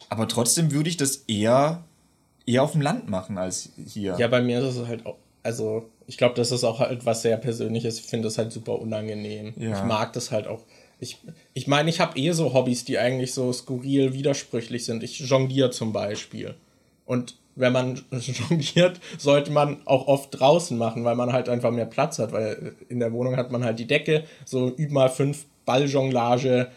Aber 0.09 0.29
trotzdem 0.29 0.71
würde 0.71 0.89
ich 0.89 0.99
das 0.99 1.17
eher 1.27 1.83
eher 2.47 2.63
auf 2.63 2.73
dem 2.73 2.81
Land 2.81 3.09
machen 3.09 3.39
als 3.39 3.71
hier. 3.87 4.15
Ja, 4.19 4.29
bei 4.29 4.41
mir 4.41 4.61
ist 4.61 4.77
es 4.77 4.87
halt 4.87 5.05
auch. 5.05 5.17
Also, 5.43 5.89
ich 6.11 6.17
glaube, 6.17 6.35
das 6.35 6.51
ist 6.51 6.65
auch 6.65 6.81
halt 6.81 7.07
was 7.07 7.23
sehr 7.23 7.37
Persönliches. 7.37 8.01
Ich 8.01 8.07
finde 8.07 8.27
das 8.27 8.37
halt 8.37 8.51
super 8.51 8.81
unangenehm. 8.81 9.55
Ja. 9.57 9.79
Ich 9.79 9.85
mag 9.85 10.13
das 10.13 10.33
halt 10.33 10.49
auch. 10.49 10.63
Ich 10.99 11.19
ich, 11.55 11.69
meine, 11.69 11.89
ich 11.89 12.01
habe 12.01 12.19
eh 12.19 12.33
so 12.33 12.53
Hobbys, 12.53 12.85
die 12.85 12.99
eigentlich 12.99 13.33
so 13.33 13.53
skurril 13.53 14.13
widersprüchlich 14.13 14.85
sind. 14.85 15.05
Ich 15.05 15.21
jongliere 15.21 15.71
zum 15.71 15.93
Beispiel. 15.93 16.57
Und 17.07 17.37
wenn 17.55 17.73
man 17.73 18.03
jongliert, 18.11 18.99
sollte 19.19 19.53
man 19.53 19.87
auch 19.87 20.09
oft 20.09 20.31
draußen 20.33 20.77
machen, 20.77 21.05
weil 21.05 21.15
man 21.15 21.33
halt 21.33 21.49
einfach 21.49 21.71
mehr 21.71 21.87
Platz 21.87 22.19
hat. 22.19 22.33
Weil 22.33 22.75
in 22.89 22.99
der 22.99 23.13
Wohnung 23.13 23.37
hat 23.37 23.53
man 23.53 23.63
halt 23.63 23.79
die 23.79 23.87
Decke, 23.87 24.25
so 24.45 24.75
üb 24.77 24.91
mal 24.91 25.11
fünf 25.11 25.47
Balljonglage 25.65 26.73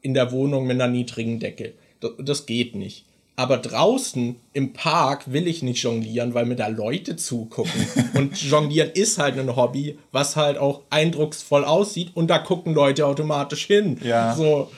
in 0.00 0.14
der 0.14 0.32
Wohnung 0.32 0.66
mit 0.66 0.80
einer 0.80 0.90
niedrigen 0.90 1.40
Decke. 1.40 1.74
Das, 2.00 2.12
das 2.20 2.46
geht 2.46 2.74
nicht. 2.74 3.04
Aber 3.38 3.58
draußen 3.58 4.34
im 4.52 4.72
Park 4.72 5.30
will 5.32 5.46
ich 5.46 5.62
nicht 5.62 5.80
jonglieren, 5.84 6.34
weil 6.34 6.44
mir 6.44 6.56
da 6.56 6.66
Leute 6.66 7.14
zugucken. 7.14 7.86
Und 8.14 8.42
jonglieren 8.42 8.90
ist 8.90 9.18
halt 9.18 9.38
ein 9.38 9.54
Hobby, 9.54 9.96
was 10.10 10.34
halt 10.34 10.58
auch 10.58 10.80
eindrucksvoll 10.90 11.64
aussieht 11.64 12.10
und 12.14 12.26
da 12.26 12.38
gucken 12.38 12.74
Leute 12.74 13.06
automatisch 13.06 13.64
hin. 13.66 14.00
Ja. 14.02 14.34
So, 14.34 14.72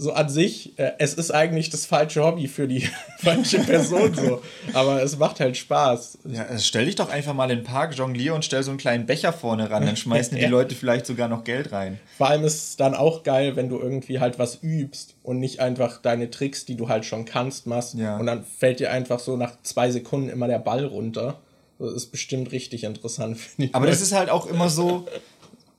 so 0.00 0.12
an 0.14 0.30
sich, 0.30 0.78
äh, 0.78 0.92
es 0.98 1.12
ist 1.12 1.30
eigentlich 1.30 1.68
das 1.68 1.84
falsche 1.84 2.24
Hobby 2.24 2.48
für 2.48 2.66
die 2.66 2.88
falsche 3.18 3.58
Person 3.58 4.14
so. 4.14 4.40
Aber 4.72 5.02
es 5.02 5.18
macht 5.18 5.40
halt 5.40 5.58
Spaß. 5.58 6.18
Ja, 6.24 6.46
also 6.46 6.64
stell 6.64 6.86
dich 6.86 6.94
doch 6.94 7.10
einfach 7.10 7.34
mal 7.34 7.50
in 7.50 7.58
den 7.58 7.64
Park, 7.64 7.94
jonglier 7.94 8.34
und 8.34 8.44
stell 8.44 8.62
so 8.62 8.70
einen 8.70 8.78
kleinen 8.78 9.04
Becher 9.04 9.32
vorne 9.32 9.70
ran, 9.70 9.84
dann 9.84 9.96
schmeißen 9.96 10.38
die. 10.38 10.44
Leute 10.50 10.74
vielleicht 10.74 11.06
sogar 11.06 11.28
noch 11.28 11.44
Geld 11.44 11.70
rein. 11.70 12.00
Vor 12.16 12.28
allem 12.28 12.44
ist 12.44 12.70
es 12.70 12.76
dann 12.76 12.94
auch 12.94 13.22
geil, 13.22 13.56
wenn 13.56 13.68
du 13.68 13.78
irgendwie 13.78 14.20
halt 14.20 14.38
was 14.38 14.62
übst 14.62 15.14
und 15.22 15.38
nicht 15.38 15.60
einfach 15.60 15.98
deine 16.00 16.30
Tricks, 16.30 16.64
die 16.64 16.76
du 16.76 16.88
halt 16.88 17.04
schon 17.04 17.26
kannst, 17.26 17.66
machst. 17.66 17.94
Ja. 17.94 18.16
Und 18.16 18.26
dann 18.26 18.44
fällt 18.44 18.80
dir 18.80 18.90
einfach 18.90 19.20
so 19.20 19.36
nach 19.36 19.52
zwei 19.62 19.90
Sekunden 19.90 20.30
immer 20.30 20.48
der 20.48 20.58
Ball 20.58 20.86
runter. 20.86 21.40
Das 21.78 21.92
ist 21.92 22.06
bestimmt 22.06 22.52
richtig 22.52 22.84
interessant 22.84 23.38
für 23.38 23.62
die 23.62 23.74
Aber 23.74 23.86
das 23.86 24.00
ist 24.00 24.12
halt 24.12 24.30
auch 24.30 24.46
immer 24.46 24.70
so, 24.70 25.06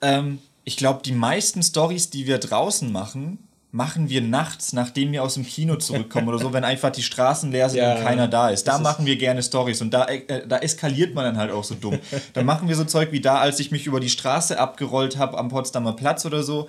ähm, 0.01 0.38
ich 0.63 0.77
glaube, 0.77 1.01
die 1.03 1.12
meisten 1.12 1.63
Stories, 1.63 2.12
die 2.12 2.27
wir 2.27 2.38
draußen 2.38 2.91
machen, 2.91 3.39
machen 3.73 4.10
wir 4.10 4.21
nachts, 4.21 4.73
nachdem 4.73 5.13
wir 5.13 5.23
aus 5.23 5.36
dem 5.36 5.45
Kino 5.45 5.77
zurückkommen 5.77 6.27
oder 6.27 6.39
so, 6.39 6.51
wenn 6.51 6.65
einfach 6.65 6.91
die 6.91 7.03
Straßen 7.03 7.51
leer 7.51 7.69
sind 7.69 7.79
Ja, 7.84 7.95
und 7.95 8.03
keiner 8.03 8.27
da 8.27 8.49
ist. 8.49 8.67
Da 8.67 8.79
machen 8.79 9.05
wir 9.05 9.15
gerne 9.15 9.41
Stories 9.41 9.81
und 9.81 9.91
da, 9.93 10.05
äh, 10.07 10.45
da 10.45 10.57
eskaliert 10.57 11.15
man 11.15 11.23
dann 11.23 11.38
halt 11.38 11.51
auch 11.51 11.63
so 11.63 11.75
dumm. 11.75 11.97
Dann 12.34 12.45
machen 12.45 12.67
wir 12.67 12.75
so 12.75 12.84
Zeug 12.84 13.12
wie 13.13 13.21
da, 13.21 13.38
als 13.39 13.60
ich 13.62 13.71
mich 13.71 13.86
über 13.86 13.99
die 14.01 14.10
Straße 14.10 14.60
abgerollt 14.60 15.17
habe 15.17 15.38
am 15.38 15.47
Potsdamer 15.49 15.93
Platz 15.93 16.25
oder 16.25 16.43
so. 16.43 16.67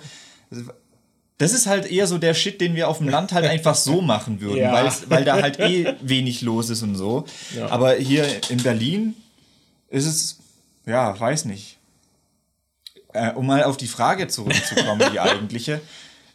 Das 1.39 1.51
ist 1.51 1.65
halt 1.67 1.91
eher 1.91 2.07
so 2.07 2.19
der 2.19 2.33
Shit, 2.35 2.61
den 2.61 2.75
wir 2.75 2.87
auf 2.87 2.99
dem 2.99 3.09
Land 3.09 3.33
halt 3.33 3.45
einfach 3.45 3.75
so 3.75 4.01
machen 4.01 4.39
würden, 4.39 4.59
Ja. 4.59 4.89
weil 5.09 5.25
da 5.25 5.41
halt 5.41 5.59
eh 5.59 5.95
wenig 6.01 6.41
los 6.41 6.69
ist 6.69 6.83
und 6.83 6.95
so. 6.95 7.25
Ja. 7.55 7.67
Aber 7.69 7.95
hier 7.95 8.25
in 8.49 8.63
Berlin 8.63 9.15
ist 9.89 10.05
es, 10.05 10.37
ja, 10.85 11.19
weiß 11.19 11.45
nicht. 11.45 11.79
äh, 13.13 13.31
um 13.33 13.45
mal 13.45 13.63
auf 13.63 13.75
die 13.77 13.87
Frage 13.87 14.27
zurückzukommen, 14.29 15.03
die 15.11 15.19
eigentliche. 15.19 15.81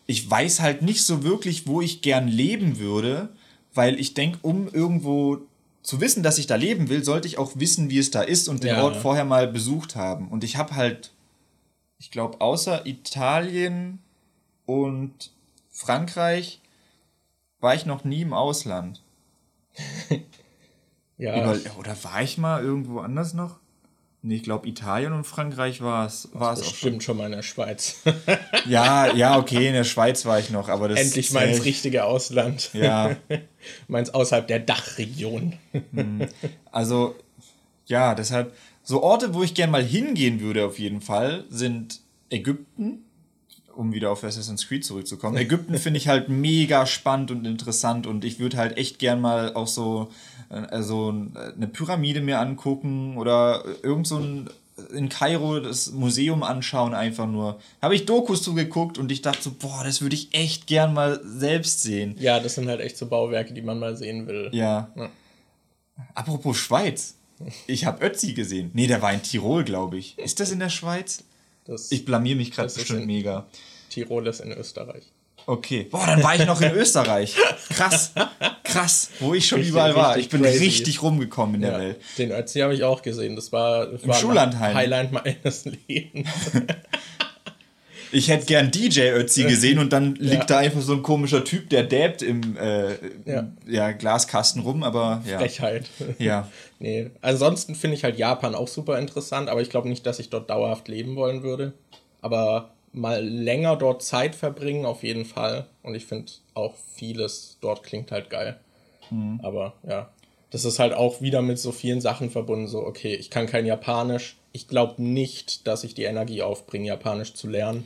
Ich 0.08 0.28
weiß 0.28 0.60
halt 0.60 0.80
nicht 0.80 1.04
so 1.04 1.22
wirklich, 1.22 1.66
wo 1.66 1.82
ich 1.82 2.00
gern 2.00 2.28
leben 2.28 2.78
würde, 2.78 3.28
weil 3.74 4.00
ich 4.00 4.14
denke, 4.14 4.38
um 4.40 4.66
irgendwo 4.66 5.42
zu 5.82 6.00
wissen, 6.00 6.22
dass 6.22 6.38
ich 6.38 6.46
da 6.46 6.56
leben 6.56 6.88
will, 6.88 7.04
sollte 7.04 7.28
ich 7.28 7.36
auch 7.36 7.52
wissen, 7.56 7.90
wie 7.90 7.98
es 7.98 8.10
da 8.10 8.22
ist 8.22 8.48
und 8.48 8.64
den 8.64 8.70
Ja. 8.70 8.82
Ort 8.82 8.96
vorher 8.96 9.26
mal 9.26 9.46
besucht 9.46 9.96
haben. 9.96 10.28
Und 10.28 10.44
ich 10.44 10.56
habe 10.56 10.74
halt, 10.74 11.12
ich 11.98 12.10
glaube, 12.10 12.40
außer 12.40 12.86
Italien 12.86 13.98
und 14.64 15.30
Frankreich 15.70 16.60
war 17.60 17.74
ich 17.74 17.84
noch 17.84 18.04
nie 18.04 18.22
im 18.22 18.32
Ausland. 18.32 19.02
Ja, 21.20 21.52
oder 21.76 21.96
war 22.04 22.22
ich 22.22 22.38
mal 22.38 22.62
irgendwo 22.62 23.00
anders 23.00 23.34
noch? 23.34 23.58
Nee, 24.20 24.36
ich 24.36 24.42
glaube, 24.42 24.66
Italien 24.66 25.12
und 25.12 25.24
Frankreich 25.24 25.80
war 25.80 26.04
es 26.04 26.28
war 26.32 26.52
es 26.52 26.60
bestimmt 26.60 27.04
schon 27.04 27.16
mal 27.18 27.26
in 27.26 27.32
der 27.32 27.42
Schweiz. 27.42 28.02
Ja, 28.66 29.14
ja, 29.14 29.38
okay, 29.38 29.68
in 29.68 29.72
der 29.72 29.84
Schweiz 29.84 30.26
war 30.26 30.38
ich 30.38 30.50
noch, 30.50 30.68
aber 30.68 30.88
das 30.88 31.00
Endlich 31.00 31.32
mal 31.32 31.48
ins 31.48 31.64
richtige 31.64 32.04
Ausland. 32.04 32.70
Ja, 32.74 33.16
Meins 33.88 34.10
außerhalb 34.10 34.46
der 34.46 34.58
Dachregion. 34.58 35.54
also 36.70 37.14
ja, 37.86 38.14
deshalb 38.14 38.54
so 38.82 39.02
Orte, 39.02 39.34
wo 39.34 39.42
ich 39.42 39.54
gern 39.54 39.70
mal 39.70 39.84
hingehen 39.84 40.40
würde 40.40 40.66
auf 40.66 40.78
jeden 40.78 41.00
Fall, 41.00 41.44
sind 41.48 42.00
Ägypten, 42.30 43.04
um 43.74 43.92
wieder 43.92 44.10
auf 44.10 44.24
Assassin's 44.24 44.66
Creed 44.66 44.84
zurückzukommen. 44.84 45.36
Ägypten 45.36 45.78
finde 45.78 45.98
ich 45.98 46.08
halt 46.08 46.28
mega 46.28 46.86
spannend 46.86 47.30
und 47.30 47.46
interessant 47.46 48.06
und 48.06 48.24
ich 48.24 48.38
würde 48.38 48.56
halt 48.56 48.76
echt 48.76 48.98
gern 48.98 49.20
mal 49.20 49.54
auch 49.54 49.68
so 49.68 50.10
äh, 50.50 50.54
also 50.54 51.10
eine 51.10 51.68
Pyramide 51.68 52.20
mir 52.20 52.40
angucken 52.40 53.16
oder 53.16 53.64
irgend 53.82 54.06
so 54.06 54.18
ein 54.18 54.50
in 54.92 55.08
Kairo 55.08 55.60
das 55.60 55.90
Museum 55.90 56.42
anschauen 56.42 56.94
einfach 56.94 57.26
nur. 57.26 57.60
Habe 57.82 57.94
ich 57.94 58.06
Dokus 58.06 58.42
zugeguckt 58.42 58.96
und 58.96 59.10
ich 59.10 59.22
dachte 59.22 59.42
so, 59.42 59.50
boah, 59.50 59.82
das 59.84 60.02
würde 60.02 60.14
ich 60.14 60.32
echt 60.34 60.66
gern 60.66 60.94
mal 60.94 61.20
selbst 61.24 61.82
sehen. 61.82 62.14
Ja, 62.18 62.38
das 62.40 62.54
sind 62.54 62.68
halt 62.68 62.80
echt 62.80 62.96
so 62.96 63.06
Bauwerke, 63.06 63.52
die 63.52 63.62
man 63.62 63.78
mal 63.78 63.96
sehen 63.96 64.26
will. 64.26 64.50
Ja. 64.52 64.88
Ja. 64.94 65.10
Apropos 66.14 66.56
Schweiz. 66.56 67.16
Ich 67.66 67.84
habe 67.86 68.04
Ötzi 68.04 68.34
gesehen. 68.34 68.70
Nee, 68.74 68.86
der 68.86 69.02
war 69.02 69.12
in 69.12 69.22
Tirol, 69.22 69.64
glaube 69.64 69.98
ich. 69.98 70.18
Ist 70.18 70.40
das 70.40 70.50
in 70.50 70.58
der 70.58 70.70
Schweiz? 70.70 71.24
Das 71.68 71.92
Ich 71.92 72.04
blamier 72.04 72.34
mich 72.34 72.50
gerade 72.50 72.72
bestimmt 72.72 73.06
mega. 73.06 73.46
Tirol 73.90 74.26
ist 74.26 74.40
in 74.40 74.50
Österreich. 74.52 75.04
Okay. 75.46 75.86
Boah, 75.90 76.04
dann 76.06 76.22
war 76.22 76.34
ich 76.34 76.44
noch 76.46 76.60
in 76.60 76.72
Österreich. 76.74 77.36
Krass. 77.70 78.12
Krass, 78.64 79.10
wo 79.20 79.32
ich 79.34 79.46
schon 79.46 79.58
Richtig, 79.60 79.72
überall 79.72 79.94
war. 79.94 80.18
Ich 80.18 80.28
bin 80.28 80.42
crazy. 80.42 80.64
richtig 80.64 81.02
rumgekommen 81.02 81.54
in 81.56 81.60
der 81.62 81.72
Ja, 81.72 81.78
Welt. 81.78 82.00
den 82.18 82.32
Ötzi 82.32 82.60
habe 82.60 82.74
ich 82.74 82.82
auch 82.84 83.00
gesehen. 83.00 83.34
Das 83.36 83.50
war, 83.52 83.86
das 83.86 84.06
war 84.06 84.14
Schullandheim. 84.14 84.74
Highlight 84.74 85.12
meines 85.12 85.64
Lebens. 85.88 86.28
Ich 88.12 88.28
hätte 88.28 88.46
gern 88.46 88.70
DJ 88.70 89.10
Ötzi 89.10 89.44
gesehen 89.44 89.78
und 89.78 89.92
dann 89.92 90.14
liegt 90.14 90.50
da 90.50 90.58
einfach 90.58 90.80
so 90.80 90.92
ein 90.94 91.02
komischer 91.02 91.44
Typ, 91.44 91.68
der 91.70 91.84
dabbt 91.84 92.22
im 92.22 92.56
äh, 92.56 92.94
Ja. 93.24 93.48
ja. 93.66 93.92
Glaskasten 93.92 94.62
rum, 94.62 94.82
aber 94.82 95.22
ja. 95.26 95.38
Frechheit. 95.38 95.86
Ja. 96.18 96.48
Nee. 96.80 97.10
Ansonsten 97.22 97.74
finde 97.74 97.96
ich 97.96 98.04
halt 98.04 98.18
Japan 98.18 98.54
auch 98.54 98.68
super 98.68 99.00
interessant, 99.00 99.48
aber 99.48 99.60
ich 99.60 99.68
glaube 99.68 99.88
nicht, 99.88 100.06
dass 100.06 100.20
ich 100.20 100.30
dort 100.30 100.48
dauerhaft 100.48 100.86
leben 100.86 101.16
wollen 101.16 101.42
würde. 101.42 101.72
Aber 102.20 102.70
mal 102.92 103.20
länger 103.24 103.74
dort 103.74 104.02
Zeit 104.04 104.36
verbringen, 104.36 104.86
auf 104.86 105.02
jeden 105.02 105.24
Fall. 105.24 105.66
Und 105.82 105.96
ich 105.96 106.06
finde 106.06 106.30
auch 106.54 106.74
vieles 106.94 107.58
dort 107.60 107.82
klingt 107.82 108.12
halt 108.12 108.30
geil. 108.30 108.60
Mhm. 109.10 109.40
Aber 109.42 109.74
ja, 109.88 110.10
das 110.50 110.64
ist 110.64 110.78
halt 110.78 110.94
auch 110.94 111.20
wieder 111.20 111.42
mit 111.42 111.58
so 111.58 111.72
vielen 111.72 112.00
Sachen 112.00 112.30
verbunden. 112.30 112.68
So, 112.68 112.80
okay, 112.86 113.14
ich 113.14 113.30
kann 113.30 113.46
kein 113.46 113.66
Japanisch. 113.66 114.36
Ich 114.52 114.68
glaube 114.68 115.02
nicht, 115.02 115.66
dass 115.66 115.84
ich 115.84 115.94
die 115.94 116.04
Energie 116.04 116.42
aufbringe, 116.42 116.86
Japanisch 116.86 117.34
zu 117.34 117.48
lernen, 117.48 117.84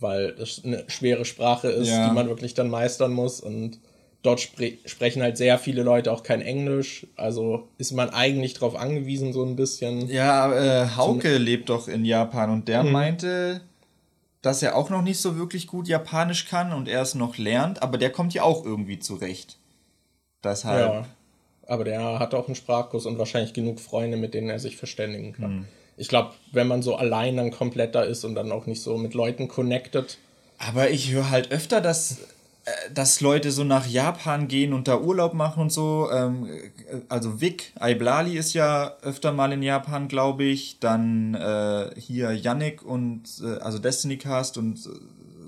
weil 0.00 0.32
das 0.34 0.62
eine 0.64 0.84
schwere 0.88 1.24
Sprache 1.24 1.68
ist, 1.68 1.88
Ja. 1.88 2.08
die 2.08 2.14
man 2.14 2.28
wirklich 2.28 2.54
dann 2.54 2.70
meistern 2.70 3.12
muss. 3.12 3.40
Und 3.40 3.78
dort 4.22 4.40
spre 4.40 4.72
sprechen 4.86 5.22
halt 5.22 5.36
sehr 5.36 5.58
viele 5.58 5.82
Leute 5.82 6.12
auch 6.12 6.22
kein 6.22 6.42
Englisch. 6.42 7.06
Also 7.16 7.68
ist 7.78 7.92
man 7.92 8.10
eigentlich 8.10 8.54
darauf 8.54 8.76
angewiesen, 8.76 9.32
so 9.32 9.44
ein 9.44 9.56
bisschen. 9.56 10.08
Ja, 10.08 10.52
äh, 10.84 10.88
Hauke 10.96 11.38
lebt 11.38 11.68
doch 11.68 11.88
in 11.88 12.04
Japan 12.04 12.50
und 12.50 12.68
der 12.68 12.82
meinte, 12.84 13.60
dass 14.42 14.62
er 14.62 14.76
auch 14.76 14.90
noch 14.90 15.02
nicht 15.02 15.20
so 15.20 15.36
wirklich 15.36 15.66
gut 15.66 15.86
Japanisch 15.88 16.46
kann 16.48 16.72
und 16.72 16.88
er 16.88 17.02
es 17.02 17.14
noch 17.14 17.36
lernt, 17.36 17.82
aber 17.82 17.98
der 17.98 18.10
kommt 18.10 18.32
ja 18.34 18.42
auch 18.42 18.64
irgendwie 18.64 18.98
zurecht. 18.98 19.58
Deshalb. 20.42 20.92
Ja. 20.92 21.06
Aber 21.66 21.84
der 21.84 22.18
hat 22.18 22.34
auch 22.34 22.46
einen 22.46 22.56
Sprachkurs 22.56 23.06
und 23.06 23.18
wahrscheinlich 23.18 23.52
genug 23.52 23.78
Freunde, 23.80 24.16
mit 24.16 24.34
denen 24.34 24.48
er 24.48 24.58
sich 24.58 24.76
verständigen 24.76 25.32
kann. 25.32 25.44
Hm. 25.50 25.64
Ich 25.96 26.08
glaube, 26.08 26.32
wenn 26.52 26.66
man 26.66 26.82
so 26.82 26.96
allein 26.96 27.36
dann 27.36 27.50
komplett 27.50 27.94
da 27.94 28.02
ist 28.02 28.24
und 28.24 28.34
dann 28.34 28.52
auch 28.52 28.66
nicht 28.66 28.82
so 28.82 28.96
mit 28.96 29.14
Leuten 29.14 29.48
connected, 29.48 30.18
Aber 30.58 30.90
ich 30.90 31.10
höre 31.10 31.30
halt 31.30 31.52
öfter, 31.52 31.80
dass, 31.80 32.18
äh, 32.66 32.70
dass 32.92 33.20
Leute 33.22 33.50
so 33.50 33.64
nach 33.64 33.86
Japan 33.86 34.46
gehen 34.46 34.74
und 34.74 34.88
da 34.88 34.98
Urlaub 34.98 35.32
machen 35.32 35.62
und 35.62 35.72
so. 35.72 36.10
Ähm, 36.12 36.46
äh, 36.46 36.96
also 37.08 37.40
Vic 37.40 37.72
Aiblali 37.80 38.36
ist 38.36 38.52
ja 38.52 38.94
öfter 39.02 39.32
mal 39.32 39.52
in 39.52 39.62
Japan, 39.62 40.06
glaube 40.08 40.44
ich. 40.44 40.78
Dann 40.78 41.34
äh, 41.34 41.90
hier 41.98 42.32
Yannick 42.32 42.82
und 42.82 43.22
äh, 43.42 43.58
also 43.60 43.78
Destiny 43.78 44.18
Cast 44.18 44.58
und 44.58 44.78
äh, 44.86 44.90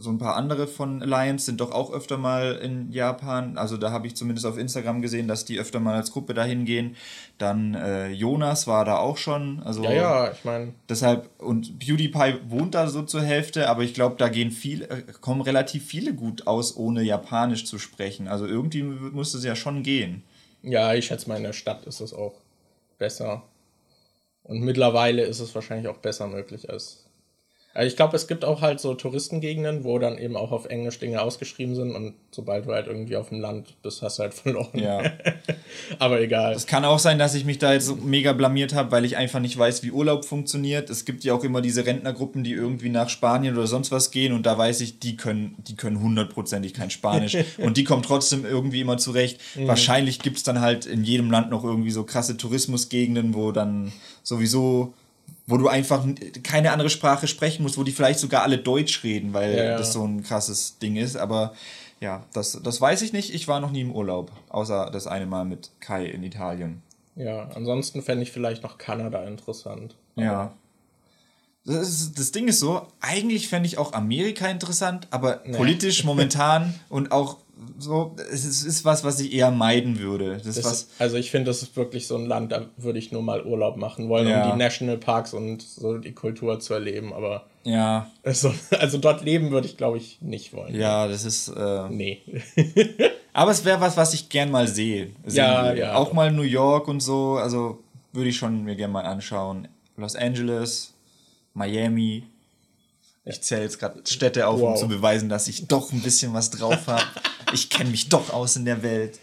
so 0.03 0.11
ein 0.11 0.19
paar 0.19 0.37
andere 0.37 0.67
von 0.67 1.03
Alliance 1.03 1.47
sind 1.47 1.61
doch 1.61 1.71
auch 1.71 1.93
öfter 1.93 2.19
mal 2.19 2.57
in 2.57 2.91
Japan. 2.93 3.57
Also 3.57 3.77
da 3.77 3.91
habe 3.91 4.07
ich 4.07 4.17
zumindest 4.17 4.47
auf 4.47 4.59
Instagram 4.59 5.01
gesehen, 5.01 5.29
dass 5.29 5.45
die 5.45 5.59
öfter 5.59 5.81
mal 5.81 5.95
als 5.95 6.13
Gruppe 6.13 6.35
dahin 6.35 6.65
gehen. 6.65 6.97
Dann 7.39 7.75
äh, 7.75 8.09
Jonas 8.09 8.67
war 8.67 8.85
da 8.85 8.99
auch 8.99 9.17
schon. 9.17 9.63
Also 9.63 9.85
ja, 9.85 9.93
ja, 9.93 10.33
ich 10.33 10.45
meine, 10.45 10.75
Deshalb, 10.89 11.31
und 11.39 11.79
PewDiePie 11.79 12.41
wohnt 12.49 12.75
da 12.75 12.89
so 12.89 13.03
zur 13.03 13.23
Hälfte, 13.23 13.69
aber 13.69 13.83
ich 13.83 13.95
glaube, 13.95 14.17
da 14.19 14.29
gehen 14.29 14.51
viel, 14.51 14.83
äh, 14.83 15.03
kommen 15.21 15.41
relativ 15.41 15.87
viele 15.87 16.15
gut 16.15 16.47
aus, 16.47 16.77
ohne 16.77 17.03
Japanisch 17.03 17.65
zu 17.65 17.79
sprechen. 17.79 18.29
Also 18.29 18.47
irgendwie 18.47 18.83
muss 18.83 19.35
es 19.35 19.45
ja 19.45 19.57
schon 19.57 19.83
gehen. 19.83 20.25
ja, 20.63 20.95
ich 20.95 21.07
schätze 21.07 21.29
mal, 21.29 21.37
in 21.37 21.45
der 21.45 21.53
Stadt 21.53 21.87
ist 21.87 22.01
es 22.01 22.13
auch 22.13 22.35
besser. 22.99 23.43
Und 24.45 24.61
mittlerweile 24.61 25.23
ist 25.23 25.41
es 25.41 25.55
wahrscheinlich 25.55 25.89
auch 25.89 25.99
besser 25.99 26.27
möglich 26.27 26.71
als. 26.71 27.02
Also 27.75 27.89
ich 27.89 27.97
glaube, 27.97 28.15
es 28.17 28.27
gibt 28.27 28.45
auch 28.45 28.61
halt 28.61 28.81
so 28.81 28.95
Touristengegenden, 28.95 29.85
wo 29.85 29.99
dann 29.99 30.19
eben 30.19 30.37
auch 30.37 30.53
auf 30.53 30.67
Englisch 30.67 30.99
Dinge 30.99 31.23
ausgeschrieben 31.23 31.75
sind 31.75 31.95
und 31.95 32.15
sobald 32.31 32.67
du 32.67 32.73
halt 32.73 32.87
irgendwie 32.87 33.17
auf 33.17 33.31
dem 33.31 33.41
Land 33.41 33.81
bist, 33.83 34.03
hast 34.03 34.19
du 34.19 34.25
halt 34.25 34.35
verloren. 34.35 34.79
Ja. 34.79 35.03
Aber 35.99 36.21
egal. 36.21 36.53
Es 36.53 36.67
kann 36.67 36.85
auch 36.85 36.99
sein, 36.99 37.19
dass 37.19 37.35
ich 37.35 37.47
mich 37.47 37.59
da 37.59 37.73
jetzt 37.73 37.87
so 37.87 37.97
mega 37.97 38.35
blamiert 38.35 38.75
habe, 38.75 38.91
weil 38.91 39.07
ich 39.07 39.17
einfach 39.17 39.41
nicht 39.41 39.57
weiß, 39.57 39.83
wie 39.83 39.91
Urlaub 39.91 40.27
funktioniert. 40.27 40.91
Es 40.91 41.07
gibt 41.07 41.25
ja 41.25 41.33
auch 41.33 41.45
immer 41.45 41.63
diese 41.63 41.87
Rentnergruppen, 41.87 42.45
die 42.45 42.53
irgendwie 42.53 42.91
nach 42.91 43.09
Spanien 43.09 43.57
oder 43.57 43.67
sonst 43.67 43.91
was 43.91 44.11
gehen 44.11 44.35
und 44.35 44.45
da 44.45 44.59
weiß 44.59 44.83
ich, 44.83 44.99
die 44.99 45.17
können, 45.17 45.55
die 45.67 45.75
können 45.75 46.01
hundertprozentig 46.03 46.75
kein 46.75 46.91
Spanisch 46.91 47.37
und 47.59 47.79
die 47.79 47.85
kommen 47.85 48.03
trotzdem 48.03 48.45
irgendwie 48.45 48.83
immer 48.83 48.99
zurecht. 48.99 49.41
Wahrscheinlich 49.57 50.19
gibt 50.19 50.37
es 50.37 50.43
dann 50.43 50.61
halt 50.61 50.85
in 50.85 51.05
jedem 51.05 51.31
Land 51.31 51.51
noch 51.51 51.65
irgendwie 51.65 51.91
so 51.91 52.05
krasse 52.05 52.37
Tourismusgegenden, 52.37 53.35
wo 53.35 53.51
dann 53.51 53.93
sowieso 54.23 54.95
wo 55.47 55.57
du 55.57 55.69
einfach 55.69 56.07
keine 56.43 56.73
andere 56.73 56.91
Sprache 56.91 57.27
sprechen 57.27 57.63
musst, 57.63 57.77
wo 57.77 57.83
die 57.83 57.93
vielleicht 57.93 58.21
sogar 58.21 58.43
alle 58.43 58.59
Deutsch 58.59 59.03
reden, 59.03 59.33
weil 59.33 59.57
Ja, 59.57 59.65
ja. 59.65 59.79
das 59.79 59.93
so 59.93 60.05
ein 60.05 60.23
krasses 60.23 60.79
Ding 60.79 60.97
ist. 60.97 61.17
Aber 61.17 61.55
ja, 62.01 62.25
das, 62.33 62.61
das 62.63 62.81
weiß 62.81 63.03
ich 63.03 63.13
nicht. 63.13 63.35
Ich 63.35 63.49
war 63.49 63.61
noch 63.61 63.71
nie 63.71 63.81
im 63.81 63.93
Urlaub, 63.93 64.33
außer 64.49 64.91
das 64.91 65.07
eine 65.07 65.27
Mal 65.27 65.45
mit 65.45 65.71
Kai 65.81 66.07
in 66.07 66.23
Italien. 66.23 66.83
Ja, 67.17 67.49
ansonsten 67.55 68.03
fände 68.03 68.23
ich 68.23 68.33
vielleicht 68.33 68.63
noch 68.63 68.79
Kanada 68.79 69.25
interessant. 69.25 69.97
Ja. 70.17 70.53
Das, 71.65 71.89
ist, 71.89 72.19
das 72.19 72.33
Ding 72.33 72.49
ist 72.49 72.59
so, 72.59 72.89
eigentlich 73.01 73.49
fände 73.49 73.67
ich 73.67 73.79
auch 73.79 73.93
Amerika 73.93 74.49
interessant, 74.49 75.07
aber 75.11 75.37
politisch 75.37 76.03
momentan 76.05 76.75
und 76.89 77.13
auch 77.13 77.37
so, 77.79 78.17
es 78.33 78.45
ist, 78.45 78.85
was, 78.85 79.05
was 79.05 79.21
ich 79.21 79.33
eher 79.33 79.51
meiden 79.51 79.99
würde. 79.99 80.41
Das, 80.45 80.57
Das 80.57 80.65
was, 80.65 80.89
also 80.99 81.17
ich 81.17 81.31
finde, 81.31 81.47
das 81.47 81.63
ist 81.63 81.77
wirklich 81.77 82.07
so 82.07 82.17
ein 82.17 82.27
Land, 82.27 82.51
da 82.53 82.67
würde 82.77 82.99
ich 82.99 83.13
nur 83.13 83.23
mal 83.23 83.45
Urlaub 83.45 83.77
machen 83.77 84.09
wollen, 84.09 84.27
Ja. 84.29 84.47
um 84.47 84.53
die 84.53 84.59
Nationalparks 84.59 85.33
und 85.35 85.63
so 85.63 85.99
die 85.99 86.13
Kultur 86.13 86.59
zu 86.61 86.75
erleben. 86.75 87.13
Aber 87.13 87.47
ja, 87.65 88.11
also, 88.25 88.53
also 88.79 88.99
dort 88.99 89.23
leben 89.25 89.51
würde 89.53 89.67
ich, 89.69 89.77
glaube 89.77 89.99
ich, 89.99 90.21
nicht 90.21 90.53
wollen. 90.53 90.75
ja, 90.75 91.07
das 91.07 91.25
ist, 91.25 91.49
äh, 91.49 91.89
Nee. 91.89 92.21
aber 93.33 93.51
es 93.53 93.65
wäre 93.65 93.81
was, 93.81 93.97
was 93.97 94.15
ich 94.15 94.29
gern 94.29 94.51
mal 94.51 94.67
sehe. 94.67 95.11
Ja, 95.29 95.67
würde. 95.67 95.81
ja. 95.81 95.95
Auch 95.95 96.13
mal 96.13 96.33
New 96.33 96.43
York 96.43 96.89
und 96.89 97.01
so, 97.01 97.37
also 97.37 97.79
würde 98.13 98.31
ich 98.31 98.37
schon 98.37 98.65
mir 98.65 98.75
gern 98.77 98.91
mal 98.93 99.05
anschauen. 99.05 99.69
Los 99.97 100.17
Angeles, 100.17 100.95
Miami. 101.55 102.25
Ich 103.25 103.41
zähle 103.43 103.63
jetzt 103.63 103.79
gerade 103.79 104.03
Städte 104.07 104.47
auf, 104.49 104.57
um 104.57 104.71
Wow. 104.71 104.79
zu 104.81 104.89
beweisen, 104.89 105.29
dass 105.29 105.47
ich 105.49 105.69
doch 105.69 105.93
ein 105.93 106.03
bisschen 106.03 106.35
was 106.35 106.51
drauf 106.51 106.87
habe. 106.89 107.05
Ich 107.53 107.71
kenne 107.71 107.91
mich 107.91 108.09
doch 108.09 108.33
aus 108.33 108.57
in 108.57 108.65
der 108.65 108.83
Welt. 108.83 109.19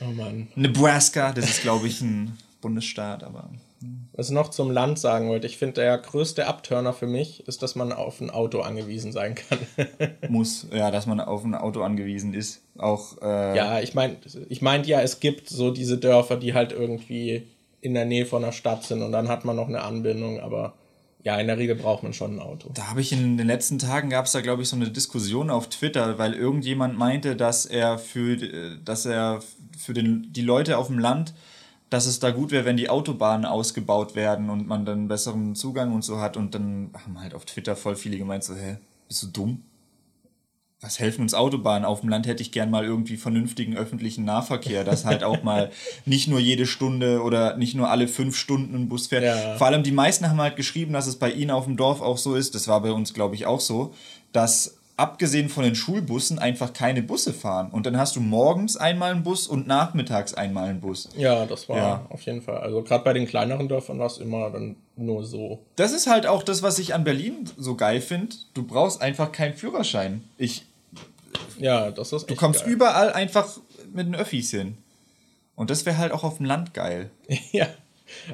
Oh 0.00 0.10
Mann. 0.12 0.48
Nebraska, 0.54 1.32
das 1.32 1.46
ist, 1.50 1.62
glaube 1.62 1.88
ich, 1.88 2.00
ein 2.00 2.38
Bundesstaat, 2.60 3.24
aber. 3.24 3.50
Was 4.12 4.28
ich 4.28 4.34
noch 4.34 4.50
zum 4.50 4.70
Land 4.70 4.98
sagen 4.98 5.30
wollte, 5.30 5.46
ich 5.46 5.56
finde, 5.56 5.80
der 5.80 5.96
größte 5.96 6.46
Abturner 6.46 6.92
für 6.92 7.06
mich 7.06 7.46
ist, 7.48 7.62
dass 7.62 7.74
man 7.74 7.92
auf 7.92 8.20
ein 8.20 8.30
Auto 8.30 8.60
angewiesen 8.60 9.10
sein 9.12 9.34
kann. 9.34 9.58
muss, 10.28 10.66
ja, 10.72 10.90
dass 10.90 11.06
man 11.06 11.18
auf 11.20 11.44
ein 11.44 11.54
Auto 11.54 11.82
angewiesen 11.82 12.34
ist. 12.34 12.60
Auch, 12.76 13.20
äh, 13.22 13.56
ja, 13.56 13.80
ich 13.80 13.94
meine, 13.94 14.16
ich 14.48 14.60
meinte 14.62 14.88
ja, 14.90 15.00
es 15.00 15.18
gibt 15.20 15.48
so 15.48 15.70
diese 15.70 15.96
Dörfer, 15.96 16.36
die 16.36 16.52
halt 16.54 16.72
irgendwie 16.72 17.46
in 17.80 17.94
der 17.94 18.04
Nähe 18.04 18.26
von 18.26 18.42
der 18.42 18.52
Stadt 18.52 18.84
sind 18.84 19.02
und 19.02 19.12
dann 19.12 19.28
hat 19.28 19.46
man 19.46 19.56
noch 19.56 19.68
eine 19.68 19.80
Anbindung, 19.80 20.40
aber 20.40 20.74
ja, 21.22 21.36
in 21.38 21.46
der 21.46 21.58
Regel 21.58 21.76
braucht 21.76 22.02
man 22.02 22.12
schon 22.12 22.36
ein 22.36 22.40
Auto. 22.40 22.70
Da 22.74 22.88
habe 22.88 23.00
ich 23.00 23.12
in 23.12 23.36
den 23.36 23.46
letzten 23.46 23.78
Tagen 23.78 24.10
gab 24.10 24.26
es 24.26 24.32
da, 24.32 24.40
glaube 24.40 24.62
ich, 24.62 24.68
so 24.68 24.76
eine 24.76 24.90
Diskussion 24.90 25.50
auf 25.50 25.68
Twitter, 25.68 26.18
weil 26.18 26.34
irgendjemand 26.34 26.96
meinte, 26.96 27.36
dass 27.36 27.66
er 27.66 27.98
für, 27.98 28.36
dass 28.84 29.04
er 29.04 29.42
für 29.76 29.92
den, 29.92 30.32
die 30.32 30.42
Leute 30.42 30.78
auf 30.78 30.86
dem 30.86 30.98
Land, 30.98 31.34
dass 31.90 32.06
es 32.06 32.20
da 32.20 32.30
gut 32.30 32.52
wäre, 32.52 32.64
wenn 32.64 32.76
die 32.76 32.88
Autobahnen 32.88 33.44
ausgebaut 33.44 34.14
werden 34.14 34.48
und 34.48 34.66
man 34.66 34.84
dann 34.84 35.08
besseren 35.08 35.54
Zugang 35.54 35.92
und 35.92 36.02
so 36.02 36.20
hat. 36.20 36.36
Und 36.36 36.54
dann 36.54 36.90
haben 36.94 37.20
halt 37.20 37.34
auf 37.34 37.44
Twitter 37.44 37.76
voll 37.76 37.96
viele 37.96 38.16
gemeint, 38.16 38.44
so, 38.44 38.54
hä, 38.54 38.78
bist 39.08 39.22
du 39.22 39.26
dumm? 39.26 39.62
Was 40.80 40.98
helfen 40.98 41.22
uns 41.22 41.34
Autobahnen? 41.34 41.84
Auf 41.84 42.00
dem 42.00 42.08
Land 42.08 42.26
hätte 42.26 42.42
ich 42.42 42.52
gern 42.52 42.70
mal 42.70 42.84
irgendwie 42.84 43.16
vernünftigen 43.16 43.76
öffentlichen 43.76 44.24
Nahverkehr, 44.24 44.82
dass 44.82 45.04
halt 45.04 45.22
auch 45.24 45.42
mal 45.42 45.70
nicht 46.06 46.26
nur 46.28 46.40
jede 46.40 46.66
Stunde 46.66 47.22
oder 47.22 47.56
nicht 47.56 47.74
nur 47.74 47.90
alle 47.90 48.08
fünf 48.08 48.36
Stunden 48.36 48.74
ein 48.74 48.88
Bus 48.88 49.08
fährt. 49.08 49.24
Ja. 49.24 49.56
Vor 49.56 49.66
allem 49.66 49.82
die 49.82 49.92
meisten 49.92 50.28
haben 50.28 50.40
halt 50.40 50.56
geschrieben, 50.56 50.94
dass 50.94 51.06
es 51.06 51.16
bei 51.16 51.30
ihnen 51.30 51.50
auf 51.50 51.66
dem 51.66 51.76
Dorf 51.76 52.00
auch 52.00 52.16
so 52.16 52.34
ist, 52.34 52.54
das 52.54 52.66
war 52.66 52.80
bei 52.80 52.92
uns, 52.92 53.12
glaube 53.12 53.34
ich, 53.34 53.44
auch 53.44 53.60
so, 53.60 53.94
dass 54.32 54.78
abgesehen 55.00 55.48
von 55.48 55.64
den 55.64 55.74
Schulbussen 55.74 56.38
einfach 56.38 56.74
keine 56.74 57.02
Busse 57.02 57.32
fahren. 57.32 57.70
Und 57.70 57.86
dann 57.86 57.96
hast 57.96 58.16
du 58.16 58.20
morgens 58.20 58.76
einmal 58.76 59.12
einen 59.12 59.22
Bus 59.22 59.46
und 59.46 59.66
nachmittags 59.66 60.34
einmal 60.34 60.68
einen 60.68 60.80
Bus. 60.80 61.08
Ja, 61.16 61.46
das 61.46 61.68
war 61.70 61.76
ja. 61.76 62.06
auf 62.10 62.20
jeden 62.22 62.42
Fall. 62.42 62.58
Also 62.58 62.82
gerade 62.82 63.02
bei 63.02 63.14
den 63.14 63.26
kleineren 63.26 63.66
Dörfern 63.66 63.98
war 63.98 64.06
es 64.06 64.18
immer 64.18 64.50
dann 64.50 64.76
nur 64.96 65.24
so. 65.24 65.60
Das 65.76 65.92
ist 65.92 66.06
halt 66.06 66.26
auch 66.26 66.42
das, 66.42 66.62
was 66.62 66.78
ich 66.78 66.92
an 66.92 67.04
Berlin 67.04 67.48
so 67.56 67.76
geil 67.76 68.02
finde. 68.02 68.36
Du 68.52 68.62
brauchst 68.62 69.00
einfach 69.00 69.32
keinen 69.32 69.54
Führerschein. 69.54 70.22
Ich, 70.36 70.66
ja, 71.60 71.90
das 71.90 72.12
ist 72.12 72.30
Du 72.30 72.34
kommst 72.34 72.64
geil. 72.64 72.72
überall 72.72 73.12
einfach 73.12 73.48
mit 73.92 74.06
den 74.06 74.14
Öffis 74.14 74.50
hin. 74.50 74.78
Und 75.54 75.70
das 75.70 75.84
wäre 75.86 75.98
halt 75.98 76.12
auch 76.12 76.24
auf 76.24 76.38
dem 76.38 76.46
Land 76.46 76.74
geil. 76.74 77.10
ja. 77.52 77.68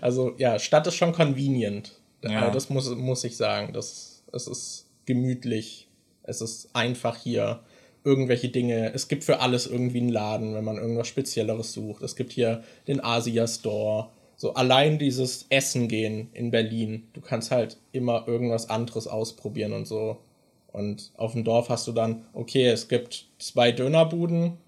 Also, 0.00 0.34
ja, 0.38 0.58
Stadt 0.58 0.86
ist 0.86 0.94
schon 0.94 1.12
convenient. 1.12 1.92
Ja. 2.22 2.50
Das 2.50 2.70
muss, 2.70 2.88
muss 2.94 3.24
ich 3.24 3.36
sagen. 3.36 3.72
Das, 3.72 4.22
es 4.32 4.46
ist 4.46 4.86
gemütlich. 5.06 5.88
Es 6.22 6.40
ist 6.40 6.70
einfach 6.74 7.16
hier 7.16 7.60
irgendwelche 8.04 8.48
Dinge. 8.48 8.92
Es 8.94 9.08
gibt 9.08 9.24
für 9.24 9.40
alles 9.40 9.66
irgendwie 9.66 9.98
einen 9.98 10.08
Laden, 10.08 10.54
wenn 10.54 10.64
man 10.64 10.76
irgendwas 10.76 11.08
Spezielleres 11.08 11.72
sucht. 11.72 12.02
Es 12.02 12.16
gibt 12.16 12.32
hier 12.32 12.62
den 12.86 13.02
Asia 13.02 13.46
Store. 13.46 14.10
So 14.36 14.54
allein 14.54 14.98
dieses 14.98 15.46
Essen 15.48 15.88
gehen 15.88 16.28
in 16.32 16.50
Berlin. 16.50 17.08
Du 17.14 17.20
kannst 17.20 17.50
halt 17.50 17.78
immer 17.92 18.28
irgendwas 18.28 18.70
anderes 18.70 19.06
ausprobieren 19.08 19.72
und 19.72 19.86
so. 19.86 20.18
Und 20.76 21.10
auf 21.16 21.32
dem 21.32 21.42
Dorf 21.42 21.70
hast 21.70 21.86
du 21.86 21.92
dann, 21.92 22.26
okay, 22.34 22.68
es 22.68 22.88
gibt 22.88 23.24
zwei 23.38 23.72
Dönerbuden, 23.72 24.58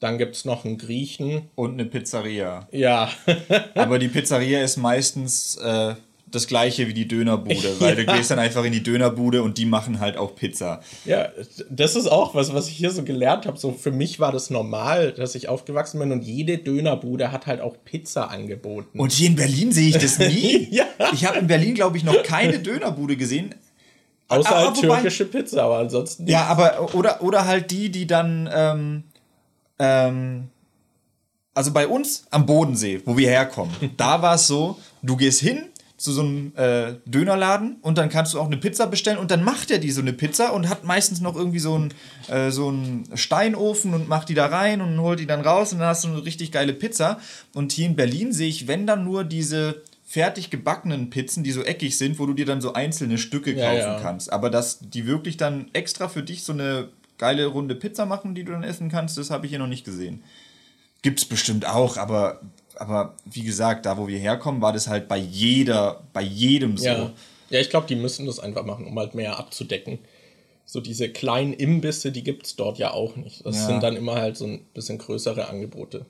dann 0.00 0.18
gibt 0.18 0.34
es 0.34 0.44
noch 0.44 0.64
einen 0.64 0.78
Griechen. 0.78 1.42
Und 1.54 1.74
eine 1.74 1.84
Pizzeria. 1.84 2.66
Ja. 2.72 3.08
Aber 3.76 4.00
die 4.00 4.08
Pizzeria 4.08 4.64
ist 4.64 4.78
meistens 4.78 5.56
äh, 5.58 5.94
das 6.26 6.48
gleiche 6.48 6.88
wie 6.88 6.92
die 6.92 7.06
Dönerbude, 7.06 7.54
weil 7.78 7.96
ja. 7.96 8.04
du 8.04 8.12
gehst 8.16 8.32
dann 8.32 8.40
einfach 8.40 8.64
in 8.64 8.72
die 8.72 8.82
Dönerbude 8.82 9.44
und 9.44 9.56
die 9.56 9.64
machen 9.64 10.00
halt 10.00 10.16
auch 10.16 10.34
Pizza. 10.34 10.80
Ja, 11.04 11.28
das 11.70 11.94
ist 11.94 12.08
auch 12.08 12.34
was, 12.34 12.52
was 12.52 12.66
ich 12.66 12.76
hier 12.76 12.90
so 12.90 13.04
gelernt 13.04 13.46
habe. 13.46 13.56
So 13.56 13.70
für 13.70 13.92
mich 13.92 14.18
war 14.18 14.32
das 14.32 14.50
normal, 14.50 15.12
dass 15.12 15.36
ich 15.36 15.48
aufgewachsen 15.48 16.00
bin 16.00 16.10
und 16.10 16.24
jede 16.24 16.58
Dönerbude 16.58 17.30
hat 17.30 17.46
halt 17.46 17.60
auch 17.60 17.76
Pizza 17.84 18.28
angeboten. 18.28 18.98
Und 18.98 19.12
hier 19.12 19.28
in 19.28 19.36
Berlin 19.36 19.70
sehe 19.70 19.90
ich 19.90 19.98
das 19.98 20.18
nie. 20.18 20.66
ja. 20.72 20.84
Ich 21.12 21.24
habe 21.24 21.38
in 21.38 21.46
Berlin, 21.46 21.76
glaube 21.76 21.96
ich, 21.96 22.02
noch 22.02 22.24
keine 22.24 22.58
Dönerbude 22.58 23.16
gesehen. 23.16 23.54
Außer 24.28 24.50
halt 24.50 24.74
türkische 24.74 25.26
Pizza, 25.26 25.64
aber 25.64 25.78
ansonsten. 25.78 26.24
Nicht. 26.24 26.32
Ja, 26.32 26.46
aber 26.46 26.94
oder, 26.94 27.22
oder 27.22 27.46
halt 27.46 27.70
die, 27.70 27.90
die 27.90 28.06
dann. 28.06 28.48
Ähm, 28.52 29.04
ähm, 29.78 30.48
also 31.54 31.72
bei 31.72 31.86
uns 31.86 32.24
am 32.30 32.46
Bodensee, 32.46 33.00
wo 33.04 33.16
wir 33.16 33.28
herkommen, 33.28 33.72
da 33.96 34.20
war 34.22 34.34
es 34.34 34.46
so, 34.46 34.78
du 35.02 35.16
gehst 35.16 35.40
hin 35.40 35.66
zu 35.96 36.12
so 36.12 36.22
einem 36.22 36.52
äh, 36.56 36.94
Dönerladen 37.06 37.76
und 37.80 37.96
dann 37.96 38.08
kannst 38.08 38.34
du 38.34 38.40
auch 38.40 38.46
eine 38.46 38.56
Pizza 38.56 38.86
bestellen 38.88 39.16
und 39.16 39.30
dann 39.30 39.44
macht 39.44 39.70
er 39.70 39.78
die 39.78 39.92
so 39.92 40.00
eine 40.00 40.12
Pizza 40.12 40.52
und 40.52 40.68
hat 40.68 40.84
meistens 40.84 41.20
noch 41.20 41.36
irgendwie 41.36 41.60
so 41.60 41.74
einen 41.76 41.94
äh, 42.28 42.50
so 42.50 42.68
einen 42.68 43.08
Steinofen 43.14 43.94
und 43.94 44.08
macht 44.08 44.28
die 44.28 44.34
da 44.34 44.46
rein 44.46 44.80
und 44.80 45.00
holt 45.00 45.20
die 45.20 45.26
dann 45.26 45.40
raus 45.40 45.72
und 45.72 45.78
dann 45.78 45.88
hast 45.88 46.04
du 46.04 46.08
eine 46.08 46.24
richtig 46.24 46.50
geile 46.50 46.72
Pizza. 46.72 47.20
Und 47.54 47.72
hier 47.72 47.86
in 47.86 47.96
Berlin 47.96 48.32
sehe 48.32 48.48
ich, 48.48 48.66
wenn 48.66 48.86
dann 48.86 49.04
nur 49.04 49.24
diese 49.24 49.82
fertig 50.14 50.48
gebackenen 50.48 51.10
Pizzen, 51.10 51.42
die 51.42 51.50
so 51.50 51.64
eckig 51.64 51.98
sind, 51.98 52.20
wo 52.20 52.26
du 52.26 52.34
dir 52.34 52.46
dann 52.46 52.60
so 52.60 52.72
einzelne 52.72 53.18
Stücke 53.18 53.56
kaufen 53.56 53.78
ja, 53.78 53.96
ja. 53.96 54.00
kannst. 54.00 54.32
Aber 54.32 54.48
dass 54.48 54.78
die 54.78 55.08
wirklich 55.08 55.36
dann 55.36 55.66
extra 55.72 56.06
für 56.06 56.22
dich 56.22 56.44
so 56.44 56.52
eine 56.52 56.90
geile 57.18 57.46
runde 57.46 57.74
Pizza 57.74 58.06
machen, 58.06 58.32
die 58.32 58.44
du 58.44 58.52
dann 58.52 58.62
essen 58.62 58.88
kannst, 58.88 59.18
das 59.18 59.32
habe 59.32 59.46
ich 59.46 59.50
hier 59.50 59.58
noch 59.58 59.66
nicht 59.66 59.84
gesehen. 59.84 60.22
Gibt's 61.02 61.24
bestimmt 61.24 61.66
auch, 61.66 61.96
aber, 61.96 62.42
aber 62.76 63.16
wie 63.24 63.42
gesagt, 63.42 63.86
da 63.86 63.98
wo 63.98 64.06
wir 64.06 64.20
herkommen, 64.20 64.62
war 64.62 64.72
das 64.72 64.86
halt 64.86 65.08
bei 65.08 65.18
jeder, 65.18 66.04
bei 66.12 66.22
jedem 66.22 66.76
so. 66.76 66.86
Ja, 66.86 67.12
ja 67.50 67.58
ich 67.58 67.68
glaube, 67.68 67.88
die 67.88 67.96
müssen 67.96 68.24
das 68.24 68.38
einfach 68.38 68.64
machen, 68.64 68.86
um 68.86 68.96
halt 68.96 69.16
mehr 69.16 69.36
abzudecken. 69.36 69.98
So 70.64 70.80
diese 70.80 71.08
kleinen 71.08 71.54
Imbisse, 71.54 72.12
die 72.12 72.22
gibt 72.22 72.46
es 72.46 72.54
dort 72.54 72.78
ja 72.78 72.92
auch 72.92 73.16
nicht. 73.16 73.44
Das 73.44 73.66
sind 73.66 73.82
dann 73.82 73.96
immer 73.96 74.14
halt 74.14 74.36
so 74.36 74.46
ein 74.46 74.64
bisschen 74.74 74.98
größere 74.98 75.48
Angebote 75.48 76.06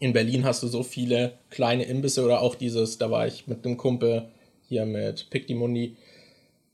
in 0.00 0.12
Berlin 0.12 0.44
hast 0.44 0.62
du 0.62 0.68
so 0.68 0.82
viele 0.82 1.34
kleine 1.50 1.84
Imbisse 1.84 2.24
oder 2.24 2.42
auch 2.42 2.54
dieses, 2.54 2.98
da 2.98 3.10
war 3.10 3.26
ich 3.26 3.46
mit 3.46 3.64
einem 3.64 3.76
Kumpel 3.76 4.28
hier 4.68 4.86
mit 4.86 5.30
Pictimundi, 5.30 5.96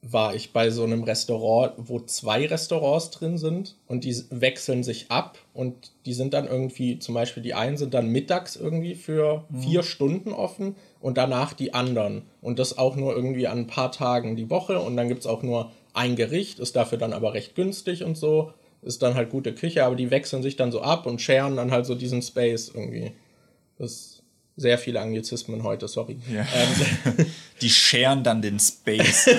war 0.02 0.34
ich 0.34 0.52
bei 0.52 0.70
so 0.70 0.84
einem 0.84 1.02
Restaurant, 1.02 1.74
wo 1.76 2.00
zwei 2.00 2.46
Restaurants 2.46 3.10
drin 3.10 3.36
sind 3.36 3.76
und 3.86 4.04
die 4.04 4.16
wechseln 4.30 4.82
sich 4.82 5.10
ab 5.10 5.38
und 5.52 5.92
die 6.06 6.14
sind 6.14 6.32
dann 6.32 6.46
irgendwie, 6.46 6.98
zum 6.98 7.14
Beispiel 7.14 7.42
die 7.42 7.52
einen 7.52 7.76
sind 7.76 7.92
dann 7.92 8.08
mittags 8.08 8.56
irgendwie 8.56 8.94
für 8.94 9.44
mhm. 9.50 9.62
vier 9.62 9.82
Stunden 9.82 10.32
offen 10.32 10.74
und 11.00 11.18
danach 11.18 11.52
die 11.52 11.74
anderen. 11.74 12.22
Und 12.40 12.58
das 12.58 12.78
auch 12.78 12.96
nur 12.96 13.14
irgendwie 13.14 13.46
an 13.46 13.58
ein 13.58 13.66
paar 13.66 13.92
Tagen 13.92 14.36
die 14.36 14.48
Woche 14.48 14.80
und 14.80 14.96
dann 14.96 15.08
gibt 15.08 15.20
es 15.20 15.26
auch 15.26 15.42
nur 15.42 15.70
ein 15.92 16.16
Gericht, 16.16 16.60
ist 16.60 16.76
dafür 16.76 16.96
dann 16.96 17.12
aber 17.12 17.34
recht 17.34 17.54
günstig 17.54 18.02
und 18.02 18.16
so 18.16 18.52
ist 18.82 19.02
dann 19.02 19.14
halt 19.14 19.30
gute 19.30 19.54
Küche, 19.54 19.84
aber 19.84 19.96
die 19.96 20.10
wechseln 20.10 20.42
sich 20.42 20.56
dann 20.56 20.72
so 20.72 20.80
ab 20.80 21.06
und 21.06 21.20
scheren 21.20 21.56
dann 21.56 21.70
halt 21.70 21.86
so 21.86 21.94
diesen 21.94 22.22
Space 22.22 22.70
irgendwie. 22.74 23.12
Das 23.78 23.90
ist 23.90 24.22
sehr 24.56 24.78
viele 24.78 25.00
Anglizismen 25.00 25.62
heute, 25.62 25.88
sorry. 25.88 26.18
Ja. 26.32 26.46
Ähm, 26.54 27.26
die 27.60 27.70
scheren 27.70 28.22
dann 28.22 28.42
den 28.42 28.58
Space. 28.58 29.26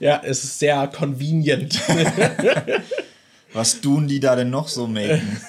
ja, 0.00 0.20
es 0.24 0.44
ist 0.44 0.58
sehr 0.58 0.86
convenient. 0.88 1.80
Was 3.52 3.80
tun 3.80 4.08
die 4.08 4.20
da 4.20 4.34
denn 4.34 4.50
noch 4.50 4.68
so 4.68 4.86
machen? 4.86 5.40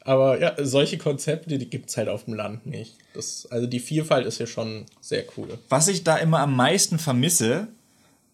Aber 0.00 0.40
ja, 0.40 0.54
solche 0.58 0.98
Konzepte, 0.98 1.56
die 1.56 1.70
gibt 1.70 1.88
es 1.88 1.96
halt 1.96 2.08
auf 2.08 2.24
dem 2.24 2.34
Land 2.34 2.66
nicht. 2.66 2.96
Das, 3.14 3.46
also 3.50 3.66
die 3.66 3.80
Vielfalt 3.80 4.26
ist 4.26 4.38
ja 4.38 4.46
schon 4.46 4.84
sehr 5.00 5.24
cool. 5.36 5.58
Was 5.68 5.88
ich 5.88 6.04
da 6.04 6.16
immer 6.16 6.40
am 6.40 6.56
meisten 6.56 6.98
vermisse, 6.98 7.68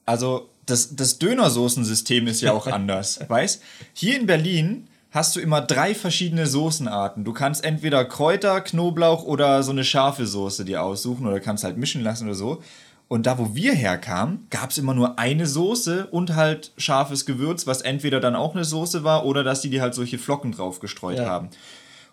also 0.06 0.48
das, 0.70 0.94
das 0.94 1.18
Dönersoßensystem 1.18 2.26
ist 2.26 2.40
ja 2.40 2.52
auch 2.52 2.66
anders, 2.68 3.20
weißt? 3.26 3.62
Hier 3.92 4.18
in 4.18 4.26
Berlin 4.26 4.86
hast 5.10 5.34
du 5.34 5.40
immer 5.40 5.60
drei 5.60 5.94
verschiedene 5.94 6.46
Soßenarten. 6.46 7.24
Du 7.24 7.32
kannst 7.32 7.64
entweder 7.64 8.04
Kräuter, 8.04 8.60
Knoblauch 8.60 9.24
oder 9.24 9.62
so 9.62 9.72
eine 9.72 9.84
scharfe 9.84 10.26
Soße 10.26 10.64
dir 10.64 10.82
aussuchen 10.82 11.26
oder 11.26 11.40
kannst 11.40 11.64
halt 11.64 11.76
mischen 11.76 12.02
lassen 12.02 12.26
oder 12.26 12.34
so. 12.34 12.62
Und 13.08 13.26
da, 13.26 13.38
wo 13.38 13.56
wir 13.56 13.74
herkamen, 13.74 14.46
gab 14.50 14.70
es 14.70 14.78
immer 14.78 14.94
nur 14.94 15.18
eine 15.18 15.46
Soße 15.46 16.06
und 16.06 16.36
halt 16.36 16.70
scharfes 16.76 17.26
Gewürz, 17.26 17.66
was 17.66 17.80
entweder 17.80 18.20
dann 18.20 18.36
auch 18.36 18.54
eine 18.54 18.64
Soße 18.64 19.02
war 19.02 19.26
oder 19.26 19.42
dass 19.42 19.62
die 19.62 19.70
dir 19.70 19.82
halt 19.82 19.94
solche 19.94 20.16
Flocken 20.16 20.52
drauf 20.52 20.78
gestreut 20.78 21.18
ja. 21.18 21.26
haben. 21.26 21.48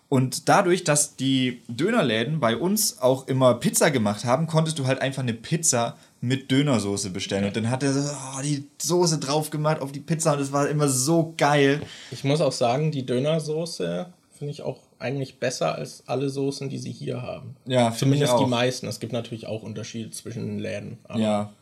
Und 0.08 0.48
dadurch, 0.48 0.84
dass 0.84 1.16
die 1.16 1.60
Dönerläden 1.68 2.40
bei 2.40 2.56
uns 2.56 2.98
auch 2.98 3.26
immer 3.28 3.54
Pizza 3.54 3.90
gemacht 3.90 4.24
haben, 4.24 4.46
konntest 4.46 4.78
du 4.78 4.86
halt 4.86 5.02
einfach 5.02 5.22
eine 5.22 5.34
Pizza 5.34 5.96
mit 6.20 6.50
Dönersoße 6.50 7.10
bestellen. 7.10 7.44
Und 7.44 7.56
dann 7.56 7.70
hat 7.70 7.82
er 7.82 7.92
so, 7.92 8.00
oh, 8.10 8.40
die 8.42 8.64
Soße 8.80 9.18
drauf 9.18 9.50
gemacht 9.50 9.82
auf 9.82 9.92
die 9.92 10.00
Pizza 10.00 10.32
und 10.32 10.40
es 10.40 10.50
war 10.50 10.68
immer 10.68 10.88
so 10.88 11.34
geil. 11.36 11.82
Ich 12.10 12.24
muss 12.24 12.40
auch 12.40 12.52
sagen, 12.52 12.90
die 12.90 13.04
Dönersoße 13.04 14.06
finde 14.38 14.50
ich 14.52 14.62
auch 14.62 14.78
eigentlich 14.98 15.38
besser 15.38 15.74
als 15.74 16.02
alle 16.06 16.30
Soßen, 16.30 16.68
die 16.70 16.78
sie 16.78 16.90
hier 16.90 17.22
haben. 17.22 17.54
Ja, 17.66 17.92
Zumindest 17.92 18.34
die 18.40 18.46
meisten. 18.46 18.86
Es 18.86 19.00
gibt 19.00 19.12
natürlich 19.12 19.46
auch 19.46 19.62
Unterschiede 19.62 20.10
zwischen 20.10 20.46
den 20.46 20.58
Läden. 20.58 20.98
ja. 21.16 21.52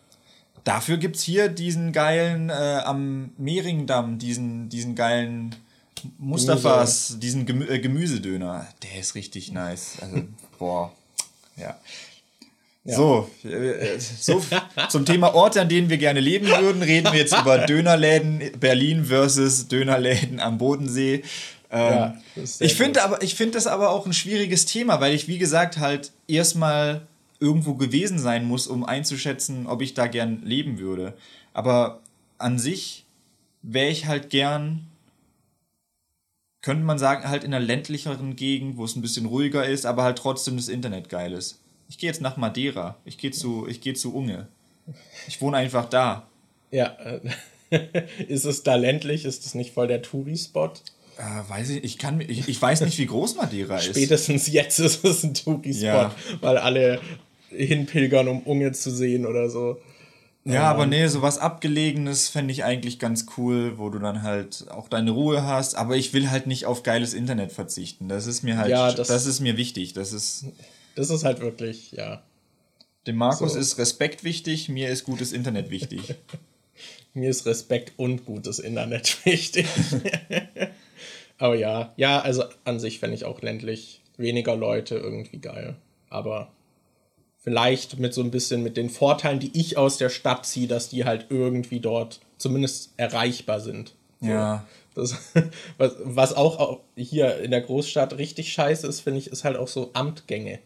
Dafür 0.64 0.97
gibt 0.97 1.14
es 1.14 1.22
hier 1.22 1.49
diesen 1.49 1.92
geilen, 1.92 2.51
äh, 2.51 2.80
am 2.84 3.30
Mehringdamm, 3.38 4.18
diesen, 4.18 4.68
diesen 4.68 4.97
geilen 4.97 5.55
Mustafas, 6.18 7.09
Gemüse. 7.09 7.18
diesen 7.20 7.46
Gemü 7.46 7.66
äh, 7.68 7.78
Gemüsedöner. 7.78 8.66
Der 8.82 9.00
ist 9.00 9.14
richtig 9.14 9.52
nice. 9.52 9.98
Also, 10.00 10.22
boah. 10.59 10.92
Ja. 11.57 11.78
So, 12.84 13.28
äh, 13.42 13.98
so 13.98 14.40
zum 14.88 15.04
Thema 15.04 15.34
Orte, 15.34 15.61
an 15.61 15.68
denen 15.68 15.90
wir 15.90 15.98
gerne 15.98 16.20
leben 16.20 16.46
würden, 16.46 16.82
reden 16.82 17.12
wir 17.12 17.18
jetzt 17.18 17.36
über 17.36 17.59
Dönerläden 17.66 18.40
Berlin 18.61 19.04
versus 19.07 19.66
Dönerläden 19.66 20.38
am 20.38 20.59
Bodensee. 20.59 21.24
Ähm, 21.70 21.92
ja, 21.92 22.16
ich 22.61 22.74
finde 22.76 23.02
aber, 23.02 23.22
ich 23.22 23.34
finde 23.34 23.54
das 23.54 23.66
aber 23.66 23.90
auch 23.90 24.07
ein 24.07 24.12
schwieriges 24.12 24.66
Thema, 24.66 25.00
weil 25.00 25.14
ich, 25.14 25.26
wie 25.26 25.38
gesagt, 25.38 25.78
halt 25.78 26.12
erstmal 26.28 27.02
irgendwo 27.40 27.74
gewesen 27.74 28.18
sein 28.18 28.44
muss, 28.44 28.68
um 28.68 28.84
einzuschätzen, 28.84 29.66
ob 29.66 29.82
ich 29.82 29.94
da 29.94 30.07
gern 30.07 30.42
leben 30.44 30.78
würde. 30.78 31.14
Aber 31.52 32.00
an 32.38 32.59
sich 32.59 33.04
wäre 33.62 33.90
ich 33.90 34.07
halt 34.07 34.30
gern, 34.30 34.86
könnte 36.67 36.83
man 36.83 36.99
sagen, 36.99 37.29
halt 37.29 37.45
in 37.45 37.55
einer 37.55 37.64
ländlicheren 37.64 38.35
Gegend, 38.35 38.77
wo 38.77 38.85
es 38.85 38.97
ein 38.97 39.01
bisschen 39.01 39.27
ruhiger 39.27 39.64
ist, 39.64 39.87
aber 39.87 40.03
halt 40.03 40.19
trotzdem 40.19 40.57
das 40.57 40.67
Internet 40.67 41.09
geil 41.09 41.33
ist. 41.33 41.61
Ich 41.89 41.97
gehe 41.97 42.11
jetzt 42.11 42.21
nach 42.21 42.37
Madeira. 42.37 42.97
Ich 43.05 43.19
gehe 43.19 43.31
zu, 43.31 43.69
ich 43.69 43.81
gehe 43.81 43.95
zu 43.95 44.12
Unge. 44.12 44.49
Ich 45.29 45.41
wohne 45.41 45.59
einfach 45.59 45.89
da. 45.89 46.27
Ja, 46.73 46.97
äh, 47.71 47.87
ist 48.27 48.47
es 48.47 48.64
da 48.64 48.75
ländlich? 48.75 49.25
Ist 49.25 49.47
es 49.47 49.55
nicht 49.55 49.75
voll 49.75 49.87
der 49.87 50.03
Touri-Spot? 50.03 50.73
Äh, 51.19 51.49
weiß 51.49 51.71
ich, 51.71 51.85
ich, 51.85 51.99
kann, 51.99 52.21
ich, 52.21 52.49
ich 52.49 52.61
weiß 52.61 52.81
nicht, 52.81 52.99
wie 52.99 53.07
groß 53.07 53.37
Madeira 53.37 53.77
ist. 53.77 53.85
Spätestens 53.85 54.49
jetzt 54.49 54.81
ist 54.81 55.05
es 55.05 55.23
ein 55.23 55.35
Touri-Spot, 55.35 55.87
ja. 55.87 56.17
weil 56.41 56.59
alle 56.59 57.01
hinpilgern, 57.51 58.27
um 58.27 58.41
Unge 58.41 58.73
zu 58.73 58.91
sehen 58.91 59.25
oder 59.25 59.51
so. 59.51 59.81
Ja, 60.47 60.70
ähm, 60.70 60.76
aber 60.76 60.86
nee, 60.86 61.07
so 61.09 61.22
was 61.22 61.38
Abgelegenes 61.38 62.28
fände 62.28 62.53
ich 62.53 62.62
eigentlich 62.62 63.01
ganz 63.01 63.26
cool, 63.36 63.78
wo 63.78 63.90
du 63.90 63.99
dann 63.99 64.22
halt 64.22 64.66
auch 64.70 64.88
deine 64.88 65.11
Ruhe 65.11 65.42
hast. 65.42 65.74
Aber 65.74 65.97
ich 65.97 66.12
will 66.12 66.30
halt 66.30 66.47
nicht 66.47 66.66
auf 66.66 66.84
geiles 66.84 67.14
Internet 67.14 67.51
verzichten. 67.51 68.09
Das 68.09 68.26
ist 68.26 68.44
mir 68.44 68.57
halt, 68.57 68.70
ja, 68.70 68.92
das, 68.92 69.09
das 69.09 69.26
ist 69.26 69.40
mir 69.40 69.57
wichtig. 69.57 69.92
Das 69.92 70.12
ist, 70.12 70.47
das 70.94 71.11
ist 71.11 71.24
halt 71.24 71.40
wirklich, 71.40 71.90
ja. 71.92 72.22
Dem 73.09 73.16
Markus 73.16 73.55
so. 73.55 73.59
ist 73.59 73.76
Respekt 73.78 74.22
wichtig, 74.22 74.68
mir 74.68 74.88
ist 74.88 75.05
gutes 75.05 75.32
Internet 75.32 75.70
wichtig. 75.70 76.14
mir 77.14 77.28
ist 77.28 77.44
Respekt 77.44 77.94
und 77.97 78.24
gutes 78.24 78.61
Internet 78.61 79.18
wichtig. 79.26 79.66
aber 81.38 81.57
ja, 81.57 81.92
ja, 81.97 82.20
also 82.20 82.44
an 82.64 82.78
sich 82.78 83.01
fände 83.01 83.16
ich 83.16 83.24
auch 83.24 83.42
ländlich 83.42 84.01
weniger 84.16 84.55
Leute 84.55 84.94
irgendwie 84.94 85.38
geil. 85.38 85.74
Aber 86.09 86.53
vielleicht 87.47 88.01
mit 88.01 88.12
so 88.12 88.22
ein 88.22 88.32
bisschen 88.32 88.64
mit 88.64 88.76
den 88.76 88.90
Vorteilen, 88.90 89.38
die 89.38 89.53
ich 89.55 89.78
aus 89.78 89.99
der 89.99 90.09
Stadt 90.09 90.44
ziehe, 90.47 90.66
dass 90.66 90.88
die 90.88 91.05
halt 91.05 91.26
irgendwie 91.28 91.78
dort 91.78 92.18
zumindest 92.38 92.92
erreichbar 92.97 93.61
sind. 93.61 93.94
Ja. 94.20 94.66
Das, 94.97 95.14
was, 95.78 95.92
was 96.03 96.34
auch 96.34 96.80
hier 96.97 97.38
in 97.38 97.53
der 97.53 97.61
Großstadt 97.61 98.18
richtig 98.18 98.53
scheiße 98.53 98.88
ist, 98.88 98.99
finde 98.99 99.20
ich, 99.20 99.28
ist 99.28 99.44
halt 99.44 99.57
auch 99.57 99.68
so 99.68 99.90
Amtgänge. 99.92 100.59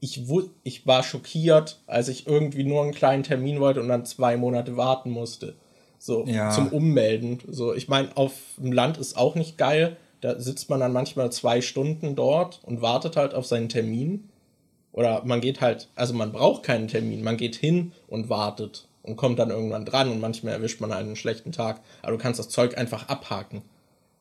Ich, 0.00 0.22
ich 0.62 0.86
war 0.86 1.02
schockiert, 1.02 1.80
als 1.86 2.08
ich 2.08 2.26
irgendwie 2.26 2.64
nur 2.64 2.82
einen 2.82 2.94
kleinen 2.94 3.24
Termin 3.24 3.60
wollte 3.60 3.82
und 3.82 3.88
dann 3.88 4.06
zwei 4.06 4.38
Monate 4.38 4.78
warten 4.78 5.10
musste. 5.10 5.54
So, 5.98 6.24
ja. 6.26 6.50
zum 6.50 6.68
Ummelden. 6.68 7.40
So, 7.46 7.74
ich 7.74 7.88
meine, 7.88 8.08
auf 8.16 8.32
dem 8.56 8.72
Land 8.72 8.96
ist 8.96 9.18
auch 9.18 9.34
nicht 9.34 9.58
geil. 9.58 9.98
Da 10.22 10.40
sitzt 10.40 10.70
man 10.70 10.80
dann 10.80 10.94
manchmal 10.94 11.30
zwei 11.30 11.60
Stunden 11.60 12.16
dort 12.16 12.60
und 12.64 12.80
wartet 12.80 13.16
halt 13.16 13.34
auf 13.34 13.44
seinen 13.44 13.68
Termin. 13.68 14.30
Oder 14.92 15.22
man 15.24 15.40
geht 15.40 15.60
halt, 15.60 15.88
also 15.94 16.14
man 16.14 16.32
braucht 16.32 16.62
keinen 16.62 16.88
Termin, 16.88 17.22
man 17.22 17.36
geht 17.36 17.56
hin 17.56 17.92
und 18.08 18.28
wartet 18.28 18.86
und 19.02 19.16
kommt 19.16 19.38
dann 19.38 19.50
irgendwann 19.50 19.84
dran 19.84 20.10
und 20.10 20.20
manchmal 20.20 20.52
erwischt 20.54 20.80
man 20.80 20.92
einen 20.92 21.16
schlechten 21.16 21.52
Tag. 21.52 21.80
Aber 22.02 22.12
du 22.12 22.18
kannst 22.18 22.38
das 22.38 22.48
Zeug 22.48 22.76
einfach 22.76 23.08
abhaken. 23.08 23.62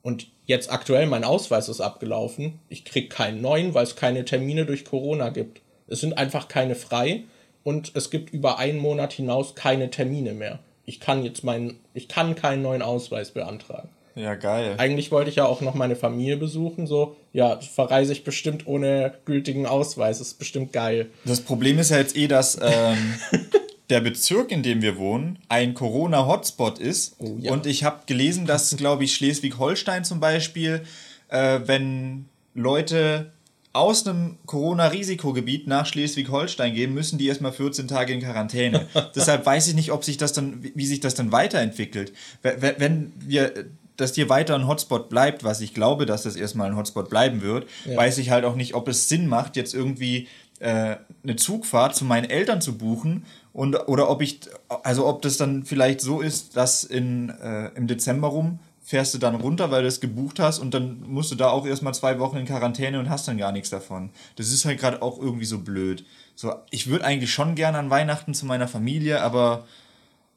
Und 0.01 0.27
jetzt 0.45 0.71
aktuell, 0.71 1.05
mein 1.05 1.23
Ausweis 1.23 1.69
ist 1.69 1.81
abgelaufen. 1.81 2.59
Ich 2.69 2.85
krieg 2.85 3.09
keinen 3.09 3.41
neuen, 3.41 3.73
weil 3.73 3.83
es 3.83 3.95
keine 3.95 4.25
Termine 4.25 4.65
durch 4.65 4.85
Corona 4.85 5.29
gibt. 5.29 5.61
Es 5.87 5.99
sind 5.99 6.17
einfach 6.17 6.47
keine 6.47 6.75
frei 6.75 7.23
und 7.63 7.91
es 7.95 8.09
gibt 8.09 8.31
über 8.31 8.57
einen 8.57 8.79
Monat 8.79 9.13
hinaus 9.13 9.55
keine 9.55 9.89
Termine 9.91 10.33
mehr. 10.33 10.59
Ich 10.85 10.99
kann 10.99 11.23
jetzt 11.23 11.43
meinen, 11.43 11.79
ich 11.93 12.07
kann 12.07 12.35
keinen 12.35 12.63
neuen 12.63 12.81
Ausweis 12.81 13.31
beantragen. 13.31 13.89
Ja, 14.15 14.35
geil. 14.35 14.75
Eigentlich 14.77 15.11
wollte 15.11 15.29
ich 15.29 15.37
ja 15.37 15.45
auch 15.45 15.61
noch 15.61 15.73
meine 15.73 15.95
Familie 15.95 16.37
besuchen, 16.37 16.87
so, 16.87 17.15
ja, 17.33 17.59
verreise 17.59 18.11
ich 18.11 18.23
bestimmt 18.23 18.67
ohne 18.67 19.13
gültigen 19.25 19.65
Ausweis, 19.65 20.19
das 20.19 20.29
ist 20.29 20.39
bestimmt 20.39 20.73
geil. 20.73 21.09
Das 21.25 21.41
Problem 21.41 21.79
ist 21.79 21.91
ja 21.91 21.97
jetzt 21.97 22.15
eh, 22.17 22.27
dass 22.27 22.59
ähm, 22.61 23.15
der 23.89 24.01
Bezirk, 24.01 24.51
in 24.51 24.63
dem 24.63 24.81
wir 24.81 24.97
wohnen, 24.97 25.39
ein 25.49 25.73
Corona-Hotspot 25.73 26.79
ist. 26.79 27.15
Oh, 27.19 27.37
ja. 27.39 27.51
Und 27.51 27.65
ich 27.65 27.83
habe 27.83 28.01
gelesen, 28.05 28.45
dass, 28.45 28.75
glaube 28.77 29.03
ich, 29.03 29.13
Schleswig-Holstein 29.15 30.03
zum 30.03 30.19
Beispiel, 30.19 30.83
äh, 31.29 31.59
wenn 31.65 32.25
Leute 32.53 33.31
aus 33.73 34.05
einem 34.05 34.37
Corona-Risikogebiet 34.45 35.67
nach 35.67 35.85
Schleswig-Holstein 35.85 36.73
gehen, 36.73 36.93
müssen 36.93 37.17
die 37.17 37.27
erstmal 37.27 37.53
14 37.53 37.87
Tage 37.87 38.13
in 38.13 38.21
Quarantäne. 38.21 38.87
Deshalb 39.15 39.45
weiß 39.45 39.69
ich 39.69 39.75
nicht, 39.75 39.91
ob 39.91 40.03
sich 40.03 40.17
das 40.17 40.33
dann, 40.33 40.61
wie 40.61 40.85
sich 40.85 40.99
das 40.99 41.15
dann 41.15 41.31
weiterentwickelt. 41.31 42.11
Wenn 42.41 43.13
wir 43.19 43.65
dass 43.97 44.13
dir 44.13 44.29
weiter 44.29 44.55
ein 44.55 44.67
Hotspot 44.67 45.09
bleibt, 45.09 45.43
was 45.43 45.61
ich 45.61 45.73
glaube, 45.73 46.05
dass 46.05 46.23
das 46.23 46.35
erstmal 46.35 46.69
ein 46.69 46.75
Hotspot 46.75 47.09
bleiben 47.09 47.41
wird, 47.41 47.67
ja. 47.85 47.97
weiß 47.97 48.17
ich 48.17 48.29
halt 48.29 48.45
auch 48.45 48.55
nicht, 48.55 48.73
ob 48.73 48.87
es 48.87 49.09
Sinn 49.09 49.27
macht, 49.27 49.55
jetzt 49.55 49.73
irgendwie 49.73 50.27
äh, 50.59 50.97
eine 51.23 51.35
Zugfahrt 51.35 51.95
zu 51.95 52.05
meinen 52.05 52.29
Eltern 52.29 52.61
zu 52.61 52.77
buchen 52.77 53.25
und 53.53 53.75
oder 53.87 54.09
ob 54.09 54.21
ich, 54.21 54.39
also 54.83 55.07
ob 55.07 55.21
das 55.21 55.37
dann 55.37 55.65
vielleicht 55.65 56.01
so 56.01 56.21
ist, 56.21 56.55
dass 56.55 56.83
in, 56.83 57.29
äh, 57.29 57.67
im 57.75 57.87
Dezember 57.87 58.29
rum 58.29 58.59
fährst 58.83 59.13
du 59.13 59.17
dann 59.19 59.35
runter, 59.35 59.71
weil 59.71 59.83
du 59.83 59.87
es 59.87 60.01
gebucht 60.01 60.39
hast 60.39 60.59
und 60.59 60.73
dann 60.73 61.01
musst 61.07 61.31
du 61.31 61.35
da 61.35 61.49
auch 61.49 61.65
erstmal 61.65 61.93
zwei 61.93 62.19
Wochen 62.19 62.37
in 62.37 62.45
Quarantäne 62.45 62.99
und 62.99 63.09
hast 63.09 63.27
dann 63.27 63.37
gar 63.37 63.51
nichts 63.51 63.69
davon. 63.69 64.09
Das 64.35 64.51
ist 64.51 64.65
halt 64.65 64.79
gerade 64.79 65.01
auch 65.01 65.19
irgendwie 65.19 65.45
so 65.45 65.59
blöd. 65.59 66.05
So, 66.35 66.53
ich 66.71 66.87
würde 66.87 67.05
eigentlich 67.05 67.31
schon 67.31 67.55
gerne 67.55 67.77
an 67.77 67.89
Weihnachten 67.89 68.33
zu 68.33 68.45
meiner 68.45 68.67
Familie, 68.67 69.21
aber 69.21 69.65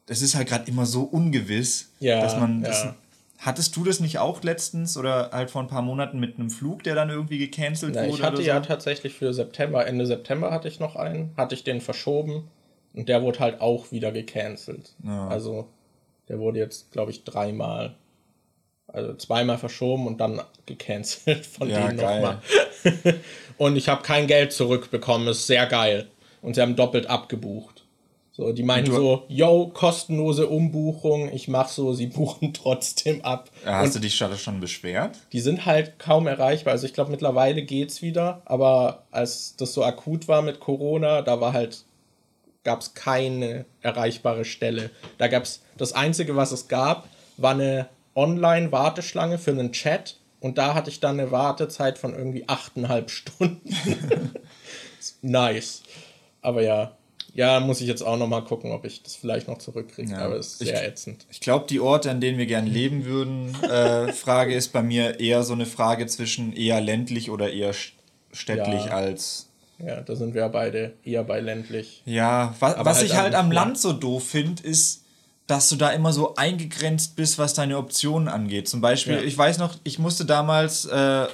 das 0.07 0.23
ist 0.23 0.35
halt 0.35 0.49
gerade 0.49 0.71
immer 0.71 0.87
so 0.87 1.03
ungewiss, 1.03 1.91
ja, 2.01 2.21
dass 2.21 2.37
man 2.37 2.63
ja. 2.63 2.69
das 2.69 2.87
Hattest 3.45 3.77
du 3.77 3.85
das 3.85 4.01
nicht 4.01 4.19
auch 4.19 4.43
letztens 4.43 4.97
oder 4.97 5.31
halt 5.31 5.51
vor 5.51 5.61
ein 5.61 5.69
paar 5.69 5.83
Monaten 5.83 6.19
mit 6.19 6.39
einem 6.39 6.49
Flug, 6.49 6.83
der 6.83 6.95
dann 6.95 7.11
irgendwie 7.11 7.37
gecancelt 7.37 7.95
ja, 7.95 8.05
wurde? 8.05 8.15
Ich 8.15 8.23
hatte 8.23 8.43
ja 8.43 8.57
so? 8.63 8.67
tatsächlich 8.67 9.13
für 9.13 9.35
September, 9.35 9.87
Ende 9.87 10.07
September 10.07 10.51
hatte 10.51 10.67
ich 10.67 10.81
noch 10.81 10.97
einen, 10.97 11.35
hatte 11.37 11.55
ich 11.55 11.63
den 11.63 11.83
verschoben 11.83 12.49
und 12.95 13.11
der 13.11 13.23
wurde 13.23 13.41
halt 13.41 13.61
auch 13.61 13.93
wieder 13.93 14.13
gecancelt. 14.13 14.95
Ja. 15.05 15.29
Also 15.29 15.69
der 16.29 16.39
wurde 16.39 16.59
jetzt, 16.59 16.91
glaube 16.91 17.11
ich, 17.11 17.25
dreimal, 17.25 17.97
also 18.87 19.13
zweimal 19.15 19.59
verschoben 19.59 20.07
und 20.07 20.23
dann 20.23 20.41
gecancelt 20.65 21.45
von 21.47 21.69
ja, 21.69 21.89
denen 21.89 21.97
nochmal. 21.97 22.41
und 23.59 23.77
ich 23.77 23.91
habe 23.91 24.03
kein 24.03 24.27
Geld 24.27 24.55
zurückbekommen, 24.55 25.29
ist 25.29 25.47
sehr 25.47 25.67
geil. 25.67 26.09
Und 26.41 26.55
sie 26.55 26.63
haben 26.63 26.77
doppelt 26.77 27.09
abgebucht. 27.09 27.74
So, 28.37 28.53
die 28.53 28.65
meinen 28.65 28.87
so, 28.93 29.23
yo, 29.29 29.71
kostenlose 29.73 30.49
Umbuchung, 30.49 31.33
ich 31.33 31.47
mach 31.47 31.69
so, 31.69 31.93
sie 31.93 32.07
buchen 32.09 32.53
trotzdem 32.53 33.25
ab. 33.25 33.49
hast 33.65 33.87
und 33.87 33.95
du 33.95 34.01
dich 34.01 34.17
schon 34.17 34.59
beschwert? 34.59 35.17
Die 35.33 35.39
sind 35.39 35.67
halt 35.67 36.01
kaum 36.01 36.27
erreichbar. 36.27 36.73
Also 36.73 36.87
ich 36.87 36.95
glaube, 36.95 37.13
mittlerweile 37.13 37.63
geht's 37.63 38.03
wieder, 38.03 38.43
aber 38.45 39.05
als 39.13 39.55
das 39.57 39.73
so 39.73 39.85
akut 39.85 40.27
war 40.27 40.43
mit 40.43 40.59
Corona, 40.59 41.23
da 41.23 41.41
war 41.41 41.53
halt, 41.53 41.85
gab's 42.65 42.95
keine 42.95 43.67
erreichbare 43.83 44.45
Stelle. 44.45 44.91
Da 45.19 45.29
gab's, 45.29 45.63
das 45.79 45.93
Einzige, 45.93 46.35
was 46.35 46.51
es 46.51 46.67
gab, 46.67 47.09
war 47.37 47.53
eine 47.53 47.89
Online-Warteschlange 48.17 49.39
für 49.39 49.53
einen 49.53 49.71
Chat 49.71 50.17
und 50.41 50.59
da 50.59 50.75
hatte 50.75 50.91
ich 50.91 50.99
dann 50.99 51.21
eine 51.21 51.31
Wartezeit 51.31 51.99
von 51.99 52.13
irgendwie 52.13 52.49
achteinhalb 52.49 53.11
Stunden. 53.13 53.63
nice. 55.23 55.85
Aber 56.43 56.63
ja, 56.63 56.97
ja, 57.35 57.59
muss 57.59 57.81
ich 57.81 57.89
jetzt 57.89 58.03
auch 58.03 58.17
noch 58.17 58.29
mal 58.29 58.43
gucken, 58.43 58.71
ob 58.71 58.85
ich 58.85 59.03
das 59.03 59.17
vielleicht 59.17 59.49
noch 59.49 59.59
zurückkriege. 59.59 60.13
Ja, 60.13 60.19
aber 60.19 60.37
es 60.37 60.53
ist 60.53 60.59
sehr 60.59 60.83
ich, 60.83 60.89
ätzend. 60.89 61.27
Ich 61.31 61.41
glaube, 61.41 61.67
die 61.69 61.81
Orte, 61.81 62.11
an 62.11 62.21
denen 62.21 62.39
wir 62.39 62.47
gerne 62.47 62.71
leben 62.71 63.05
würden, 63.05 63.61
äh, 63.63 64.13
Frage 64.13 64.55
ist 64.55 64.73
bei 64.73 64.83
mir 64.83 65.19
eher 65.19 65.43
so 65.43 65.53
eine 65.53 65.67
Frage 65.67 66.07
zwischen 66.07 66.53
eher 66.53 66.81
ländlich 66.81 67.31
oder 67.31 67.53
eher 67.53 67.75
städtlich 68.33 68.87
ja. 68.87 68.93
als. 68.93 69.49
Ja, 69.85 70.01
da 70.01 70.15
sind 70.15 70.35
wir 70.35 70.43
ja 70.43 70.49
beide 70.49 70.95
eher 71.03 71.25
bei 71.25 71.41
ländlich. 71.41 72.03
Ja, 72.07 72.55
was, 72.61 72.77
was 72.79 72.99
halt 72.99 73.07
ich 73.07 73.17
halt 73.17 73.35
am 73.35 73.51
Land 73.51 73.79
so 73.79 73.93
doof 73.93 74.29
finde, 74.29 74.63
ist, 74.63 75.03
dass 75.49 75.69
du 75.69 75.75
da 75.75 75.91
immer 75.91 76.13
so 76.13 76.37
eingegrenzt 76.37 77.17
bist, 77.17 77.39
was 77.39 77.55
deine 77.55 77.77
Optionen 77.79 78.29
angeht. 78.29 78.69
Zum 78.69 78.81
Beispiel, 78.81 79.17
ja. 79.17 79.23
ich 79.23 79.37
weiß 79.37 79.59
noch, 79.59 79.75
ich 79.83 79.99
musste 79.99 80.25
damals 80.25 80.85
äh, 80.85 81.27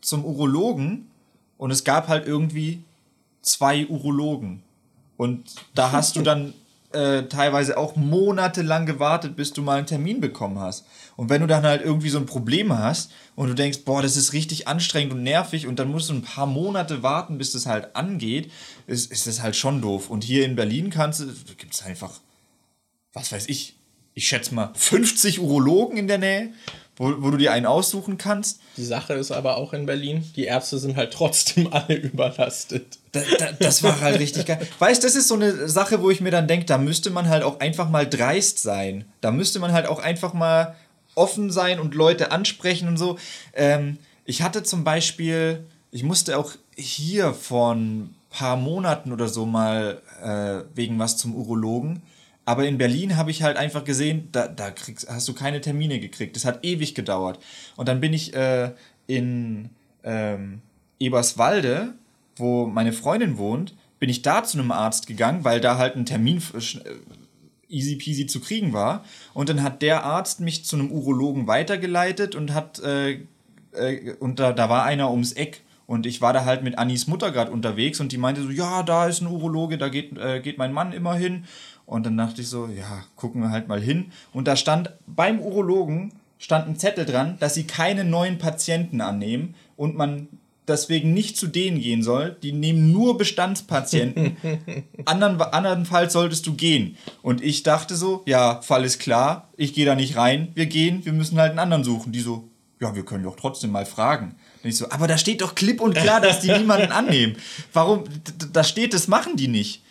zum 0.00 0.24
Urologen 0.24 1.10
und 1.58 1.70
es 1.70 1.84
gab 1.84 2.08
halt 2.08 2.26
irgendwie 2.26 2.82
zwei 3.42 3.86
Urologen. 3.86 4.62
Und 5.16 5.54
da 5.74 5.92
hast 5.92 6.16
du 6.16 6.22
dann 6.22 6.52
äh, 6.92 7.24
teilweise 7.24 7.76
auch 7.76 7.96
monatelang 7.96 8.86
gewartet, 8.86 9.36
bis 9.36 9.52
du 9.52 9.62
mal 9.62 9.78
einen 9.78 9.86
Termin 9.86 10.20
bekommen 10.20 10.58
hast. 10.58 10.86
Und 11.16 11.30
wenn 11.30 11.40
du 11.40 11.46
dann 11.46 11.64
halt 11.64 11.82
irgendwie 11.82 12.08
so 12.08 12.18
ein 12.18 12.26
Problem 12.26 12.76
hast 12.76 13.10
und 13.34 13.48
du 13.48 13.54
denkst, 13.54 13.80
boah, 13.84 14.02
das 14.02 14.16
ist 14.16 14.32
richtig 14.32 14.68
anstrengend 14.68 15.12
und 15.12 15.22
nervig 15.22 15.66
und 15.66 15.78
dann 15.78 15.90
musst 15.90 16.10
du 16.10 16.14
ein 16.14 16.22
paar 16.22 16.46
Monate 16.46 17.02
warten, 17.02 17.38
bis 17.38 17.52
das 17.52 17.66
halt 17.66 17.96
angeht, 17.96 18.50
ist, 18.86 19.10
ist 19.10 19.26
das 19.26 19.42
halt 19.42 19.56
schon 19.56 19.82
doof. 19.82 20.10
Und 20.10 20.24
hier 20.24 20.44
in 20.44 20.56
Berlin 20.56 20.90
kannst 20.90 21.20
du, 21.20 21.26
gibt 21.56 21.74
es 21.74 21.82
einfach, 21.82 22.20
was 23.12 23.32
weiß 23.32 23.48
ich, 23.48 23.76
ich 24.14 24.28
schätze 24.28 24.54
mal 24.54 24.72
50 24.74 25.40
Urologen 25.40 25.98
in 25.98 26.08
der 26.08 26.18
Nähe 26.18 26.52
wo, 26.96 27.14
wo 27.18 27.30
du 27.30 27.36
dir 27.36 27.52
einen 27.52 27.66
aussuchen 27.66 28.18
kannst. 28.18 28.60
Die 28.76 28.84
Sache 28.84 29.14
ist 29.14 29.30
aber 29.30 29.56
auch 29.56 29.72
in 29.72 29.86
Berlin, 29.86 30.24
die 30.34 30.44
Ärzte 30.44 30.78
sind 30.78 30.96
halt 30.96 31.12
trotzdem 31.12 31.68
alle 31.72 31.94
überlastet. 31.94 32.98
Da, 33.12 33.20
da, 33.38 33.52
das 33.52 33.82
war 33.82 34.00
halt 34.00 34.18
richtig 34.18 34.46
geil. 34.46 34.66
Weißt 34.78 35.02
du, 35.02 35.06
das 35.06 35.16
ist 35.16 35.28
so 35.28 35.34
eine 35.34 35.68
Sache, 35.68 36.02
wo 36.02 36.10
ich 36.10 36.20
mir 36.20 36.30
dann 36.30 36.48
denke, 36.48 36.66
da 36.66 36.78
müsste 36.78 37.10
man 37.10 37.28
halt 37.28 37.42
auch 37.42 37.60
einfach 37.60 37.88
mal 37.88 38.08
dreist 38.08 38.60
sein. 38.60 39.04
Da 39.20 39.30
müsste 39.30 39.58
man 39.58 39.72
halt 39.72 39.86
auch 39.86 39.98
einfach 39.98 40.32
mal 40.32 40.74
offen 41.14 41.50
sein 41.50 41.80
und 41.80 41.94
Leute 41.94 42.30
ansprechen 42.30 42.88
und 42.88 42.96
so. 42.96 43.18
Ähm, 43.54 43.98
ich 44.24 44.42
hatte 44.42 44.62
zum 44.62 44.84
Beispiel, 44.84 45.64
ich 45.90 46.02
musste 46.02 46.38
auch 46.38 46.52
hier 46.76 47.32
vor 47.32 47.74
ein 47.74 48.14
paar 48.30 48.56
Monaten 48.56 49.12
oder 49.12 49.28
so 49.28 49.46
mal 49.46 50.02
äh, 50.22 50.76
wegen 50.76 50.98
was 50.98 51.16
zum 51.16 51.34
Urologen. 51.34 52.02
Aber 52.46 52.66
in 52.66 52.78
Berlin 52.78 53.16
habe 53.16 53.32
ich 53.32 53.42
halt 53.42 53.56
einfach 53.56 53.84
gesehen, 53.84 54.28
da, 54.30 54.46
da 54.46 54.70
kriegst, 54.70 55.08
hast 55.10 55.26
du 55.26 55.34
keine 55.34 55.60
Termine 55.60 55.98
gekriegt. 55.98 56.36
Das 56.36 56.44
hat 56.44 56.64
ewig 56.64 56.94
gedauert. 56.94 57.40
Und 57.74 57.88
dann 57.88 58.00
bin 58.00 58.12
ich 58.12 58.34
äh, 58.34 58.70
in 59.08 59.70
ähm, 60.04 60.62
Eberswalde, 61.00 61.94
wo 62.36 62.66
meine 62.66 62.92
Freundin 62.92 63.36
wohnt. 63.36 63.74
bin 63.98 64.08
ich 64.08 64.22
da 64.22 64.44
zu 64.44 64.58
einem 64.58 64.70
Arzt 64.70 65.08
gegangen, 65.08 65.42
weil 65.42 65.60
da 65.60 65.76
halt 65.76 65.96
ein 65.96 66.06
Termin 66.06 66.40
äh, 66.54 66.80
easy 67.68 67.96
peasy 67.96 68.26
zu 68.28 68.40
kriegen 68.40 68.72
war. 68.72 69.04
Und 69.34 69.48
dann 69.48 69.64
hat 69.64 69.82
der 69.82 70.04
Arzt 70.04 70.38
mich 70.38 70.64
zu 70.64 70.76
einem 70.76 70.92
Urologen 70.92 71.48
weitergeleitet 71.48 72.36
und 72.36 72.54
hat, 72.54 72.78
äh, 72.78 73.22
äh, 73.72 74.14
und 74.20 74.38
da, 74.38 74.52
da 74.52 74.68
war 74.68 74.84
einer 74.84 75.10
ums 75.10 75.32
Eck. 75.32 75.62
Und 75.86 76.04
ich 76.04 76.20
war 76.20 76.32
da 76.32 76.44
halt 76.44 76.62
mit 76.64 76.78
Annis 76.78 77.06
Mutter 77.06 77.30
gerade 77.30 77.52
unterwegs 77.52 78.00
und 78.00 78.10
die 78.10 78.18
meinte 78.18 78.42
so, 78.42 78.50
ja, 78.50 78.82
da 78.82 79.06
ist 79.06 79.20
ein 79.20 79.28
Urologe, 79.28 79.78
da 79.78 79.88
geht, 79.88 80.18
äh, 80.18 80.40
geht 80.40 80.58
mein 80.58 80.72
Mann 80.72 80.92
immer 80.92 81.14
hin. 81.14 81.44
Und 81.86 82.04
dann 82.04 82.16
dachte 82.16 82.42
ich 82.42 82.48
so, 82.48 82.66
ja, 82.66 83.04
gucken 83.14 83.42
wir 83.42 83.50
halt 83.50 83.68
mal 83.68 83.80
hin. 83.80 84.12
Und 84.32 84.48
da 84.48 84.56
stand 84.56 84.90
beim 85.06 85.40
Urologen 85.40 86.12
stand 86.38 86.68
ein 86.68 86.76
Zettel 86.76 87.04
dran, 87.04 87.36
dass 87.40 87.54
sie 87.54 87.64
keine 87.64 88.04
neuen 88.04 88.38
Patienten 88.38 89.00
annehmen 89.00 89.54
und 89.76 89.96
man 89.96 90.28
deswegen 90.68 91.14
nicht 91.14 91.36
zu 91.36 91.46
denen 91.46 91.80
gehen 91.80 92.02
soll. 92.02 92.36
Die 92.42 92.52
nehmen 92.52 92.90
nur 92.90 93.16
Bestandspatienten. 93.16 94.36
Andern, 95.04 95.40
andernfalls 95.40 96.12
solltest 96.12 96.46
du 96.46 96.54
gehen. 96.54 96.96
Und 97.22 97.42
ich 97.42 97.62
dachte 97.62 97.94
so, 97.96 98.22
ja, 98.26 98.60
Fall 98.62 98.84
ist 98.84 98.98
klar, 98.98 99.48
ich 99.56 99.74
gehe 99.74 99.86
da 99.86 99.94
nicht 99.94 100.16
rein, 100.16 100.48
wir 100.54 100.66
gehen, 100.66 101.04
wir 101.04 101.12
müssen 101.12 101.38
halt 101.38 101.50
einen 101.50 101.60
anderen 101.60 101.84
suchen. 101.84 102.12
Die 102.12 102.20
so, 102.20 102.48
ja, 102.80 102.94
wir 102.94 103.04
können 103.04 103.24
doch 103.24 103.36
trotzdem 103.36 103.70
mal 103.70 103.86
fragen. 103.86 104.34
Und 104.62 104.70
ich 104.70 104.76
so, 104.76 104.90
aber 104.90 105.06
da 105.06 105.18
steht 105.18 105.40
doch 105.40 105.54
klipp 105.54 105.80
und 105.80 105.94
klar, 105.94 106.20
dass 106.20 106.40
die 106.40 106.52
niemanden 106.52 106.92
annehmen. 106.92 107.36
Warum? 107.72 108.04
Da 108.52 108.64
steht, 108.64 108.92
das 108.92 109.08
machen 109.08 109.36
die 109.36 109.48
nicht. 109.48 109.82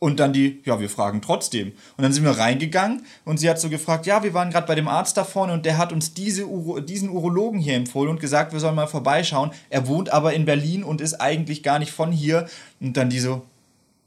Und 0.00 0.18
dann 0.18 0.32
die, 0.32 0.60
ja, 0.64 0.80
wir 0.80 0.88
fragen 0.88 1.20
trotzdem. 1.20 1.72
Und 1.96 2.02
dann 2.02 2.12
sind 2.12 2.24
wir 2.24 2.32
reingegangen 2.32 3.04
und 3.26 3.38
sie 3.38 3.48
hat 3.48 3.60
so 3.60 3.68
gefragt, 3.68 4.06
ja, 4.06 4.22
wir 4.22 4.32
waren 4.32 4.50
gerade 4.50 4.66
bei 4.66 4.74
dem 4.74 4.88
Arzt 4.88 5.16
da 5.18 5.24
vorne 5.24 5.52
und 5.52 5.66
der 5.66 5.76
hat 5.76 5.92
uns 5.92 6.14
diese 6.14 6.48
Uro 6.48 6.80
diesen 6.80 7.10
Urologen 7.10 7.60
hier 7.60 7.74
empfohlen 7.74 8.08
und 8.08 8.18
gesagt, 8.18 8.52
wir 8.52 8.60
sollen 8.60 8.74
mal 8.74 8.86
vorbeischauen. 8.86 9.50
Er 9.68 9.86
wohnt 9.86 10.10
aber 10.10 10.32
in 10.32 10.46
Berlin 10.46 10.84
und 10.84 11.02
ist 11.02 11.20
eigentlich 11.20 11.62
gar 11.62 11.78
nicht 11.78 11.92
von 11.92 12.12
hier. 12.12 12.48
Und 12.80 12.96
dann 12.96 13.10
die 13.10 13.20
so, 13.20 13.42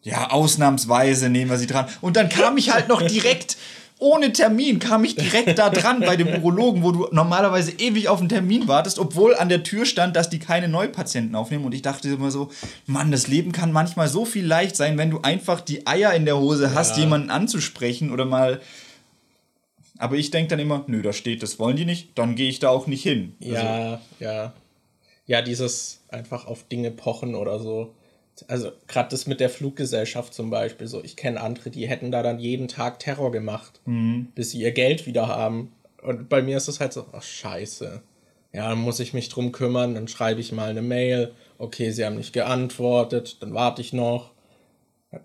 ja, 0.02 0.32
ausnahmsweise 0.32 1.30
nehmen 1.30 1.52
wir 1.52 1.58
sie 1.58 1.68
dran. 1.68 1.88
Und 2.02 2.18
dann 2.18 2.28
kam 2.28 2.58
ich 2.58 2.74
halt 2.74 2.90
noch 2.90 3.02
direkt 3.02 3.58
ohne 4.04 4.34
Termin 4.34 4.80
kam 4.80 5.06
ich 5.06 5.16
direkt 5.16 5.58
da 5.58 5.70
dran 5.72 6.02
bei 6.02 6.18
dem 6.18 6.28
Urologen, 6.28 6.84
wo 6.84 6.92
du 6.92 7.08
normalerweise 7.12 7.72
ewig 7.80 8.10
auf 8.10 8.20
einen 8.20 8.28
Termin 8.28 8.68
wartest, 8.68 9.00
obwohl 9.00 9.34
an 9.36 9.48
der 9.48 9.64
Tür 9.64 9.86
stand, 9.86 10.16
dass 10.16 10.30
die 10.30 10.40
keine 10.40 10.68
Neupatienten 10.68 11.36
aufnehmen. 11.36 11.64
Und 11.64 11.74
ich 11.74 11.82
dachte 11.82 12.10
immer 12.10 12.30
so, 12.30 12.52
Mann, 12.86 13.12
das 13.12 13.28
Leben 13.28 13.54
kann 13.54 13.72
manchmal 13.72 14.10
so 14.10 14.26
viel 14.26 14.46
leicht 14.46 14.76
sein, 14.76 14.98
wenn 14.98 15.10
du 15.10 15.22
einfach 15.22 15.62
die 15.62 15.88
Eier 15.88 16.14
in 16.14 16.26
der 16.26 16.38
Hose 16.38 16.74
hast, 16.74 16.98
ja. 16.98 17.04
jemanden 17.04 17.30
anzusprechen 17.30 18.12
oder 18.12 18.26
mal. 18.26 18.60
Aber 19.98 20.18
ich 20.18 20.32
denke 20.32 20.50
dann 20.50 20.60
immer, 20.60 20.84
nö, 20.88 21.02
da 21.02 21.14
steht, 21.14 21.42
das 21.42 21.58
wollen 21.58 21.78
die 21.78 21.86
nicht, 21.86 22.10
dann 22.16 22.36
gehe 22.36 22.50
ich 22.50 22.60
da 22.60 22.70
auch 22.70 22.88
nicht 22.88 23.04
hin. 23.04 23.36
Ja, 23.40 23.62
also. 23.62 24.00
ja. 24.20 24.54
Ja, 25.26 25.42
dieses 25.42 26.02
einfach 26.10 26.46
auf 26.46 26.68
Dinge 26.68 26.92
pochen 26.92 27.36
oder 27.36 27.58
so 27.58 27.94
also 28.48 28.72
gerade 28.88 29.10
das 29.10 29.28
mit 29.28 29.40
der 29.40 29.50
Fluggesellschaft 29.50 30.34
zum 30.34 30.50
Beispiel, 30.50 30.88
so 30.88 31.04
ich 31.04 31.16
kenne 31.16 31.42
andere, 31.42 31.70
die 31.70 31.88
hätten 31.88 32.12
da 32.12 32.24
dann 32.24 32.40
jeden 32.40 32.68
Tag 32.68 33.00
Terror 33.00 33.32
gemacht, 33.32 33.82
mhm. 33.86 34.28
bis 34.36 34.52
sie 34.52 34.62
ihr 34.62 34.72
Geld 34.72 35.06
wieder 35.06 35.28
haben. 35.28 35.72
Und 36.02 36.30
bei 36.30 36.42
mir 36.42 36.58
ist 36.58 36.68
es 36.68 36.80
halt 36.80 36.94
so, 36.94 37.06
ach 37.12 37.24
scheiße. 37.24 38.02
Ja, 38.52 38.70
dann 38.70 38.80
muss 38.80 39.00
ich 39.00 39.14
mich 39.14 39.30
drum 39.30 39.52
kümmern, 39.52 39.96
dann 39.96 40.08
schreibe 40.08 40.42
ich 40.42 40.52
mal 40.52 40.70
eine 40.70 40.82
Mail, 40.82 41.34
okay, 41.58 41.92
sie 41.92 42.06
haben 42.06 42.18
nicht 42.18 42.34
geantwortet, 42.34 43.38
dann 43.42 43.54
warte 43.54 43.82
ich 43.82 43.94
noch. 43.94 44.32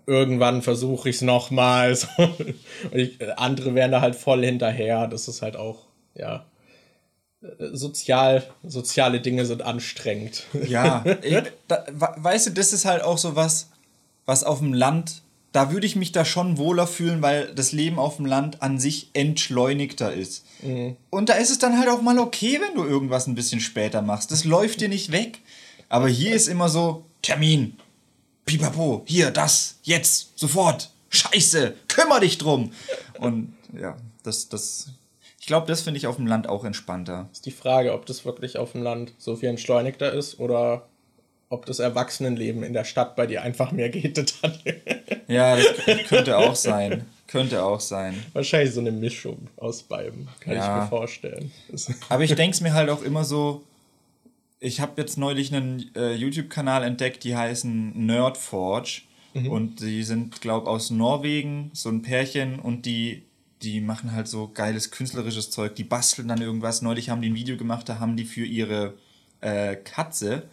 Irgendwann 0.05 0.61
versuche 0.61 1.09
ich 1.09 1.17
es 1.17 1.21
nochmal. 1.21 1.95
So. 1.95 2.07
andere 3.37 3.75
wären 3.75 3.91
da 3.91 4.01
halt 4.01 4.15
voll 4.15 4.43
hinterher. 4.45 5.07
Das 5.07 5.27
ist 5.27 5.41
halt 5.41 5.55
auch, 5.55 5.87
ja, 6.15 6.45
sozial, 7.71 8.49
soziale 8.63 9.21
Dinge 9.21 9.45
sind 9.45 9.61
anstrengend. 9.61 10.43
Ja, 10.67 11.03
ich, 11.23 11.37
da, 11.67 11.85
weißt 11.89 12.47
du, 12.47 12.51
das 12.51 12.73
ist 12.73 12.85
halt 12.85 13.01
auch 13.01 13.17
so 13.17 13.35
was, 13.35 13.69
was 14.25 14.43
auf 14.43 14.59
dem 14.59 14.73
Land, 14.73 15.21
da 15.51 15.71
würde 15.71 15.87
ich 15.87 15.95
mich 15.95 16.11
da 16.11 16.25
schon 16.25 16.57
wohler 16.57 16.85
fühlen, 16.85 17.21
weil 17.21 17.53
das 17.55 17.71
Leben 17.71 17.97
auf 17.97 18.17
dem 18.17 18.25
Land 18.25 18.61
an 18.61 18.79
sich 18.79 19.09
entschleunigter 19.13 20.13
ist. 20.13 20.45
Mhm. 20.61 20.95
Und 21.09 21.29
da 21.29 21.33
ist 21.33 21.49
es 21.49 21.57
dann 21.57 21.79
halt 21.79 21.89
auch 21.89 22.01
mal 22.01 22.19
okay, 22.19 22.59
wenn 22.61 22.75
du 22.75 22.87
irgendwas 22.87 23.25
ein 23.25 23.35
bisschen 23.35 23.59
später 23.61 24.01
machst. 24.01 24.31
Das 24.31 24.43
läuft 24.43 24.81
dir 24.81 24.89
nicht 24.89 25.11
weg. 25.11 25.39
Aber 25.87 26.07
hier 26.07 26.35
ist 26.35 26.47
immer 26.47 26.69
so, 26.69 27.05
Termin, 27.23 27.77
pipapo, 28.45 29.03
hier, 29.05 29.31
das, 29.31 29.77
jetzt, 29.81 30.37
sofort, 30.37 30.91
scheiße, 31.09 31.73
kümmer 31.87 32.19
dich 32.19 32.37
drum. 32.37 32.71
Und 33.19 33.53
ja, 33.73 33.97
das, 34.21 34.49
das 34.49 34.89
glaube, 35.45 35.67
das 35.67 35.81
finde 35.81 35.97
ich 35.97 36.07
auf 36.07 36.17
dem 36.17 36.27
Land 36.27 36.47
auch 36.47 36.65
entspannter. 36.65 37.29
Ist 37.31 37.45
die 37.45 37.51
Frage, 37.51 37.93
ob 37.93 38.05
das 38.05 38.25
wirklich 38.25 38.57
auf 38.57 38.73
dem 38.73 38.83
Land 38.83 39.13
so 39.17 39.35
viel 39.35 39.49
entschleunigter 39.49 40.11
ist 40.11 40.39
oder 40.39 40.87
ob 41.49 41.65
das 41.65 41.79
Erwachsenenleben 41.79 42.63
in 42.63 42.73
der 42.73 42.83
Stadt 42.83 43.15
bei 43.15 43.25
dir 43.25 43.41
einfach 43.41 43.71
mehr 43.71 43.89
geht 43.89 44.17
ja, 45.27 45.55
das 45.55 45.65
könnte 46.07 46.37
auch 46.37 46.55
sein. 46.55 47.05
Könnte 47.27 47.63
auch 47.63 47.79
sein. 47.79 48.23
Wahrscheinlich 48.33 48.73
so 48.73 48.79
eine 48.79 48.91
Mischung 48.91 49.47
aus 49.57 49.83
beiden, 49.83 50.27
kann 50.39 50.55
ja. 50.55 50.77
ich 50.77 50.83
mir 50.83 50.87
vorstellen. 50.89 51.51
Aber 52.09 52.23
ich 52.23 52.33
denke 52.35 52.53
es 52.53 52.61
mir 52.61 52.73
halt 52.73 52.89
auch 52.89 53.01
immer 53.01 53.23
so, 53.23 53.63
ich 54.59 54.79
habe 54.81 55.01
jetzt 55.01 55.17
neulich 55.17 55.53
einen 55.53 55.91
äh, 55.95 56.13
YouTube-Kanal 56.13 56.83
entdeckt, 56.83 57.23
die 57.23 57.35
heißen 57.35 58.05
Nerdforge. 58.05 59.01
Mhm. 59.33 59.47
Und 59.47 59.79
die 59.79 60.03
sind, 60.03 60.41
glaube 60.41 60.69
aus 60.69 60.89
Norwegen, 60.89 61.71
so 61.73 61.89
ein 61.89 62.01
Pärchen, 62.01 62.59
und 62.59 62.85
die 62.85 63.23
die 63.61 63.81
machen 63.81 64.13
halt 64.13 64.27
so 64.27 64.49
geiles 64.53 64.91
künstlerisches 64.91 65.51
Zeug, 65.51 65.75
die 65.75 65.83
basteln 65.83 66.27
dann 66.27 66.41
irgendwas. 66.41 66.81
Neulich 66.81 67.09
haben 67.09 67.21
die 67.21 67.29
ein 67.29 67.35
Video 67.35 67.57
gemacht, 67.57 67.89
da 67.89 67.99
haben 67.99 68.15
die 68.15 68.25
für 68.25 68.45
ihre 68.45 68.93
äh, 69.41 69.75
Katze 69.75 70.43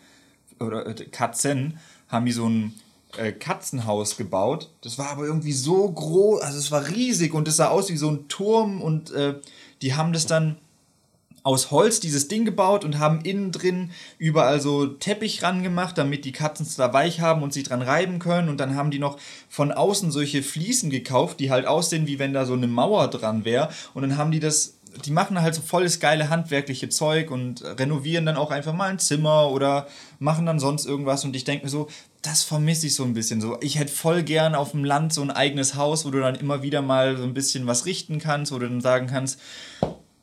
oder 0.58 0.86
äh, 0.86 0.94
Katzen 1.06 1.78
haben 2.08 2.26
die 2.26 2.32
so 2.32 2.48
ein 2.48 2.74
äh, 3.16 3.32
Katzenhaus 3.32 4.16
gebaut. 4.16 4.70
Das 4.80 4.98
war 4.98 5.10
aber 5.10 5.24
irgendwie 5.24 5.52
so 5.52 5.90
groß, 5.90 6.42
also 6.42 6.58
es 6.58 6.70
war 6.70 6.88
riesig 6.88 7.34
und 7.34 7.48
es 7.48 7.56
sah 7.56 7.68
aus 7.68 7.90
wie 7.90 7.96
so 7.96 8.10
ein 8.10 8.28
Turm 8.28 8.82
und 8.82 9.12
äh, 9.12 9.34
die 9.82 9.94
haben 9.94 10.12
das 10.12 10.26
dann 10.26 10.56
aus 11.46 11.70
Holz 11.70 12.00
dieses 12.00 12.26
Ding 12.26 12.44
gebaut 12.44 12.84
und 12.84 12.98
haben 12.98 13.20
innen 13.20 13.52
drin 13.52 13.92
überall 14.18 14.60
so 14.60 14.86
Teppich 14.86 15.44
ran 15.44 15.62
gemacht, 15.62 15.96
damit 15.96 16.24
die 16.24 16.32
Katzen 16.32 16.66
es 16.66 16.74
da 16.74 16.92
weich 16.92 17.20
haben 17.20 17.44
und 17.44 17.52
sich 17.52 17.62
dran 17.62 17.82
reiben 17.82 18.18
können. 18.18 18.48
Und 18.48 18.58
dann 18.58 18.74
haben 18.74 18.90
die 18.90 18.98
noch 18.98 19.16
von 19.48 19.70
außen 19.70 20.10
solche 20.10 20.42
Fliesen 20.42 20.90
gekauft, 20.90 21.38
die 21.38 21.52
halt 21.52 21.64
aussehen, 21.64 22.08
wie 22.08 22.18
wenn 22.18 22.32
da 22.32 22.46
so 22.46 22.54
eine 22.54 22.66
Mauer 22.66 23.06
dran 23.06 23.44
wäre. 23.44 23.68
Und 23.94 24.02
dann 24.02 24.16
haben 24.16 24.32
die 24.32 24.40
das 24.40 24.72
die 25.04 25.10
machen 25.10 25.42
halt 25.42 25.54
so 25.54 25.60
volles 25.60 26.00
geile 26.00 26.30
handwerkliche 26.30 26.88
Zeug 26.88 27.30
und 27.30 27.62
renovieren 27.62 28.24
dann 28.24 28.36
auch 28.36 28.50
einfach 28.50 28.72
mal 28.72 28.88
ein 28.88 28.98
Zimmer 28.98 29.50
oder 29.50 29.88
machen 30.18 30.46
dann 30.46 30.58
sonst 30.58 30.86
irgendwas. 30.86 31.22
Und 31.22 31.36
ich 31.36 31.44
denke 31.44 31.66
mir 31.66 31.70
so, 31.70 31.88
das 32.22 32.44
vermisse 32.44 32.86
ich 32.86 32.94
so 32.94 33.04
ein 33.04 33.12
bisschen. 33.12 33.42
So, 33.42 33.58
ich 33.60 33.78
hätte 33.78 33.92
voll 33.92 34.22
gern 34.22 34.54
auf 34.54 34.70
dem 34.70 34.84
Land 34.84 35.12
so 35.12 35.20
ein 35.20 35.30
eigenes 35.30 35.74
Haus, 35.74 36.06
wo 36.06 36.10
du 36.10 36.20
dann 36.20 36.36
immer 36.36 36.62
wieder 36.62 36.80
mal 36.80 37.18
so 37.18 37.24
ein 37.24 37.34
bisschen 37.34 37.66
was 37.66 37.84
richten 37.84 38.18
kannst, 38.18 38.52
wo 38.52 38.58
du 38.58 38.66
dann 38.66 38.80
sagen 38.80 39.06
kannst, 39.06 39.38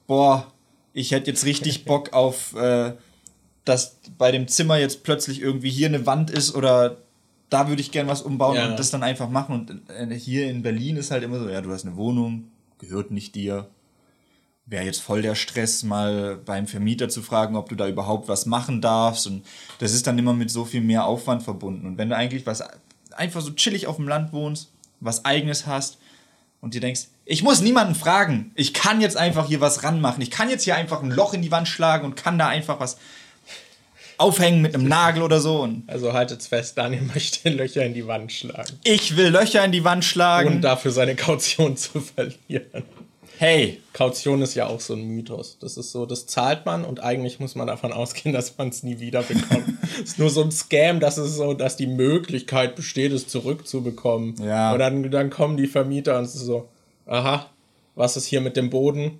boah, 0.08 0.53
ich 0.94 1.12
hätte 1.12 1.32
jetzt 1.32 1.46
richtig 1.46 1.86
Bock 1.86 2.14
auf, 2.14 2.56
äh, 2.56 2.94
dass 3.66 3.98
bei 4.18 4.32
dem 4.32 4.48
Zimmer 4.48 4.78
jetzt 4.78 5.04
plötzlich 5.04 5.42
irgendwie 5.42 5.70
hier 5.70 5.88
eine 5.88 6.06
Wand 6.06 6.30
ist 6.30 6.56
oder 6.56 6.98
da 7.50 7.68
würde 7.68 7.82
ich 7.82 7.92
gern 7.92 8.08
was 8.08 8.22
umbauen 8.22 8.56
ja. 8.56 8.70
und 8.70 8.80
das 8.80 8.90
dann 8.90 9.04
einfach 9.04 9.30
machen. 9.30 9.54
Und 9.56 9.90
äh, 9.90 10.16
hier 10.16 10.50
in 10.50 10.64
Berlin 10.64 10.98
ist 10.98 11.12
halt 11.12 11.24
immer 11.24 11.40
so, 11.40 11.50
ja, 11.50 11.62
du 11.62 11.72
hast 11.72 11.86
eine 11.86 11.96
Wohnung, 11.96 12.50
gehört 12.80 13.12
nicht 13.12 13.36
dir. 13.36 13.70
Wäre 14.66 14.86
jetzt 14.86 15.02
voll 15.02 15.22
der 15.22 15.36
Stress, 15.36 15.84
mal 15.84 16.38
beim 16.38 16.68
Vermieter 16.68 17.10
zu 17.10 17.22
fragen, 17.22 17.56
ob 17.56 17.70
du 17.70 17.76
da 17.76 17.88
überhaupt 17.88 18.28
was 18.28 18.46
machen 18.46 18.82
darfst. 18.82 19.28
Und 19.28 19.46
das 19.80 19.94
ist 19.94 20.08
dann 20.08 20.18
immer 20.18 20.34
mit 20.34 20.50
so 20.50 20.66
viel 20.66 20.82
mehr 20.82 21.06
Aufwand 21.06 21.44
verbunden. 21.44 21.86
Und 21.86 21.98
wenn 21.98 22.10
du 22.10 22.16
eigentlich 22.16 22.46
was 22.46 22.64
einfach 23.12 23.42
so 23.42 23.52
chillig 23.52 23.88
auf 23.88 23.98
dem 23.98 24.08
Land 24.08 24.34
wohnst, 24.34 24.72
was 25.00 25.26
eigenes 25.26 25.68
hast 25.68 26.00
und 26.64 26.74
dir 26.74 26.80
denkst, 26.80 27.08
ich 27.26 27.44
muss 27.44 27.60
niemanden 27.60 27.94
fragen. 27.94 28.52
Ich 28.56 28.74
kann 28.74 29.02
jetzt 29.02 29.18
einfach 29.18 29.50
hier 29.50 29.60
was 29.60 29.84
ranmachen. 29.84 30.22
Ich 30.22 30.32
kann 30.32 30.50
jetzt 30.50 30.64
hier 30.64 30.78
einfach 30.78 31.04
ein 31.04 31.12
Loch 31.12 31.34
in 31.34 31.42
die 31.42 31.52
Wand 31.52 31.68
schlagen 31.68 32.06
und 32.06 32.16
kann 32.16 32.40
da 32.40 32.48
einfach 32.48 32.80
was 32.80 32.98
aufhängen 34.18 34.62
mit 34.62 34.74
einem 34.74 34.88
Nagel 34.88 35.24
oder 35.24 35.42
so. 35.42 35.62
Und 35.62 35.84
also 35.88 36.14
haltet's 36.14 36.48
fest, 36.48 36.78
Daniel 36.78 37.02
möchte 37.14 37.50
Löcher 37.50 37.86
in 37.86 37.94
die 37.94 38.08
Wand 38.08 38.32
schlagen. 38.32 38.80
Ich 38.86 39.18
will 39.18 39.28
Löcher 39.28 39.66
in 39.66 39.74
die 39.74 39.84
Wand 39.84 40.06
schlagen. 40.06 40.48
Und 40.48 40.62
dafür 40.62 40.92
seine 40.92 41.16
Kaution 41.18 41.76
zu 41.76 42.00
verlieren. 42.00 42.84
Hey. 43.38 43.80
Kaution 43.94 44.42
ist 44.42 44.56
ja 44.56 44.68
auch 44.68 44.80
so 44.80 44.94
ein 44.94 45.04
Mythos. 45.08 45.58
Das 45.60 45.78
ist 45.78 45.92
so, 45.92 46.06
das 46.06 46.26
zahlt 46.26 46.66
man 46.66 46.84
und 46.84 47.02
eigentlich 47.04 47.40
muss 47.40 47.56
man 47.56 47.68
davon 47.68 47.94
ausgehen, 47.94 48.34
dass 48.34 48.58
man 48.58 48.70
es 48.70 48.84
nie 48.84 49.00
wieder 49.00 49.22
bekommt. 49.22 49.66
Es 49.82 50.00
ist 50.12 50.20
nur 50.20 50.30
so 50.30 50.42
ein 50.44 50.52
Scam, 50.52 51.00
dass 51.00 51.18
es 51.18 51.36
so, 51.36 51.54
dass 51.54 51.78
die 51.78 51.88
Möglichkeit 51.88 52.76
besteht, 52.76 53.12
es 53.12 53.28
zurückzubekommen. 53.28 54.36
Ja. 54.44 54.74
Und 54.74 54.80
dann, 54.80 55.12
dann 55.12 55.30
kommen 55.30 55.58
die 55.58 55.68
Vermieter 55.68 56.18
und 56.18 56.26
es 56.26 56.36
ist 56.36 56.46
so, 56.46 56.70
aha, 57.06 57.50
was 57.96 58.18
ist 58.18 58.26
hier 58.26 58.42
mit 58.42 58.58
dem 58.58 58.70
Boden? 58.70 59.20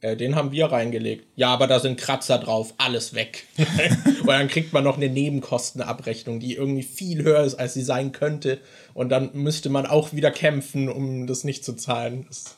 Äh, 0.00 0.16
den 0.16 0.36
haben 0.36 0.52
wir 0.52 0.66
reingelegt. 0.66 1.26
Ja, 1.34 1.48
aber 1.48 1.66
da 1.66 1.80
sind 1.80 1.98
Kratzer 1.98 2.38
drauf, 2.38 2.74
alles 2.78 3.14
weg. 3.14 3.44
und 4.20 4.28
dann 4.28 4.48
kriegt 4.48 4.72
man 4.72 4.84
noch 4.84 4.96
eine 4.96 5.08
Nebenkostenabrechnung, 5.08 6.40
die 6.40 6.54
irgendwie 6.54 6.84
viel 6.84 7.24
höher 7.24 7.42
ist, 7.42 7.56
als 7.56 7.74
sie 7.74 7.82
sein 7.82 8.12
könnte. 8.12 8.60
Und 8.94 9.08
dann 9.08 9.30
müsste 9.34 9.70
man 9.70 9.86
auch 9.86 10.12
wieder 10.12 10.30
kämpfen, 10.30 10.88
um 10.88 11.26
das 11.26 11.44
nicht 11.44 11.64
zu 11.64 11.74
zahlen. 11.74 12.26
Das, 12.28 12.56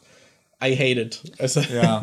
I 0.63 0.77
hate 0.77 1.01
it. 1.01 1.23
Also, 1.39 1.61
ja, 1.61 2.01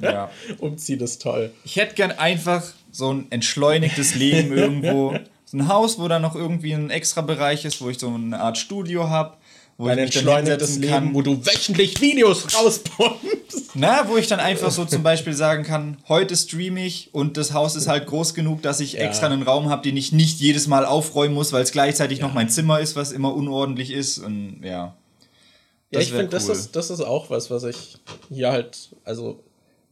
ja. 0.00 0.30
Umziehen 0.58 1.00
ist 1.00 1.22
toll. 1.22 1.52
Ich 1.64 1.76
hätte 1.76 1.94
gern 1.94 2.12
einfach 2.12 2.64
so 2.90 3.12
ein 3.12 3.26
entschleunigtes 3.30 4.14
Leben 4.14 4.52
irgendwo 4.56 5.16
so 5.44 5.56
ein 5.56 5.68
Haus, 5.68 5.98
wo 5.98 6.06
dann 6.08 6.22
noch 6.22 6.36
irgendwie 6.36 6.72
ein 6.72 6.90
extra 6.90 7.22
Bereich 7.22 7.64
ist, 7.64 7.80
wo 7.80 7.90
ich 7.90 7.98
so 7.98 8.08
eine 8.08 8.40
Art 8.40 8.58
Studio 8.58 9.08
habe, 9.08 9.36
wo 9.78 9.86
Ein 9.86 9.98
entschleunigtes 9.98 10.72
hinsetzen 10.74 10.90
kann. 10.90 11.04
Leben, 11.04 11.14
wo 11.14 11.22
du 11.22 11.44
wöchentlich 11.44 12.00
Videos 12.00 12.54
rauspumpst. 12.54 13.70
Na, 13.74 14.08
wo 14.08 14.16
ich 14.16 14.26
dann 14.26 14.38
einfach 14.38 14.70
so 14.70 14.84
zum 14.84 15.02
Beispiel 15.02 15.32
sagen 15.32 15.64
kann, 15.64 15.96
heute 16.08 16.36
streame 16.36 16.84
ich 16.84 17.08
und 17.12 17.36
das 17.36 17.52
Haus 17.52 17.76
ist 17.76 17.88
halt 17.88 18.06
groß 18.06 18.34
genug, 18.34 18.62
dass 18.62 18.80
ich 18.80 18.98
extra 18.98 19.26
einen 19.26 19.42
Raum 19.42 19.70
habe, 19.70 19.82
den 19.82 19.96
ich 19.96 20.12
nicht 20.12 20.38
jedes 20.38 20.66
Mal 20.66 20.84
aufräumen 20.84 21.34
muss, 21.34 21.52
weil 21.52 21.62
es 21.62 21.72
gleichzeitig 21.72 22.20
noch 22.20 22.34
mein 22.34 22.48
Zimmer 22.48 22.80
ist, 22.80 22.94
was 22.94 23.10
immer 23.10 23.34
unordentlich 23.34 23.90
ist 23.90 24.18
und 24.18 24.60
ja. 24.62 24.94
Ja, 25.90 25.98
Das 25.98 26.04
ich 26.04 26.12
finde, 26.12 26.28
das, 26.28 26.46
cool. 26.46 26.52
ist, 26.52 26.76
das 26.76 26.90
ist 26.90 27.00
auch 27.00 27.30
was, 27.30 27.50
was 27.50 27.64
ich 27.64 27.96
hier 28.28 28.52
halt, 28.52 28.90
also 29.04 29.40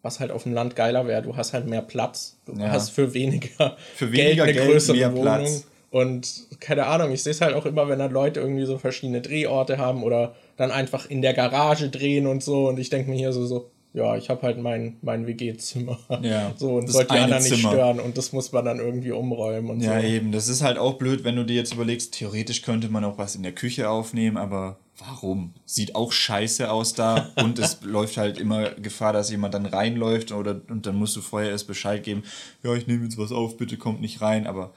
was 0.03 0.20
halt 0.20 0.30
auf 0.30 0.44
dem 0.44 0.55
Land 0.55 0.76
geiler 0.76 1.07
wäre. 1.09 1.22
Du 1.22 1.36
hast 1.36 1.53
halt 1.53 1.66
mehr 1.66 1.82
Platz. 1.82 2.38
Du 2.46 2.53
Ja. 2.53 2.70
hast 2.70 2.90
für 2.90 3.14
weniger, 3.14 3.76
Für 3.96 4.12
weniger 4.12 4.44
eine 4.44 4.53
Geld 4.53 4.68
größere 4.70 4.96
mehr 4.96 5.12
Wohnung. 5.12 5.24
Platz. 5.24 5.66
Und 5.90 6.46
keine 6.61 6.86
Ahnung, 6.86 7.11
ich 7.12 7.22
sehe 7.22 7.30
es 7.32 7.40
halt 7.40 7.55
auch 7.55 7.64
immer, 7.66 7.88
wenn 7.88 7.99
dann 7.99 8.12
Leute 8.12 8.40
irgendwie 8.40 8.66
so 8.66 8.76
verschiedene 8.78 9.22
Drehorte 9.22 9.78
haben 9.78 10.03
oder 10.05 10.34
dann 10.57 10.70
einfach 10.70 11.09
in 11.09 11.22
der 11.22 11.32
Garage 11.34 11.88
drehen 11.88 12.26
und 12.26 12.44
so. 12.44 12.68
Und 12.68 12.78
ich 12.78 12.90
denke 12.90 13.11
mir 13.11 13.16
hier 13.16 13.32
so, 13.32 13.46
so, 13.46 13.70
ja, 13.99 14.16
ich 14.16 14.30
habe 14.30 14.42
halt 14.42 14.59
mein, 14.59 14.96
mein 15.03 15.26
WG-Zimmer. 15.26 15.99
Ja, 16.22 16.53
So, 16.57 16.76
und 16.76 16.86
das 16.88 16.94
wollte 16.94 17.14
die 17.14 17.20
anderen 17.20 17.42
nicht 17.42 17.55
Zimmer. 17.57 17.72
stören. 17.72 18.01
Und 18.01 18.16
das 18.16 18.32
muss 18.32 18.53
man 18.53 18.64
dann 18.64 18.78
irgendwie 18.78 19.11
umräumen 19.11 19.70
und 19.70 19.80
Ja, 19.80 20.01
so. 20.01 20.07
eben. 20.07 20.32
Das 20.32 20.49
ist 20.49 20.62
halt 20.62 20.78
auch 20.78 20.94
blöd, 20.94 21.24
wenn 21.24 21.36
du 21.36 21.44
dir 21.44 21.57
jetzt 21.57 21.74
überlegst, 21.74 22.14
theoretisch 22.14 22.62
könnte 22.62 22.88
man 22.88 23.05
auch 23.05 23.18
was 23.18 23.34
in 23.34 23.42
der 23.42 23.53
Küche 23.53 23.90
aufnehmen, 23.90 24.36
aber 24.36 24.78
warum? 24.99 25.53
Sieht 25.66 25.94
auch 25.94 26.12
scheiße 26.12 26.70
aus 26.70 26.94
da 26.94 27.30
und 27.42 27.59
es 27.59 27.80
läuft 27.82 28.16
halt 28.16 28.38
immer 28.38 28.70
Gefahr, 28.70 29.12
dass 29.12 29.30
jemand 29.30 29.55
dann 29.55 29.66
reinläuft 29.66 30.32
oder 30.32 30.61
und 30.68 30.86
dann 30.86 30.96
musst 30.96 31.16
du 31.16 31.20
vorher 31.20 31.51
erst 31.51 31.66
Bescheid 31.66 32.03
geben, 32.03 32.22
ja, 32.62 32.74
ich 32.74 32.86
nehme 32.86 33.05
jetzt 33.05 33.18
was 33.18 33.32
auf, 33.32 33.57
bitte 33.57 33.76
kommt 33.76 34.01
nicht 34.01 34.20
rein, 34.20 34.46
aber 34.46 34.72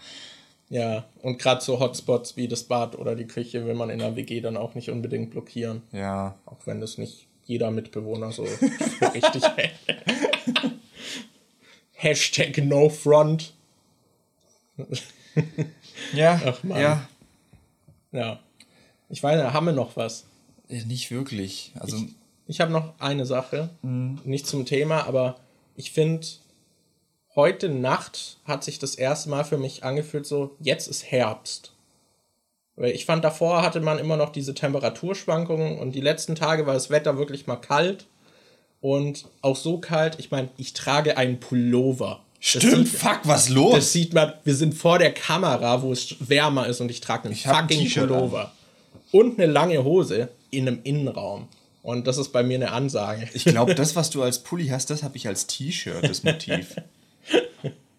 Ja, 0.69 1.05
und 1.21 1.37
gerade 1.39 1.61
so 1.63 1.79
Hotspots 1.79 2.37
wie 2.37 2.47
das 2.47 2.63
Bad 2.63 2.97
oder 2.97 3.15
die 3.15 3.25
Küche 3.25 3.65
will 3.65 3.73
man 3.75 3.89
in 3.89 3.99
der 3.99 4.15
WG 4.15 4.41
dann 4.41 4.57
auch 4.57 4.73
nicht 4.75 4.89
unbedingt 4.89 5.31
blockieren. 5.31 5.81
ja, 5.91 6.35
Auch 6.45 6.59
wenn 6.65 6.79
das 6.81 6.97
nicht 6.97 7.27
jeder 7.45 7.71
Mitbewohner 7.71 8.31
so 8.31 8.45
für 8.45 9.13
richtig 9.13 9.43
hält. 9.43 9.73
Hashtag 11.93 12.57
NoFront. 12.57 13.53
ja, 16.13 16.41
Ach, 16.45 16.63
Mann. 16.63 16.81
ja, 16.81 17.07
Ja. 18.11 18.39
Ich 19.09 19.21
weiß 19.21 19.41
nicht, 19.43 19.53
haben 19.53 19.65
wir 19.65 19.73
noch 19.73 19.97
was? 19.97 20.25
Ja, 20.69 20.83
nicht 20.85 21.11
wirklich. 21.11 21.73
Also 21.79 21.97
Ich 22.47 22.61
habe 22.61 22.71
noch 22.71 22.93
eine 22.99 23.25
Sache. 23.25 23.69
Mhm. 23.81 24.19
Nicht 24.23 24.47
zum 24.47 24.65
Thema, 24.65 25.05
aber 25.05 25.39
ich 25.75 25.91
finde, 25.91 26.25
heute 27.35 27.69
Nacht 27.69 28.39
hat 28.45 28.63
sich 28.63 28.79
das 28.79 28.95
erste 28.95 29.29
Mal 29.29 29.43
für 29.43 29.57
mich 29.57 29.83
angefühlt, 29.83 30.25
so, 30.25 30.55
jetzt 30.59 30.87
ist 30.87 31.11
Herbst. 31.11 31.73
Weil 32.81 32.95
ich 32.95 33.05
fand, 33.05 33.23
davor 33.23 33.61
hatte 33.61 33.79
man 33.79 33.99
immer 33.99 34.17
noch 34.17 34.31
diese 34.31 34.55
Temperaturschwankungen 34.55 35.77
und 35.77 35.91
die 35.93 36.01
letzten 36.01 36.33
Tage 36.33 36.65
war 36.65 36.73
das 36.73 36.89
Wetter 36.89 37.15
wirklich 37.15 37.45
mal 37.45 37.57
kalt. 37.57 38.07
Und 38.81 39.25
auch 39.43 39.55
so 39.55 39.77
kalt, 39.77 40.15
ich 40.17 40.31
meine, 40.31 40.49
ich 40.57 40.73
trage 40.73 41.15
einen 41.15 41.39
Pullover. 41.39 42.21
Stimmt, 42.39 42.87
sieht- 42.87 42.97
fuck, 42.97 43.19
was 43.25 43.49
los? 43.49 43.75
Das 43.75 43.91
sieht 43.93 44.15
man, 44.15 44.33
wir 44.43 44.55
sind 44.55 44.73
vor 44.73 44.97
der 44.97 45.13
Kamera, 45.13 45.83
wo 45.83 45.91
es 45.91 46.15
wärmer 46.27 46.65
ist 46.65 46.81
und 46.81 46.89
ich 46.89 47.01
trage 47.01 47.25
einen 47.25 47.33
Ich 47.33 47.43
fucking 47.43 47.87
Pullover. 47.91 48.51
Und 49.11 49.37
eine 49.39 49.51
lange 49.51 49.83
Hose 49.83 50.29
in 50.49 50.67
einem 50.67 50.79
Innenraum. 50.83 51.47
Und 51.83 52.07
das 52.07 52.17
ist 52.17 52.29
bei 52.29 52.41
mir 52.41 52.55
eine 52.55 52.71
Ansage. 52.71 53.29
ich 53.35 53.45
glaube, 53.45 53.75
das, 53.75 53.95
was 53.95 54.09
du 54.09 54.23
als 54.23 54.39
Pulli 54.39 54.69
hast, 54.69 54.89
das 54.89 55.03
habe 55.03 55.17
ich 55.17 55.27
als 55.27 55.45
T-Shirt, 55.45 56.03
das 56.03 56.23
Motiv. 56.23 56.75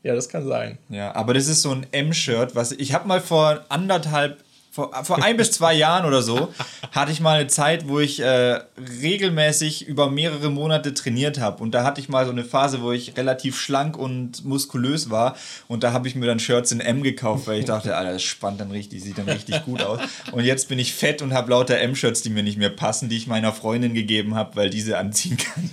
Ja, 0.05 0.17
das 0.17 0.29
kann 0.29 0.45
sein. 0.49 0.79
Ja, 0.89 1.15
aber 1.15 1.33
das 1.33 1.47
ist 1.47 1.63
so 1.63 1.71
ein 1.71 1.87
M-Shirt, 1.93 2.57
was 2.57 2.73
ich 2.73 2.93
habe 2.93 3.07
mal 3.07 3.21
vor 3.21 3.65
anderthalb, 3.69 4.43
vor, 4.73 4.91
vor 5.05 5.23
ein 5.23 5.37
bis 5.37 5.53
zwei 5.53 5.75
Jahren 5.75 6.07
oder 6.07 6.23
so, 6.23 6.49
hatte 6.93 7.13
ich 7.13 7.21
mal 7.21 7.39
eine 7.39 7.47
Zeit, 7.47 7.89
wo 7.89 8.01
ich 8.01 8.21
äh, 8.21 8.59
regelmäßig 9.03 9.87
über 9.87 10.11
mehrere 10.11 10.51
Monate 10.51 10.95
trainiert 10.95 11.39
habe. 11.39 11.63
Und 11.63 11.73
da 11.73 11.85
hatte 11.85 12.01
ich 12.01 12.09
mal 12.09 12.25
so 12.25 12.33
eine 12.33 12.43
Phase, 12.43 12.81
wo 12.81 12.91
ich 12.91 13.15
relativ 13.19 13.61
schlank 13.61 13.99
und 13.99 14.47
muskulös 14.47 15.11
war. 15.11 15.37
Und 15.69 15.83
da 15.83 15.93
habe 15.93 16.09
ich 16.09 16.15
mir 16.15 16.25
dann 16.25 16.39
Shirts 16.39 16.73
in 16.73 16.81
M 16.81 17.03
gekauft, 17.03 17.47
weil 17.49 17.61
ich 17.61 17.67
dachte, 17.67 17.95
Alter, 17.95 18.15
das 18.15 18.23
spannt 18.23 18.63
dann 18.63 18.71
richtig, 18.71 19.03
sieht 19.03 19.19
dann 19.19 19.29
richtig 19.29 19.63
gut 19.67 19.83
aus. 19.83 20.01
Und 20.33 20.45
jetzt 20.45 20.71
bin 20.71 20.79
ich 20.79 20.95
fett 20.95 21.21
und 21.21 21.35
habe 21.35 21.51
lauter 21.51 21.79
M-Shirts, 21.79 22.23
die 22.23 22.31
mir 22.31 22.43
nicht 22.43 22.57
mehr 22.57 22.71
passen, 22.71 23.11
die 23.11 23.19
ich 23.19 23.27
meiner 23.27 23.53
Freundin 23.53 23.93
gegeben 23.93 24.37
habe, 24.37 24.57
weil 24.57 24.71
diese 24.71 24.97
anziehen 24.97 25.37
kann. 25.37 25.71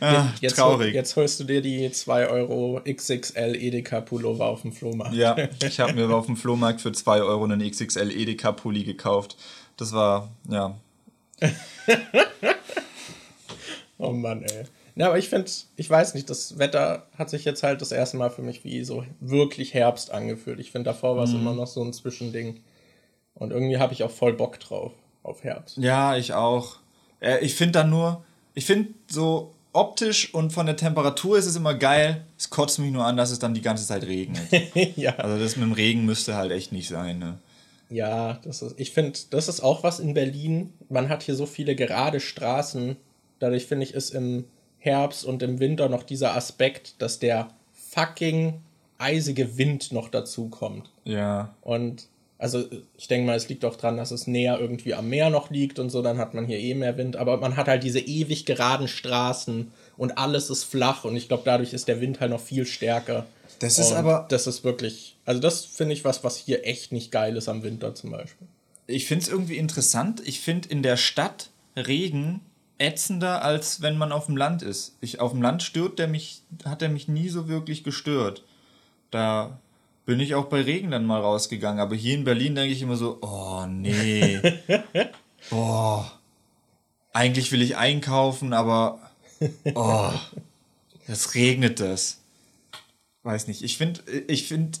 Ah, 0.00 0.28
Jetzt, 0.40 0.56
traurig. 0.56 0.94
Jetzt 0.94 1.16
holst 1.16 1.40
du 1.40 1.44
dir 1.44 1.62
die 1.62 1.90
2 1.90 2.28
Euro 2.28 2.80
XXL 2.88 3.56
Edeka 3.56 4.00
Pullover 4.00 4.46
auf 4.46 4.62
dem 4.62 4.72
Flohmarkt. 4.72 5.14
Ja, 5.14 5.36
ich 5.64 5.80
habe 5.80 5.94
mir 5.94 6.08
auf 6.10 6.26
dem 6.26 6.36
Flohmarkt 6.36 6.80
für 6.80 6.92
2 6.92 7.22
Euro 7.22 7.44
einen 7.44 7.68
XXL 7.68 8.10
Edeka 8.10 8.52
Pulli 8.52 8.84
gekauft. 8.84 9.36
Das 9.76 9.92
war, 9.92 10.30
ja. 10.48 10.76
Oh 13.98 14.12
Mann, 14.12 14.42
ey. 14.42 14.64
Ja, 14.94 15.08
aber 15.08 15.18
ich 15.18 15.28
finde, 15.28 15.50
ich 15.76 15.90
weiß 15.90 16.14
nicht, 16.14 16.28
das 16.30 16.58
Wetter 16.58 17.06
hat 17.18 17.28
sich 17.28 17.44
jetzt 17.44 17.62
halt 17.62 17.80
das 17.82 17.92
erste 17.92 18.16
Mal 18.16 18.30
für 18.30 18.42
mich 18.42 18.64
wie 18.64 18.82
so 18.84 19.04
wirklich 19.20 19.74
Herbst 19.74 20.10
angefühlt. 20.10 20.58
Ich 20.58 20.70
finde, 20.70 20.90
davor 20.90 21.16
war 21.16 21.24
es 21.24 21.32
immer 21.32 21.54
noch 21.54 21.66
so 21.66 21.82
ein 21.82 21.92
Zwischending. 21.92 22.60
Und 23.34 23.52
irgendwie 23.52 23.78
habe 23.78 23.92
ich 23.92 24.02
auch 24.02 24.10
voll 24.10 24.32
Bock 24.32 24.58
drauf, 24.58 24.92
auf 25.22 25.44
Herbst. 25.44 25.76
Ja, 25.76 26.16
ich 26.16 26.32
auch. 26.32 26.76
Äh, 27.20 27.44
ich 27.44 27.54
finde 27.54 27.72
dann 27.72 27.90
nur, 27.90 28.24
ich 28.54 28.64
finde 28.64 28.94
so 29.06 29.54
optisch 29.76 30.32
und 30.34 30.52
von 30.52 30.66
der 30.66 30.76
Temperatur 30.76 31.38
ist 31.38 31.46
es 31.46 31.56
immer 31.56 31.74
geil. 31.74 32.24
Es 32.38 32.50
kotzt 32.50 32.78
mich 32.78 32.90
nur 32.90 33.04
an, 33.04 33.16
dass 33.16 33.30
es 33.30 33.38
dann 33.38 33.54
die 33.54 33.62
ganze 33.62 33.86
Zeit 33.86 34.04
regnet. 34.04 34.42
ja. 34.96 35.14
Also 35.16 35.38
das 35.38 35.56
mit 35.56 35.66
dem 35.66 35.72
Regen 35.72 36.04
müsste 36.04 36.36
halt 36.36 36.52
echt 36.52 36.72
nicht 36.72 36.88
sein, 36.88 37.18
ne? 37.18 37.38
Ja, 37.88 38.40
das 38.42 38.62
ist, 38.62 38.74
ich 38.80 38.90
finde, 38.90 39.18
das 39.30 39.48
ist 39.48 39.60
auch 39.60 39.84
was 39.84 40.00
in 40.00 40.14
Berlin. 40.14 40.72
Man 40.88 41.08
hat 41.08 41.22
hier 41.22 41.36
so 41.36 41.46
viele 41.46 41.76
gerade 41.76 42.18
Straßen. 42.18 42.96
Dadurch 43.38 43.66
finde 43.66 43.84
ich, 43.84 43.94
ist 43.94 44.10
im 44.10 44.44
Herbst 44.78 45.24
und 45.24 45.42
im 45.42 45.60
Winter 45.60 45.88
noch 45.88 46.02
dieser 46.02 46.34
Aspekt, 46.34 47.00
dass 47.00 47.20
der 47.20 47.48
fucking 47.72 48.60
eisige 48.98 49.56
Wind 49.56 49.92
noch 49.92 50.08
dazu 50.08 50.48
kommt. 50.48 50.90
Ja. 51.04 51.54
Und 51.62 52.08
also 52.38 52.64
ich 52.96 53.08
denke 53.08 53.26
mal, 53.26 53.36
es 53.36 53.48
liegt 53.48 53.64
auch 53.64 53.76
dran, 53.76 53.96
dass 53.96 54.10
es 54.10 54.26
näher 54.26 54.58
irgendwie 54.60 54.94
am 54.94 55.08
Meer 55.08 55.30
noch 55.30 55.50
liegt 55.50 55.78
und 55.78 55.90
so, 55.90 56.02
dann 56.02 56.18
hat 56.18 56.34
man 56.34 56.46
hier 56.46 56.58
eh 56.58 56.74
mehr 56.74 56.96
Wind. 56.96 57.16
Aber 57.16 57.38
man 57.38 57.56
hat 57.56 57.66
halt 57.68 57.82
diese 57.82 58.00
ewig 58.00 58.44
geraden 58.44 58.88
Straßen 58.88 59.70
und 59.96 60.18
alles 60.18 60.50
ist 60.50 60.64
flach 60.64 61.04
und 61.04 61.16
ich 61.16 61.28
glaube, 61.28 61.42
dadurch 61.46 61.72
ist 61.72 61.88
der 61.88 62.00
Wind 62.00 62.20
halt 62.20 62.30
noch 62.30 62.40
viel 62.40 62.66
stärker. 62.66 63.26
Das 63.60 63.78
ist 63.78 63.90
Und 63.92 63.96
aber- 63.96 64.26
Das 64.28 64.46
ist 64.46 64.64
wirklich. 64.64 65.16
Also, 65.24 65.40
das 65.40 65.64
finde 65.64 65.94
ich 65.94 66.04
was, 66.04 66.22
was 66.24 66.36
hier 66.36 66.66
echt 66.66 66.92
nicht 66.92 67.10
geil 67.10 67.36
ist 67.36 67.48
am 67.48 67.62
Winter 67.62 67.94
zum 67.94 68.10
Beispiel. 68.10 68.46
Ich 68.86 69.06
finde 69.06 69.24
es 69.24 69.28
irgendwie 69.30 69.56
interessant. 69.56 70.22
Ich 70.26 70.40
finde 70.40 70.68
in 70.68 70.82
der 70.82 70.96
Stadt 70.98 71.50
Regen 71.74 72.40
ätzender, 72.78 73.42
als 73.42 73.80
wenn 73.80 73.96
man 73.96 74.12
auf 74.12 74.26
dem 74.26 74.36
Land 74.36 74.62
ist. 74.62 74.94
Ich, 75.00 75.18
auf 75.20 75.32
dem 75.32 75.40
Land 75.40 75.62
stört 75.62 75.98
der 75.98 76.06
mich, 76.06 76.42
hat 76.66 76.82
er 76.82 76.90
mich 76.90 77.08
nie 77.08 77.28
so 77.30 77.48
wirklich 77.48 77.82
gestört. 77.82 78.44
Da 79.10 79.58
bin 80.06 80.20
ich 80.20 80.34
auch 80.34 80.46
bei 80.46 80.62
Regen 80.62 80.92
dann 80.92 81.04
mal 81.04 81.20
rausgegangen. 81.20 81.80
Aber 81.80 81.94
hier 81.94 82.14
in 82.14 82.24
Berlin 82.24 82.54
denke 82.54 82.72
ich 82.72 82.80
immer 82.80 82.96
so, 82.96 83.18
oh 83.20 83.66
nee. 83.68 84.40
Boah. 85.50 86.10
Eigentlich 87.12 87.50
will 87.52 87.62
ich 87.62 87.76
einkaufen, 87.76 88.52
aber 88.52 89.00
oh, 89.74 90.12
jetzt 91.08 91.34
regnet 91.34 91.80
es. 91.80 92.20
Weiß 93.22 93.48
nicht. 93.48 93.62
Ich 93.62 93.76
finde, 93.76 94.00
ich 94.28 94.46
finde, 94.46 94.78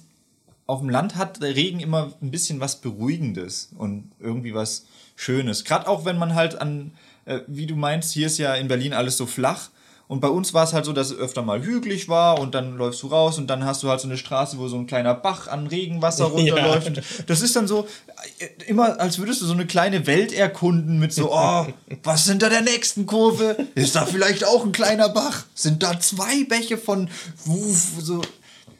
auf 0.66 0.80
dem 0.80 0.90
Land 0.90 1.16
hat 1.16 1.42
der 1.42 1.56
Regen 1.56 1.80
immer 1.80 2.12
ein 2.22 2.30
bisschen 2.30 2.60
was 2.60 2.80
Beruhigendes 2.80 3.70
und 3.76 4.12
irgendwie 4.20 4.54
was 4.54 4.86
Schönes. 5.16 5.64
Gerade 5.64 5.88
auch 5.88 6.04
wenn 6.04 6.18
man 6.18 6.34
halt 6.34 6.60
an, 6.60 6.92
äh, 7.24 7.40
wie 7.46 7.66
du 7.66 7.74
meinst, 7.74 8.12
hier 8.12 8.26
ist 8.26 8.38
ja 8.38 8.54
in 8.54 8.68
Berlin 8.68 8.92
alles 8.92 9.16
so 9.16 9.26
flach. 9.26 9.70
Und 10.08 10.20
bei 10.20 10.28
uns 10.28 10.54
war 10.54 10.62
es 10.62 10.72
halt 10.72 10.84
so, 10.84 10.92
dass 10.92 11.10
es 11.10 11.18
öfter 11.18 11.42
mal 11.42 11.62
hügelig 11.62 12.08
war 12.08 12.38
und 12.38 12.54
dann 12.54 12.76
läufst 12.76 13.02
du 13.02 13.08
raus 13.08 13.38
und 13.38 13.48
dann 13.48 13.64
hast 13.64 13.82
du 13.82 13.88
halt 13.88 14.00
so 14.00 14.06
eine 14.06 14.16
Straße, 14.16 14.56
wo 14.58 14.68
so 14.68 14.76
ein 14.76 14.86
kleiner 14.86 15.14
Bach 15.14 15.48
an 15.48 15.66
Regenwasser 15.66 16.24
runterläuft. 16.26 16.88
Und 16.88 17.02
das 17.26 17.40
ist 17.42 17.56
dann 17.56 17.66
so, 17.66 17.88
äh, 18.38 18.46
immer 18.66 19.00
als 19.00 19.18
würdest 19.18 19.42
du 19.42 19.46
so 19.46 19.52
eine 19.52 19.66
kleine 19.66 20.06
Welt 20.06 20.32
erkunden 20.32 21.00
mit 21.00 21.12
so, 21.12 21.32
oh, 21.32 21.66
was 22.04 22.24
sind 22.24 22.42
da 22.42 22.48
der 22.48 22.62
nächsten 22.62 23.06
Kurve? 23.06 23.56
Ist 23.74 23.96
da 23.96 24.06
vielleicht 24.06 24.44
auch 24.46 24.64
ein 24.64 24.72
kleiner 24.72 25.08
Bach? 25.08 25.44
Sind 25.54 25.82
da 25.82 25.98
zwei 25.98 26.44
Bäche 26.44 26.78
von, 26.78 27.10
wuff, 27.44 27.92
so, 27.98 28.22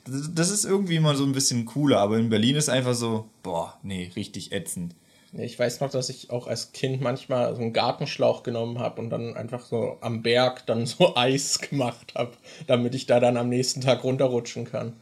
das 0.07 0.51
ist 0.51 0.65
irgendwie 0.65 0.97
immer 0.97 1.17
so 1.17 1.25
ein 1.25 1.33
bisschen 1.33 1.65
cooler, 1.65 1.99
aber 1.99 2.19
in 2.19 2.29
Berlin 2.29 2.55
ist 2.55 2.69
einfach 2.69 2.95
so, 2.95 3.27
boah, 3.43 3.75
nee, 3.83 4.13
richtig 4.15 4.53
ätzend. 4.53 4.95
Ich 5.39 5.59
weiß 5.59 5.81
noch, 5.81 5.91
dass 5.91 6.09
ich 6.09 6.31
auch 6.31 6.47
als 6.47 6.73
Kind 6.73 7.01
manchmal 7.01 7.55
so 7.55 7.63
einen 7.63 7.73
Gartenschlauch 7.73 8.43
genommen 8.43 8.79
habe 8.79 9.01
und 9.01 9.11
dann 9.11 9.37
einfach 9.37 9.65
so 9.65 9.99
am 10.01 10.23
Berg 10.23 10.67
dann 10.67 10.87
so 10.87 11.17
Eis 11.17 11.61
gemacht 11.61 12.15
habe, 12.15 12.33
damit 12.67 12.95
ich 12.95 13.07
da 13.07 13.21
dann 13.21 13.37
am 13.37 13.49
nächsten 13.49 13.81
Tag 13.81 14.05
runterrutschen 14.05 14.65
kann. 14.65 14.95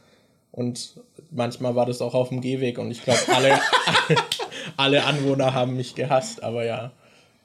Und 0.51 1.01
manchmal 1.31 1.75
war 1.75 1.85
das 1.85 2.01
auch 2.01 2.13
auf 2.13 2.29
dem 2.29 2.39
Gehweg 2.41 2.77
und 2.77 2.89
ich 2.89 3.03
glaube, 3.03 3.19
alle, 3.27 3.59
alle 4.77 5.03
Anwohner 5.03 5.53
haben 5.53 5.75
mich 5.75 5.95
gehasst, 5.95 6.43
aber 6.43 6.65
ja. 6.65 6.91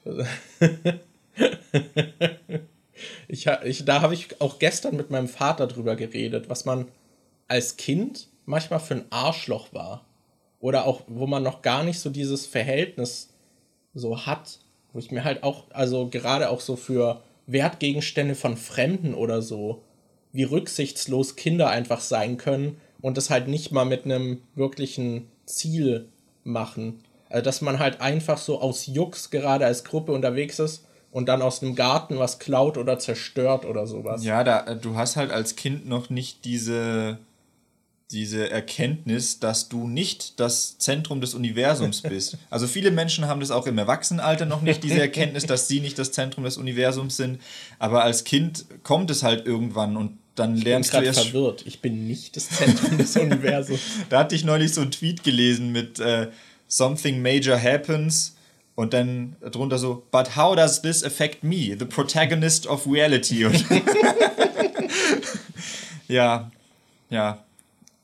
Ich, 3.27 3.47
ich, 3.47 3.85
da 3.85 4.01
habe 4.01 4.13
ich 4.13 4.41
auch 4.41 4.59
gestern 4.59 4.95
mit 4.95 5.09
meinem 5.09 5.27
Vater 5.27 5.67
drüber 5.67 5.95
geredet, 5.95 6.49
was 6.49 6.65
man 6.65 6.87
als 7.47 7.77
Kind 7.77 8.27
manchmal 8.45 8.79
für 8.79 8.95
ein 8.95 9.05
Arschloch 9.09 9.73
war. 9.73 10.05
Oder 10.61 10.85
auch, 10.85 11.01
wo 11.07 11.27
man 11.27 11.43
noch 11.43 11.61
gar 11.61 11.83
nicht 11.83 11.99
so 11.99 12.09
dieses 12.09 12.45
Verhältnis 12.45 13.33
so 13.93 14.25
hat. 14.25 14.59
Wo 14.93 14.99
ich 14.99 15.11
mir 15.11 15.23
halt 15.23 15.43
auch, 15.43 15.65
also 15.71 16.07
gerade 16.07 16.49
auch 16.49 16.61
so 16.61 16.75
für 16.75 17.21
Wertgegenstände 17.47 18.35
von 18.35 18.55
Fremden 18.55 19.13
oder 19.13 19.41
so, 19.41 19.83
wie 20.31 20.43
rücksichtslos 20.43 21.35
Kinder 21.35 21.69
einfach 21.69 21.99
sein 21.99 22.37
können 22.37 22.77
und 23.01 23.17
das 23.17 23.29
halt 23.29 23.47
nicht 23.47 23.71
mal 23.71 23.85
mit 23.85 24.05
einem 24.05 24.41
wirklichen 24.55 25.27
Ziel 25.45 26.09
machen. 26.43 27.03
Also, 27.29 27.43
dass 27.43 27.61
man 27.61 27.79
halt 27.79 28.01
einfach 28.01 28.37
so 28.37 28.61
aus 28.61 28.85
Jux 28.85 29.29
gerade 29.31 29.65
als 29.65 29.83
Gruppe 29.83 30.11
unterwegs 30.11 30.59
ist 30.59 30.85
und 31.11 31.27
dann 31.27 31.41
aus 31.41 31.59
dem 31.59 31.75
Garten 31.75 32.19
was 32.19 32.39
klaut 32.39 32.77
oder 32.77 32.99
zerstört 32.99 33.65
oder 33.65 33.87
sowas. 33.87 34.23
Ja, 34.23 34.43
da, 34.43 34.75
du 34.75 34.95
hast 34.95 35.15
halt 35.15 35.31
als 35.31 35.55
Kind 35.55 35.87
noch 35.87 36.09
nicht 36.09 36.45
diese, 36.45 37.17
diese 38.11 38.49
Erkenntnis, 38.49 39.39
dass 39.39 39.69
du 39.69 39.87
nicht 39.87 40.39
das 40.39 40.77
Zentrum 40.77 41.21
des 41.21 41.33
Universums 41.33 42.01
bist. 42.01 42.37
Also 42.49 42.67
viele 42.67 42.91
Menschen 42.91 43.27
haben 43.27 43.39
das 43.39 43.51
auch 43.51 43.67
im 43.67 43.77
Erwachsenenalter 43.77 44.45
noch 44.45 44.61
nicht, 44.61 44.83
diese 44.83 44.99
Erkenntnis, 44.99 45.45
dass 45.45 45.67
sie 45.67 45.79
nicht 45.79 45.97
das 45.97 46.11
Zentrum 46.11 46.43
des 46.43 46.57
Universums 46.57 47.17
sind. 47.17 47.39
Aber 47.79 48.03
als 48.03 48.23
Kind 48.23 48.65
kommt 48.83 49.09
es 49.11 49.23
halt 49.23 49.45
irgendwann 49.45 49.95
und 49.95 50.17
dann 50.35 50.55
lernst 50.55 50.89
ich 50.89 50.93
bin 50.93 51.01
du 51.01 51.07
erst 51.07 51.19
verwirrt. 51.21 51.63
Ich 51.65 51.81
bin 51.81 52.07
nicht 52.07 52.35
das 52.35 52.49
Zentrum 52.49 52.97
des 52.97 53.15
Universums. 53.15 53.79
Da 54.09 54.19
hatte 54.19 54.35
ich 54.35 54.43
neulich 54.43 54.73
so 54.73 54.81
einen 54.81 54.91
Tweet 54.91 55.23
gelesen 55.23 55.71
mit 55.71 55.99
äh, 55.99 56.29
Something 56.67 57.21
Major 57.21 57.61
Happens 57.61 58.35
und 58.75 58.93
dann 58.93 59.35
drunter 59.41 59.77
so, 59.77 60.05
But 60.11 60.35
how 60.35 60.55
does 60.55 60.81
this 60.81 61.03
affect 61.03 61.43
me, 61.43 61.75
the 61.77 61.85
protagonist 61.85 62.67
of 62.67 62.87
reality? 62.87 63.45
ja, 66.07 66.51
ja. 67.09 67.43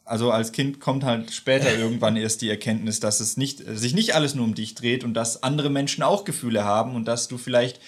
Also 0.08 0.32
als 0.32 0.52
Kind 0.52 0.80
kommt 0.80 1.04
halt 1.04 1.32
später 1.32 1.74
irgendwann 1.78 2.16
erst 2.16 2.42
die 2.42 2.50
Erkenntnis, 2.50 3.00
dass 3.00 3.20
es 3.20 3.38
nicht, 3.38 3.60
sich 3.60 3.94
nicht 3.94 4.16
alles 4.16 4.36
nur 4.36 4.46
um 4.46 4.56
dich 4.56 4.76
dreht 4.76 5.04
und 5.04 5.14
dass 5.14 5.44
andere 5.44 5.70
Menschen 5.70 6.04
auch 6.04 6.24
Gefühle 6.24 6.64
haben 6.64 6.96
und 6.96 7.08
dass 7.08 7.28
du 7.28 7.38
vielleicht 7.38 7.80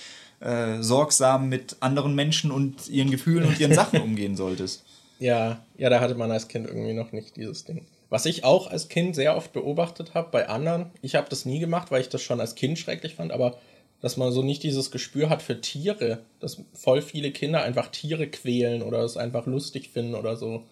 äh, 0.42 0.82
sorgsam 0.82 1.50
mit 1.50 1.78
anderen 1.80 2.16
Menschen 2.16 2.52
und 2.52 2.90
ihren 2.90 3.12
Gefühlen 3.12 3.46
und 3.46 3.60
ihren 3.60 3.74
Sachen 3.74 4.02
umgehen 4.04 4.36
solltest. 4.36 4.84
Ja, 5.20 5.60
ja, 5.78 5.90
da 5.90 6.00
hatte 6.00 6.16
man 6.16 6.32
als 6.32 6.48
Kind 6.48 6.68
irgendwie 6.68 6.94
noch 6.94 7.12
nicht 7.12 7.36
dieses 7.36 7.66
Ding. 7.66 7.86
Was 8.10 8.26
ich 8.26 8.44
auch 8.44 8.68
als 8.68 8.90
Kind 8.90 9.16
sehr 9.16 9.36
oft 9.36 9.54
beobachtet 9.54 10.14
habe 10.14 10.30
bei 10.32 10.50
anderen, 10.50 10.88
ich 11.02 11.16
habe 11.16 11.30
das 11.30 11.46
nie 11.46 11.60
gemacht, 11.60 11.92
weil 11.92 12.02
ich 12.02 12.10
das 12.10 12.24
schon 12.24 12.40
als 12.40 12.56
Kind 12.56 12.80
schrecklich 12.80 13.16
fand, 13.16 13.32
aber 13.32 13.58
dass 14.02 14.18
man 14.18 14.32
so 14.32 14.42
nicht 14.42 14.64
dieses 14.64 14.92
Gespür 14.92 15.30
hat 15.30 15.42
für 15.42 15.60
Tiere, 15.62 16.20
dass 16.40 16.62
voll 16.74 17.02
viele 17.02 17.32
Kinder 17.32 17.62
einfach 17.64 17.88
Tiere 17.90 18.28
quälen 18.28 18.82
oder 18.82 19.00
es 19.00 19.18
einfach 19.18 19.46
lustig 19.46 19.90
finden 19.90 20.16
oder 20.16 20.38
so. 20.38 20.64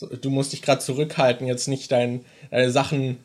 Du 0.00 0.30
musst 0.30 0.52
dich 0.52 0.62
gerade 0.62 0.80
zurückhalten, 0.80 1.46
jetzt 1.46 1.68
nicht 1.68 1.92
dein, 1.92 2.24
deine 2.50 2.70
Sachen 2.70 3.18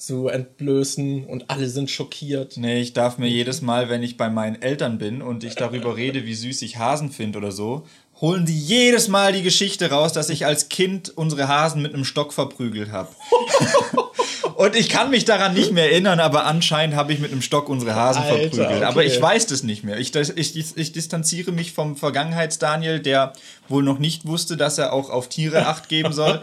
zu 0.00 0.28
entblößen 0.28 1.26
und 1.26 1.50
alle 1.50 1.68
sind 1.68 1.90
schockiert. 1.90 2.56
Nee, 2.56 2.80
ich 2.80 2.94
darf 2.94 3.18
mir 3.18 3.28
jedes 3.28 3.60
Mal, 3.60 3.90
wenn 3.90 4.02
ich 4.02 4.16
bei 4.16 4.30
meinen 4.30 4.60
Eltern 4.62 4.96
bin 4.96 5.20
und 5.20 5.44
ich 5.44 5.56
darüber 5.56 5.96
rede, 5.96 6.24
wie 6.24 6.34
süß 6.34 6.62
ich 6.62 6.78
Hasen 6.78 7.10
finde 7.10 7.38
oder 7.38 7.52
so, 7.52 7.86
holen 8.20 8.46
die 8.46 8.58
jedes 8.58 9.08
Mal 9.08 9.32
die 9.32 9.42
Geschichte 9.42 9.90
raus, 9.90 10.14
dass 10.14 10.30
ich 10.30 10.46
als 10.46 10.70
Kind 10.70 11.16
unsere 11.16 11.48
Hasen 11.48 11.82
mit 11.82 11.92
einem 11.92 12.04
Stock 12.04 12.32
verprügelt 12.32 12.92
habe. 12.92 13.10
und 14.60 14.76
ich 14.76 14.90
kann 14.90 15.08
mich 15.08 15.24
daran 15.24 15.54
nicht 15.54 15.72
mehr 15.72 15.90
erinnern, 15.90 16.20
aber 16.20 16.44
anscheinend 16.44 16.94
habe 16.94 17.14
ich 17.14 17.18
mit 17.18 17.32
einem 17.32 17.40
Stock 17.40 17.70
unsere 17.70 17.94
Hasen 17.94 18.22
Alter, 18.22 18.36
verprügelt. 18.36 18.68
Okay. 18.68 18.84
Aber 18.84 19.02
ich 19.02 19.20
weiß 19.20 19.46
das 19.46 19.62
nicht 19.62 19.84
mehr. 19.84 19.98
Ich, 19.98 20.14
ich, 20.14 20.76
ich 20.76 20.92
distanziere 20.92 21.50
mich 21.50 21.72
vom 21.72 21.96
Vergangenheits-Daniel, 21.96 23.00
der 23.00 23.32
wohl 23.68 23.82
noch 23.82 23.98
nicht 23.98 24.26
wusste, 24.26 24.58
dass 24.58 24.76
er 24.76 24.92
auch 24.92 25.08
auf 25.08 25.30
Tiere 25.30 25.64
Acht 25.66 25.88
geben 25.88 26.12
soll. 26.12 26.42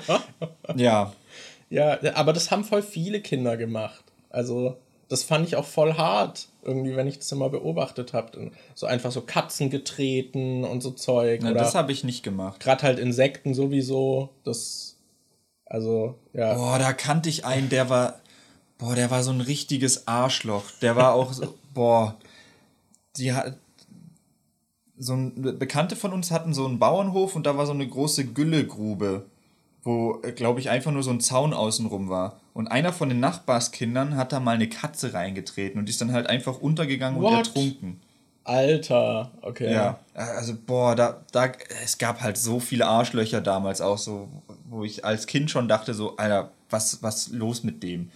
Ja. 0.75 1.13
Ja, 1.69 1.99
aber 2.15 2.33
das 2.33 2.49
haben 2.49 2.63
voll 2.63 2.81
viele 2.81 3.21
Kinder 3.21 3.55
gemacht. 3.55 4.03
Also, 4.31 4.77
das 5.09 5.21
fand 5.21 5.47
ich 5.47 5.55
auch 5.55 5.65
voll 5.65 5.93
hart, 5.93 6.47
irgendwie, 6.63 6.95
wenn 6.95 7.05
ich 7.05 7.19
das 7.19 7.31
immer 7.31 7.49
beobachtet 7.49 8.13
habe. 8.13 8.49
So 8.73 8.87
einfach 8.87 9.11
so 9.11 9.21
Katzen 9.21 9.69
getreten 9.69 10.63
und 10.63 10.81
so 10.81 10.89
Zeug. 10.89 11.41
Na, 11.43 11.53
das 11.53 11.75
habe 11.75 11.91
ich 11.91 12.03
nicht 12.03 12.23
gemacht. 12.23 12.61
Gerade 12.61 12.81
halt 12.81 12.97
Insekten 12.97 13.53
sowieso. 13.53 14.29
Das, 14.43 14.86
also, 15.69 16.17
ja. 16.33 16.53
Boah, 16.55 16.79
da 16.79 16.93
kannte 16.93 17.29
ich 17.29 17.45
einen, 17.45 17.69
der 17.69 17.89
war, 17.89 18.19
boah, 18.77 18.95
der 18.95 19.11
war 19.11 19.23
so 19.23 19.31
ein 19.31 19.41
richtiges 19.41 20.07
Arschloch. 20.07 20.71
Der 20.81 20.95
war 20.95 21.13
auch 21.13 21.33
so, 21.33 21.55
boah, 21.73 22.15
die 23.17 23.33
hat, 23.33 23.57
so 24.97 25.13
ein 25.13 25.59
Bekannte 25.59 25.95
von 25.95 26.11
uns 26.11 26.31
hatten 26.31 26.53
so 26.53 26.65
einen 26.65 26.79
Bauernhof 26.79 27.35
und 27.35 27.45
da 27.45 27.57
war 27.57 27.65
so 27.65 27.73
eine 27.73 27.87
große 27.87 28.25
Güllegrube 28.25 29.25
wo, 29.87 30.19
äh, 30.21 30.33
glaube 30.33 30.59
ich, 30.59 30.69
einfach 30.69 30.91
nur 30.91 31.01
so 31.01 31.09
ein 31.09 31.21
Zaun 31.21 31.53
außenrum 31.53 32.09
war. 32.09 32.39
Und 32.53 32.67
einer 32.67 32.91
von 32.91 33.09
den 33.09 33.19
Nachbarskindern 33.19 34.17
hat 34.17 34.33
da 34.33 34.39
mal 34.39 34.55
eine 34.55 34.67
Katze 34.67 35.13
reingetreten 35.13 35.79
und 35.79 35.85
die 35.85 35.91
ist 35.91 36.01
dann 36.01 36.11
halt 36.11 36.27
einfach 36.27 36.59
untergegangen 36.59 37.21
What? 37.21 37.31
und 37.31 37.37
ertrunken. 37.37 38.01
Alter, 38.47 39.29
okay. 39.41 39.73
Ja, 39.73 39.99
also 40.13 40.53
boah, 40.55 40.95
da, 40.95 41.21
da, 41.33 41.51
es 41.83 41.97
gab 41.97 42.21
halt 42.21 42.37
so 42.37 42.61
viele 42.61 42.87
Arschlöcher 42.87 43.41
damals 43.41 43.81
auch 43.81 43.97
so, 43.97 44.29
wo 44.69 44.85
ich 44.85 45.03
als 45.03 45.27
Kind 45.27 45.51
schon 45.51 45.67
dachte 45.67 45.93
so, 45.93 46.15
Alter, 46.15 46.51
was, 46.69 47.03
was 47.03 47.27
los 47.29 47.63
mit 47.63 47.83
dem? 47.83 48.09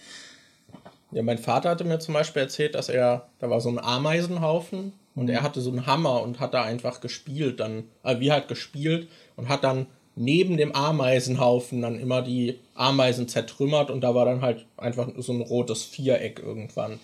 Ja, 1.10 1.22
mein 1.22 1.36
Vater 1.36 1.68
hatte 1.68 1.84
mir 1.84 1.98
zum 1.98 2.14
Beispiel 2.14 2.40
erzählt, 2.40 2.74
dass 2.74 2.88
er, 2.88 3.28
da 3.40 3.50
war 3.50 3.60
so 3.60 3.68
ein 3.68 3.78
Ameisenhaufen 3.78 4.94
und 5.14 5.28
er 5.28 5.42
hatte 5.42 5.60
so 5.60 5.70
einen 5.70 5.86
Hammer 5.86 6.22
und 6.22 6.40
hat 6.40 6.54
da 6.54 6.62
einfach 6.62 7.00
gespielt, 7.02 7.60
dann, 7.60 7.84
äh, 8.02 8.18
wie 8.18 8.32
halt 8.32 8.48
gespielt 8.48 9.08
und 9.36 9.50
hat 9.50 9.64
dann 9.64 9.86
neben 10.16 10.56
dem 10.56 10.74
Ameisenhaufen 10.74 11.82
dann 11.82 11.98
immer 12.00 12.22
die 12.22 12.58
Ameisen 12.74 13.28
zertrümmert 13.28 13.90
und 13.90 14.00
da 14.00 14.14
war 14.14 14.24
dann 14.24 14.40
halt 14.40 14.64
einfach 14.78 15.08
so 15.18 15.34
ein 15.34 15.42
rotes 15.42 15.82
Viereck 15.84 16.38
irgendwann. 16.38 17.00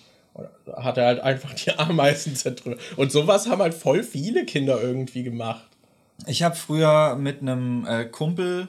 Hat 0.75 0.97
er 0.97 1.05
halt 1.05 1.19
einfach 1.21 1.53
die 1.53 1.71
Ameisen 1.77 2.35
zertrümmert. 2.35 2.79
Und 2.97 3.11
sowas 3.11 3.49
haben 3.49 3.61
halt 3.61 3.73
voll 3.73 4.03
viele 4.03 4.45
Kinder 4.45 4.81
irgendwie 4.81 5.23
gemacht. 5.23 5.65
Ich 6.27 6.43
habe 6.43 6.55
früher 6.55 7.15
mit 7.15 7.41
einem 7.41 7.85
äh, 7.87 8.05
Kumpel 8.05 8.67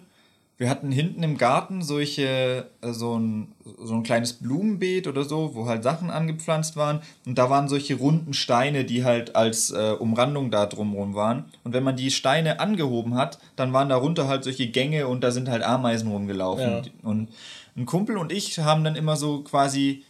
wir 0.61 0.69
hatten 0.69 0.93
hinten 0.93 1.23
im 1.23 1.39
Garten 1.39 1.81
solche, 1.81 2.67
äh, 2.83 2.93
so 2.93 3.19
ein, 3.19 3.55
so 3.79 3.95
ein 3.95 4.03
kleines 4.03 4.35
Blumenbeet 4.35 5.07
oder 5.07 5.25
so, 5.25 5.55
wo 5.55 5.67
halt 5.67 5.83
Sachen 5.83 6.11
angepflanzt 6.11 6.77
waren. 6.77 7.01
Und 7.25 7.39
da 7.39 7.49
waren 7.49 7.67
solche 7.67 7.95
runden 7.95 8.35
Steine, 8.35 8.85
die 8.85 9.03
halt 9.03 9.37
als 9.37 9.71
äh, 9.71 9.93
Umrandung 9.99 10.51
da 10.51 10.67
drumherum 10.67 11.15
waren. 11.15 11.47
Und 11.65 11.73
wenn 11.73 11.83
man 11.83 11.97
die 11.97 12.11
Steine 12.11 12.61
angehoben 12.61 13.15
hat, 13.15 13.39
dann 13.57 13.73
waren 13.73 13.89
darunter 13.89 14.29
halt 14.29 14.45
solche 14.45 14.67
Gänge 14.69 15.09
und 15.09 15.25
da 15.25 15.31
sind 15.31 15.49
halt 15.49 15.63
Ameisen 15.63 16.11
rumgelaufen. 16.11 16.69
Ja. 16.69 16.83
Und 17.05 17.31
ein 17.75 17.87
Kumpel 17.87 18.19
und 18.19 18.31
ich 18.31 18.59
haben 18.59 18.85
dann 18.85 18.97
immer 18.97 19.17
so 19.17 19.41
quasi 19.41 20.05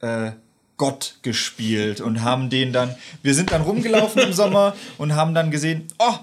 äh, 0.00 0.32
Gott 0.78 1.16
gespielt 1.22 2.00
und 2.00 2.22
haben 2.22 2.48
den 2.48 2.72
dann, 2.72 2.94
wir 3.22 3.34
sind 3.34 3.52
dann 3.52 3.62
rumgelaufen 3.62 4.22
im 4.22 4.32
Sommer 4.32 4.74
und 4.98 5.14
haben 5.14 5.34
dann 5.34 5.50
gesehen, 5.50 5.88
oh, 5.98 6.14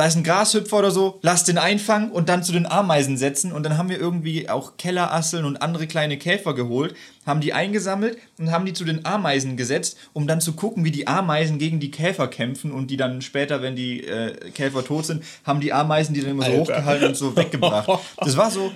da 0.00 0.06
ist 0.06 0.16
ein 0.16 0.24
Grashüpfer 0.24 0.78
oder 0.78 0.90
so, 0.90 1.18
lass 1.20 1.44
den 1.44 1.58
einfangen 1.58 2.10
und 2.10 2.30
dann 2.30 2.42
zu 2.42 2.52
den 2.52 2.64
Ameisen 2.64 3.18
setzen. 3.18 3.52
Und 3.52 3.64
dann 3.64 3.76
haben 3.76 3.90
wir 3.90 3.98
irgendwie 3.98 4.48
auch 4.48 4.78
Kellerasseln 4.78 5.44
und 5.44 5.60
andere 5.60 5.86
kleine 5.86 6.16
Käfer 6.16 6.54
geholt, 6.54 6.94
haben 7.26 7.40
die 7.42 7.52
eingesammelt 7.52 8.16
und 8.38 8.50
haben 8.50 8.64
die 8.64 8.72
zu 8.72 8.84
den 8.86 9.04
Ameisen 9.04 9.58
gesetzt, 9.58 9.98
um 10.14 10.26
dann 10.26 10.40
zu 10.40 10.54
gucken, 10.54 10.84
wie 10.84 10.90
die 10.90 11.06
Ameisen 11.06 11.58
gegen 11.58 11.80
die 11.80 11.90
Käfer 11.90 12.28
kämpfen 12.28 12.72
und 12.72 12.90
die 12.90 12.96
dann 12.96 13.20
später, 13.20 13.60
wenn 13.60 13.76
die 13.76 14.06
äh, 14.06 14.50
Käfer 14.52 14.84
tot 14.84 15.04
sind, 15.04 15.22
haben 15.44 15.60
die 15.60 15.72
Ameisen 15.72 16.14
die 16.14 16.22
dann 16.22 16.30
immer 16.30 16.44
so 16.44 16.50
Alter. 16.50 16.62
hochgehalten 16.62 17.08
und 17.08 17.16
so 17.16 17.36
weggebracht. 17.36 17.90
Das 18.16 18.36
war 18.36 18.50
so, 18.50 18.72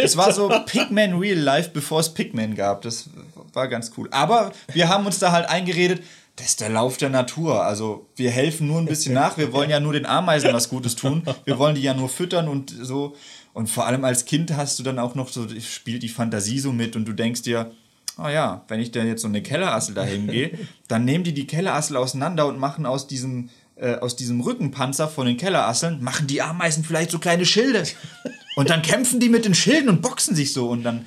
das 0.00 0.16
war 0.16 0.32
so 0.32 0.48
Pigman 0.66 1.18
Real 1.18 1.38
Life, 1.38 1.70
bevor 1.72 2.00
es 2.00 2.14
Pigman 2.14 2.54
gab. 2.54 2.82
Das 2.82 3.10
war 3.58 3.68
ganz 3.68 3.92
cool. 3.96 4.08
Aber 4.10 4.52
wir 4.72 4.88
haben 4.88 5.04
uns 5.04 5.18
da 5.18 5.32
halt 5.32 5.48
eingeredet, 5.48 6.02
das 6.36 6.46
ist 6.46 6.60
der 6.60 6.68
Lauf 6.68 6.96
der 6.96 7.10
Natur. 7.10 7.64
Also 7.64 8.08
wir 8.16 8.30
helfen 8.30 8.68
nur 8.68 8.78
ein 8.78 8.86
bisschen 8.86 9.12
nach. 9.12 9.36
Wir 9.36 9.52
wollen 9.52 9.70
ja 9.70 9.80
nur 9.80 9.92
den 9.92 10.06
Ameisen 10.06 10.52
was 10.52 10.68
Gutes 10.68 10.94
tun. 10.94 11.24
Wir 11.44 11.58
wollen 11.58 11.74
die 11.74 11.82
ja 11.82 11.94
nur 11.94 12.08
füttern 12.08 12.48
und 12.48 12.72
so. 12.80 13.16
Und 13.52 13.68
vor 13.68 13.86
allem 13.86 14.04
als 14.04 14.24
Kind 14.24 14.56
hast 14.56 14.78
du 14.78 14.84
dann 14.84 15.00
auch 15.00 15.16
noch 15.16 15.28
so, 15.28 15.46
spielt 15.60 16.04
die 16.04 16.08
Fantasie 16.08 16.60
so 16.60 16.72
mit 16.72 16.94
und 16.94 17.06
du 17.06 17.12
denkst 17.12 17.42
dir, 17.42 17.72
ah 18.16 18.30
ja, 18.30 18.64
wenn 18.68 18.78
ich 18.78 18.92
da 18.92 19.02
jetzt 19.02 19.22
so 19.22 19.28
eine 19.28 19.42
Kellerassel 19.42 19.96
dahin 19.96 20.28
gehe, 20.28 20.56
dann 20.86 21.04
nehmen 21.04 21.24
die 21.24 21.34
die 21.34 21.46
Kellerassel 21.46 21.96
auseinander 21.96 22.46
und 22.46 22.58
machen 22.58 22.86
aus 22.86 23.08
diesem, 23.08 23.50
äh, 23.74 23.96
aus 23.96 24.14
diesem 24.14 24.40
Rückenpanzer 24.40 25.08
von 25.08 25.26
den 25.26 25.36
Kellerasseln, 25.36 26.02
machen 26.04 26.28
die 26.28 26.40
Ameisen 26.40 26.84
vielleicht 26.84 27.10
so 27.10 27.18
kleine 27.18 27.46
Schilde. 27.46 27.82
Und 28.54 28.70
dann 28.70 28.82
kämpfen 28.82 29.18
die 29.18 29.28
mit 29.28 29.44
den 29.44 29.54
Schilden 29.54 29.88
und 29.88 30.02
boxen 30.02 30.36
sich 30.36 30.52
so 30.52 30.68
und 30.68 30.84
dann 30.84 31.04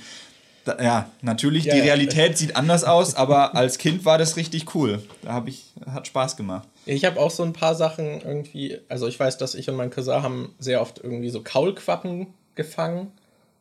da, 0.66 0.82
ja, 0.82 1.10
natürlich, 1.22 1.66
ja, 1.66 1.74
die 1.74 1.80
Realität 1.82 2.38
sieht 2.38 2.56
anders 2.56 2.84
aus, 2.84 3.16
aber 3.16 3.56
als 3.56 3.78
Kind 3.78 4.06
war 4.06 4.18
das 4.18 4.38
richtig 4.38 4.76
cool. 4.76 5.02
Da 5.24 5.34
habe 5.34 5.50
ich, 5.50 5.66
hat 5.86 6.08
Spaß 6.08 6.38
gemacht. 6.38 6.68
Ich 6.86 7.06
habe 7.06 7.20
auch 7.20 7.32
so 7.32 7.44
ein 7.44 7.54
paar 7.54 7.76
Sachen 7.76 8.22
irgendwie, 8.22 8.80
also 8.88 9.08
ich 9.08 9.20
weiß, 9.20 9.38
dass 9.38 9.56
ich 9.56 9.70
und 9.70 9.76
mein 9.76 9.90
Cousin 9.90 10.24
haben 10.24 10.56
sehr 10.60 10.82
oft 10.82 11.00
irgendwie 11.04 11.30
so 11.30 11.42
Kaulquappen 11.42 12.28
gefangen 12.56 13.12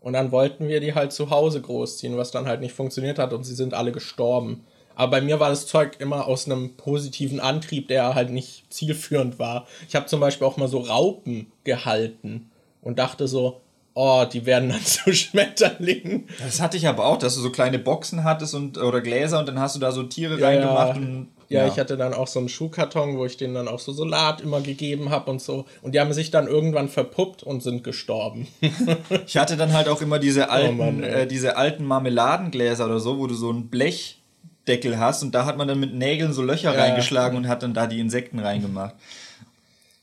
und 0.00 0.12
dann 0.12 0.32
wollten 0.32 0.68
wir 0.68 0.80
die 0.80 0.94
halt 0.94 1.12
zu 1.12 1.30
Hause 1.30 1.60
großziehen, 1.60 2.16
was 2.16 2.30
dann 2.30 2.46
halt 2.46 2.60
nicht 2.60 2.74
funktioniert 2.74 3.18
hat 3.18 3.32
und 3.32 3.44
sie 3.44 3.54
sind 3.54 3.74
alle 3.74 3.92
gestorben. 3.92 4.64
Aber 4.94 5.12
bei 5.12 5.20
mir 5.22 5.40
war 5.40 5.48
das 5.48 5.66
Zeug 5.66 5.96
immer 5.98 6.26
aus 6.26 6.46
einem 6.46 6.76
positiven 6.76 7.40
Antrieb, 7.40 7.88
der 7.88 8.14
halt 8.14 8.30
nicht 8.30 8.72
zielführend 8.72 9.38
war. 9.38 9.66
Ich 9.88 9.94
habe 9.94 10.06
zum 10.06 10.20
Beispiel 10.20 10.46
auch 10.46 10.58
mal 10.58 10.68
so 10.68 10.78
Raupen 10.78 11.52
gehalten 11.64 12.50
und 12.82 12.98
dachte 12.98 13.26
so, 13.26 13.62
oh, 14.00 14.24
die 14.24 14.46
werden 14.46 14.70
dann 14.70 14.80
zu 14.84 15.12
Schmetterlingen. 15.12 16.26
Das 16.42 16.60
hatte 16.60 16.76
ich 16.76 16.88
aber 16.88 17.04
auch, 17.06 17.18
dass 17.18 17.34
du 17.34 17.40
so 17.42 17.50
kleine 17.50 17.78
Boxen 17.78 18.24
hattest 18.24 18.54
und 18.54 18.78
oder 18.78 19.00
Gläser 19.02 19.38
und 19.38 19.46
dann 19.48 19.58
hast 19.58 19.76
du 19.76 19.80
da 19.80 19.92
so 19.92 20.02
Tiere 20.04 20.40
reingemacht 20.40 20.96
ja. 20.96 21.02
und 21.02 21.28
Ja, 21.48 21.66
ich 21.66 21.78
hatte 21.78 21.96
dann 21.96 22.14
auch 22.14 22.26
so 22.28 22.38
einen 22.38 22.48
Schuhkarton, 22.48 23.18
wo 23.18 23.26
ich 23.26 23.36
denen 23.36 23.54
dann 23.54 23.68
auch 23.68 23.78
so 23.80 23.92
Salat 23.92 24.40
immer 24.40 24.60
gegeben 24.60 25.10
habe 25.10 25.30
und 25.30 25.42
so. 25.42 25.66
Und 25.82 25.94
die 25.94 26.00
haben 26.00 26.12
sich 26.12 26.30
dann 26.30 26.46
irgendwann 26.46 26.88
verpuppt 26.88 27.42
und 27.42 27.62
sind 27.62 27.84
gestorben. 27.84 28.46
Ich 29.26 29.36
hatte 29.36 29.56
dann 29.56 29.72
halt 29.72 29.88
auch 29.88 30.00
immer 30.00 30.18
diese 30.18 30.50
alten, 30.50 30.76
Mann, 30.78 31.02
ey. 31.02 31.22
äh, 31.22 31.26
diese 31.26 31.56
alten 31.56 31.84
Marmeladengläser 31.84 32.86
oder 32.86 33.00
so, 33.00 33.18
wo 33.18 33.26
du 33.26 33.34
so 33.34 33.50
einen 33.50 33.68
Blechdeckel 33.68 34.98
hast 34.98 35.22
und 35.22 35.34
da 35.34 35.44
hat 35.44 35.56
man 35.58 35.68
dann 35.68 35.78
mit 35.78 35.94
Nägeln 35.94 36.32
so 36.32 36.42
Löcher 36.42 36.74
Ja. 36.74 36.80
reingeschlagen 36.80 37.36
und 37.36 37.48
hat 37.48 37.62
dann 37.62 37.74
da 37.74 37.86
die 37.86 38.00
Insekten 38.00 38.38
reingemacht. 38.38 38.94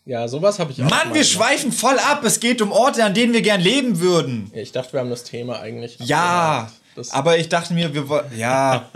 Ja, 0.08 0.26
sowas 0.30 0.58
habe 0.58 0.72
ich 0.72 0.82
auch 0.82 0.90
Mann, 0.90 1.14
wir 1.14 1.26
schweifen 1.26 1.74
voll 1.74 2.00
ab. 2.00 2.24
Es 2.24 2.40
geht 2.40 2.62
um 2.62 2.72
Orte, 2.72 3.04
an 3.04 3.14
denen 3.14 3.34
wir 3.34 3.42
gern 3.42 3.60
leben 3.60 4.00
würden. 4.00 4.50
Ja, 4.56 4.62
Ich 4.62 4.72
dachte, 4.72 4.94
wir 4.94 5.02
haben 5.02 5.10
das 5.10 5.26
Thema 5.26 5.60
eigentlich. 5.60 5.98
Ja, 6.00 6.72
aber 7.12 7.38
ich 7.38 7.50
dachte 7.50 7.74
mir, 7.74 7.94
wir 7.94 8.08
wollen. 8.08 8.26
Ja. 8.38 8.90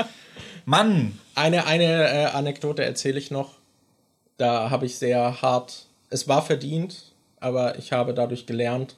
Mann. 0.64 1.18
Eine, 1.34 1.66
eine 1.66 2.08
äh, 2.10 2.24
Anekdote 2.24 2.82
erzähle 2.82 3.18
ich 3.18 3.30
noch. 3.30 3.50
Da 4.38 4.70
habe 4.70 4.86
ich 4.86 4.96
sehr 4.96 5.42
hart. 5.42 5.86
Es 6.08 6.26
war 6.26 6.40
verdient, 6.42 7.12
aber 7.38 7.78
ich 7.78 7.92
habe 7.92 8.14
dadurch 8.14 8.46
gelernt. 8.46 8.96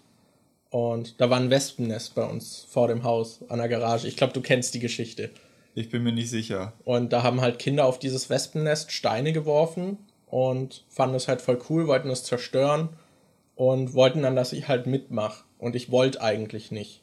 Und 0.70 1.20
da 1.20 1.28
war 1.28 1.40
ein 1.40 1.50
Wespennest 1.50 2.14
bei 2.14 2.24
uns 2.24 2.66
vor 2.70 2.86
dem 2.86 3.02
Haus 3.02 3.40
an 3.48 3.59
der 3.59 3.68
Garage. 3.68 4.06
Ich 4.06 4.16
glaube, 4.16 4.32
du 4.32 4.42
kennst 4.42 4.74
die 4.74 4.80
Geschichte. 4.80 5.30
Ich 5.74 5.90
bin 5.90 6.04
mir 6.04 6.12
nicht 6.12 6.30
sicher. 6.30 6.72
Und 6.84 7.12
da 7.12 7.24
haben 7.24 7.40
halt 7.40 7.59
Kinder 7.59 7.84
auf 7.84 7.98
dieses 7.98 8.30
Wespennest 8.30 8.92
Steine 8.92 9.32
geworfen 9.32 9.98
und 10.30 10.84
fanden 10.88 11.16
es 11.16 11.28
halt 11.28 11.40
voll 11.40 11.58
cool, 11.68 11.86
wollten 11.86 12.10
es 12.10 12.24
zerstören 12.24 12.90
und 13.54 13.94
wollten 13.94 14.22
dann, 14.22 14.36
dass 14.36 14.52
ich 14.52 14.68
halt 14.68 14.86
mitmache. 14.86 15.44
Und 15.58 15.74
ich 15.74 15.90
wollte 15.90 16.22
eigentlich 16.22 16.70
nicht. 16.70 17.02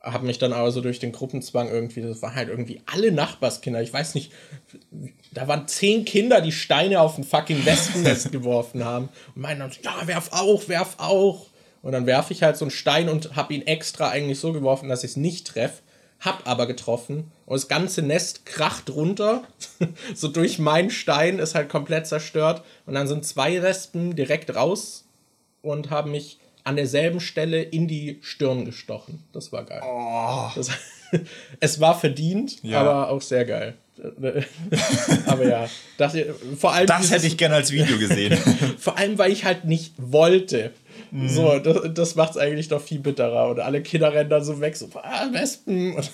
Hab 0.00 0.22
mich 0.22 0.38
dann 0.38 0.52
aber 0.52 0.70
so 0.70 0.80
durch 0.80 0.98
den 0.98 1.12
Gruppenzwang 1.12 1.68
irgendwie, 1.68 2.00
das 2.00 2.22
waren 2.22 2.34
halt 2.34 2.48
irgendwie 2.48 2.80
alle 2.86 3.12
Nachbarskinder, 3.12 3.82
ich 3.82 3.92
weiß 3.92 4.14
nicht, 4.14 4.32
da 5.32 5.48
waren 5.48 5.68
zehn 5.68 6.04
Kinder, 6.04 6.40
die 6.40 6.52
Steine 6.52 7.00
auf 7.00 7.18
ein 7.18 7.24
fucking 7.24 7.64
Wespennest 7.66 8.32
geworfen 8.32 8.84
haben 8.84 9.08
und 9.34 9.42
meinen 9.42 9.60
dann, 9.60 9.72
ja, 9.82 10.06
werf 10.06 10.30
auch, 10.32 10.68
werf 10.68 10.94
auch. 10.98 11.46
Und 11.82 11.92
dann 11.92 12.06
werfe 12.06 12.32
ich 12.32 12.42
halt 12.42 12.56
so 12.56 12.64
einen 12.64 12.70
Stein 12.70 13.08
und 13.08 13.36
hab 13.36 13.50
ihn 13.50 13.66
extra 13.66 14.08
eigentlich 14.08 14.40
so 14.40 14.52
geworfen, 14.52 14.88
dass 14.88 15.04
ich 15.04 15.12
es 15.12 15.16
nicht 15.16 15.46
treffe, 15.46 15.82
hab 16.20 16.46
aber 16.48 16.66
getroffen 16.66 17.30
und 17.48 17.54
das 17.54 17.66
ganze 17.68 18.02
Nest 18.02 18.44
kracht 18.44 18.90
runter, 18.90 19.42
so 20.14 20.28
durch 20.28 20.58
meinen 20.58 20.90
Stein 20.90 21.38
ist 21.38 21.54
halt 21.54 21.68
komplett 21.70 22.06
zerstört 22.06 22.62
und 22.86 22.92
dann 22.94 23.08
sind 23.08 23.24
zwei 23.24 23.62
Wespen 23.62 24.14
direkt 24.14 24.54
raus 24.54 25.06
und 25.62 25.88
haben 25.90 26.10
mich 26.10 26.38
an 26.64 26.76
derselben 26.76 27.20
Stelle 27.20 27.62
in 27.62 27.88
die 27.88 28.18
Stirn 28.20 28.66
gestochen. 28.66 29.22
Das 29.32 29.50
war 29.52 29.64
geil. 29.64 29.80
Das, 30.54 30.68
es 31.60 31.80
war 31.80 31.98
verdient, 31.98 32.62
Ja. 32.62 32.80
aber 32.82 33.08
auch 33.10 33.22
sehr 33.22 33.46
geil. 33.46 33.74
aber 35.26 35.48
ja, 35.48 35.68
das, 35.96 36.14
vor 36.58 36.72
allem 36.72 36.86
Das 36.86 36.98
dieses- 37.00 37.12
hätte 37.14 37.26
ich 37.26 37.36
gerne 37.36 37.56
als 37.56 37.72
Video 37.72 37.98
gesehen. 37.98 38.36
vor 38.78 38.96
allem, 38.98 39.18
weil 39.18 39.32
ich 39.32 39.44
halt 39.44 39.64
nicht 39.64 39.94
wollte. 39.96 40.72
Mhm. 41.10 41.28
So, 41.28 41.58
das, 41.58 41.94
das 41.94 42.14
macht 42.14 42.32
es 42.32 42.36
eigentlich 42.36 42.70
noch 42.70 42.80
viel 42.80 43.00
bitterer. 43.00 43.50
Und 43.50 43.60
alle 43.60 43.82
Kinder 43.82 44.12
rennen 44.12 44.30
dann 44.30 44.44
so 44.44 44.60
weg, 44.60 44.76
so, 44.76 44.88
ah, 44.94 45.28
Wespen. 45.32 45.94
Und, 45.94 46.10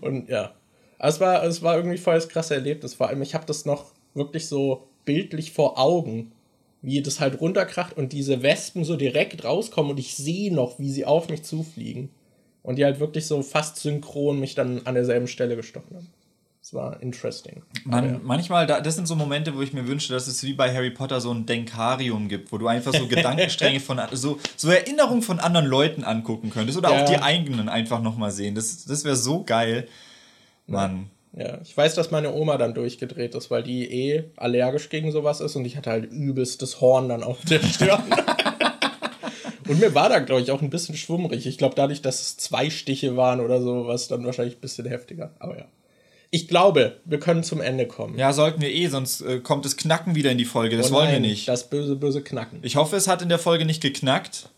und 0.00 0.28
ja. 0.28 0.52
Es 0.98 1.18
war, 1.18 1.42
es 1.42 1.62
war 1.62 1.76
irgendwie 1.76 1.98
voll 1.98 2.14
das 2.14 2.28
krasse 2.28 2.54
Erlebnis. 2.54 2.94
Vor 2.94 3.08
allem, 3.08 3.22
ich 3.22 3.34
habe 3.34 3.44
das 3.44 3.64
noch 3.64 3.86
wirklich 4.14 4.46
so 4.46 4.86
bildlich 5.04 5.52
vor 5.52 5.78
Augen, 5.78 6.30
wie 6.80 7.02
das 7.02 7.18
halt 7.18 7.40
runterkracht 7.40 7.96
und 7.96 8.12
diese 8.12 8.42
Wespen 8.42 8.84
so 8.84 8.96
direkt 8.96 9.44
rauskommen 9.44 9.90
und 9.92 9.98
ich 9.98 10.14
sehe 10.14 10.54
noch, 10.54 10.78
wie 10.78 10.90
sie 10.90 11.04
auf 11.04 11.28
mich 11.28 11.42
zufliegen. 11.42 12.10
Und 12.62 12.76
die 12.76 12.84
halt 12.84 13.00
wirklich 13.00 13.26
so 13.26 13.42
fast 13.42 13.78
synchron 13.78 14.38
mich 14.38 14.54
dann 14.54 14.86
an 14.86 14.94
derselben 14.94 15.26
Stelle 15.26 15.56
gestochen 15.56 15.96
haben. 15.96 16.08
Es 16.64 16.72
war 16.72 17.02
interesting. 17.02 17.62
Man, 17.84 18.20
Manchmal, 18.22 18.68
da, 18.68 18.80
das 18.80 18.94
sind 18.94 19.08
so 19.08 19.16
Momente, 19.16 19.56
wo 19.56 19.62
ich 19.62 19.72
mir 19.72 19.88
wünsche, 19.88 20.12
dass 20.12 20.28
es 20.28 20.44
wie 20.44 20.52
bei 20.52 20.72
Harry 20.72 20.90
Potter 20.90 21.20
so 21.20 21.32
ein 21.34 21.44
Denkarium 21.44 22.28
gibt, 22.28 22.52
wo 22.52 22.58
du 22.58 22.68
einfach 22.68 22.94
so 22.94 23.06
Gedankenstränge 23.08 23.80
von, 23.80 24.00
so, 24.12 24.38
so 24.56 24.70
Erinnerungen 24.70 25.22
von 25.22 25.40
anderen 25.40 25.66
Leuten 25.66 26.04
angucken 26.04 26.50
könntest 26.50 26.78
oder 26.78 26.94
Ja. 26.94 27.02
auch 27.02 27.08
die 27.08 27.16
eigenen 27.20 27.68
einfach 27.68 28.00
nochmal 28.00 28.30
sehen. 28.30 28.54
Das, 28.54 28.84
das 28.84 29.04
wäre 29.04 29.16
so 29.16 29.42
geil. 29.42 29.88
Mann. 30.68 31.10
Ja, 31.36 31.58
ich 31.62 31.76
weiß, 31.76 31.96
dass 31.96 32.12
meine 32.12 32.32
Oma 32.32 32.58
dann 32.58 32.74
durchgedreht 32.74 33.34
ist, 33.34 33.50
weil 33.50 33.64
die 33.64 33.90
eh 33.90 34.24
allergisch 34.36 34.88
gegen 34.88 35.10
sowas 35.10 35.40
ist 35.40 35.56
und 35.56 35.64
ich 35.64 35.76
hatte 35.76 35.90
halt 35.90 36.12
übelstes 36.12 36.80
Horn 36.80 37.08
dann 37.08 37.24
auf 37.24 37.40
der 37.44 37.60
Stirn. 37.60 38.04
und 39.68 39.80
mir 39.80 39.94
war 39.96 40.10
da, 40.10 40.20
glaube 40.20 40.42
ich, 40.42 40.52
auch 40.52 40.62
ein 40.62 40.70
bisschen 40.70 40.94
schwummrig. 40.96 41.46
Ich 41.46 41.58
glaube, 41.58 41.74
dadurch, 41.74 42.02
dass 42.02 42.20
es 42.20 42.36
zwei 42.36 42.70
Stiche 42.70 43.16
waren 43.16 43.40
oder 43.40 43.60
so, 43.60 43.86
war 43.86 43.94
es 43.94 44.06
dann 44.06 44.24
wahrscheinlich 44.24 44.58
ein 44.58 44.60
bisschen 44.60 44.86
heftiger. 44.86 45.32
Aber 45.40 45.58
ja. 45.58 45.64
Ich 46.34 46.48
glaube, 46.48 46.98
wir 47.04 47.20
können 47.20 47.44
zum 47.44 47.60
Ende 47.60 47.86
kommen. 47.86 48.16
Ja, 48.18 48.32
sollten 48.32 48.62
wir 48.62 48.70
eh, 48.72 48.86
sonst 48.88 49.20
äh, 49.20 49.40
kommt 49.40 49.66
das 49.66 49.76
Knacken 49.76 50.14
wieder 50.14 50.30
in 50.30 50.38
die 50.38 50.46
Folge. 50.46 50.78
Das 50.78 50.90
Oh 50.90 50.94
wollen 50.94 51.08
wir 51.08 51.20
nein, 51.20 51.22
nicht. 51.30 51.46
Das 51.46 51.68
böse, 51.68 51.94
böse 51.94 52.22
Knacken. 52.22 52.60
Ich 52.62 52.76
hoffe, 52.76 52.96
es 52.96 53.06
hat 53.06 53.20
in 53.20 53.28
der 53.28 53.38
Folge 53.38 53.66
nicht 53.66 53.82
geknackt. 53.82 54.48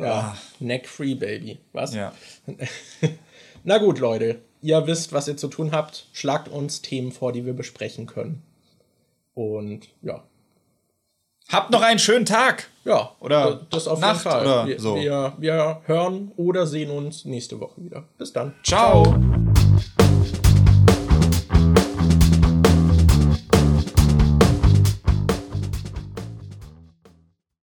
Ja, 0.00 0.36
neck-free, 0.58 1.16
Baby. 1.16 1.58
Was? 1.74 1.94
Ja. 1.94 2.14
Na 3.64 3.76
gut, 3.76 3.98
Leute. 3.98 4.40
Ihr 4.62 4.86
wisst, 4.86 5.12
was 5.12 5.28
ihr 5.28 5.36
zu 5.36 5.48
tun 5.48 5.72
habt. 5.72 6.06
Schlagt 6.14 6.48
uns 6.48 6.80
Themen 6.80 7.12
vor, 7.12 7.32
die 7.32 7.44
wir 7.44 7.52
besprechen 7.52 8.06
können. 8.06 8.42
Und 9.34 9.88
ja, 10.00 10.24
Habt 11.50 11.70
noch 11.72 11.82
einen 11.82 11.98
schönen 11.98 12.24
Tag. 12.26 12.68
Ja, 12.84 13.10
Oder 13.20 13.66
das 13.70 13.88
auf 13.88 14.00
Nacht 14.00 14.24
jeden 14.24 14.30
Fall. 14.30 14.46
oder 14.46 14.66
wir, 14.66 14.80
so. 14.80 14.94
wir, 14.94 15.32
wir 15.38 15.82
hören 15.84 16.32
oder 16.36 16.66
sehen 16.66 16.90
uns 16.90 17.24
nächste 17.24 17.58
Woche 17.60 17.82
wieder. 17.84 18.04
Bis 18.18 18.32
dann. 18.32 18.54
Ciao. 18.62 19.02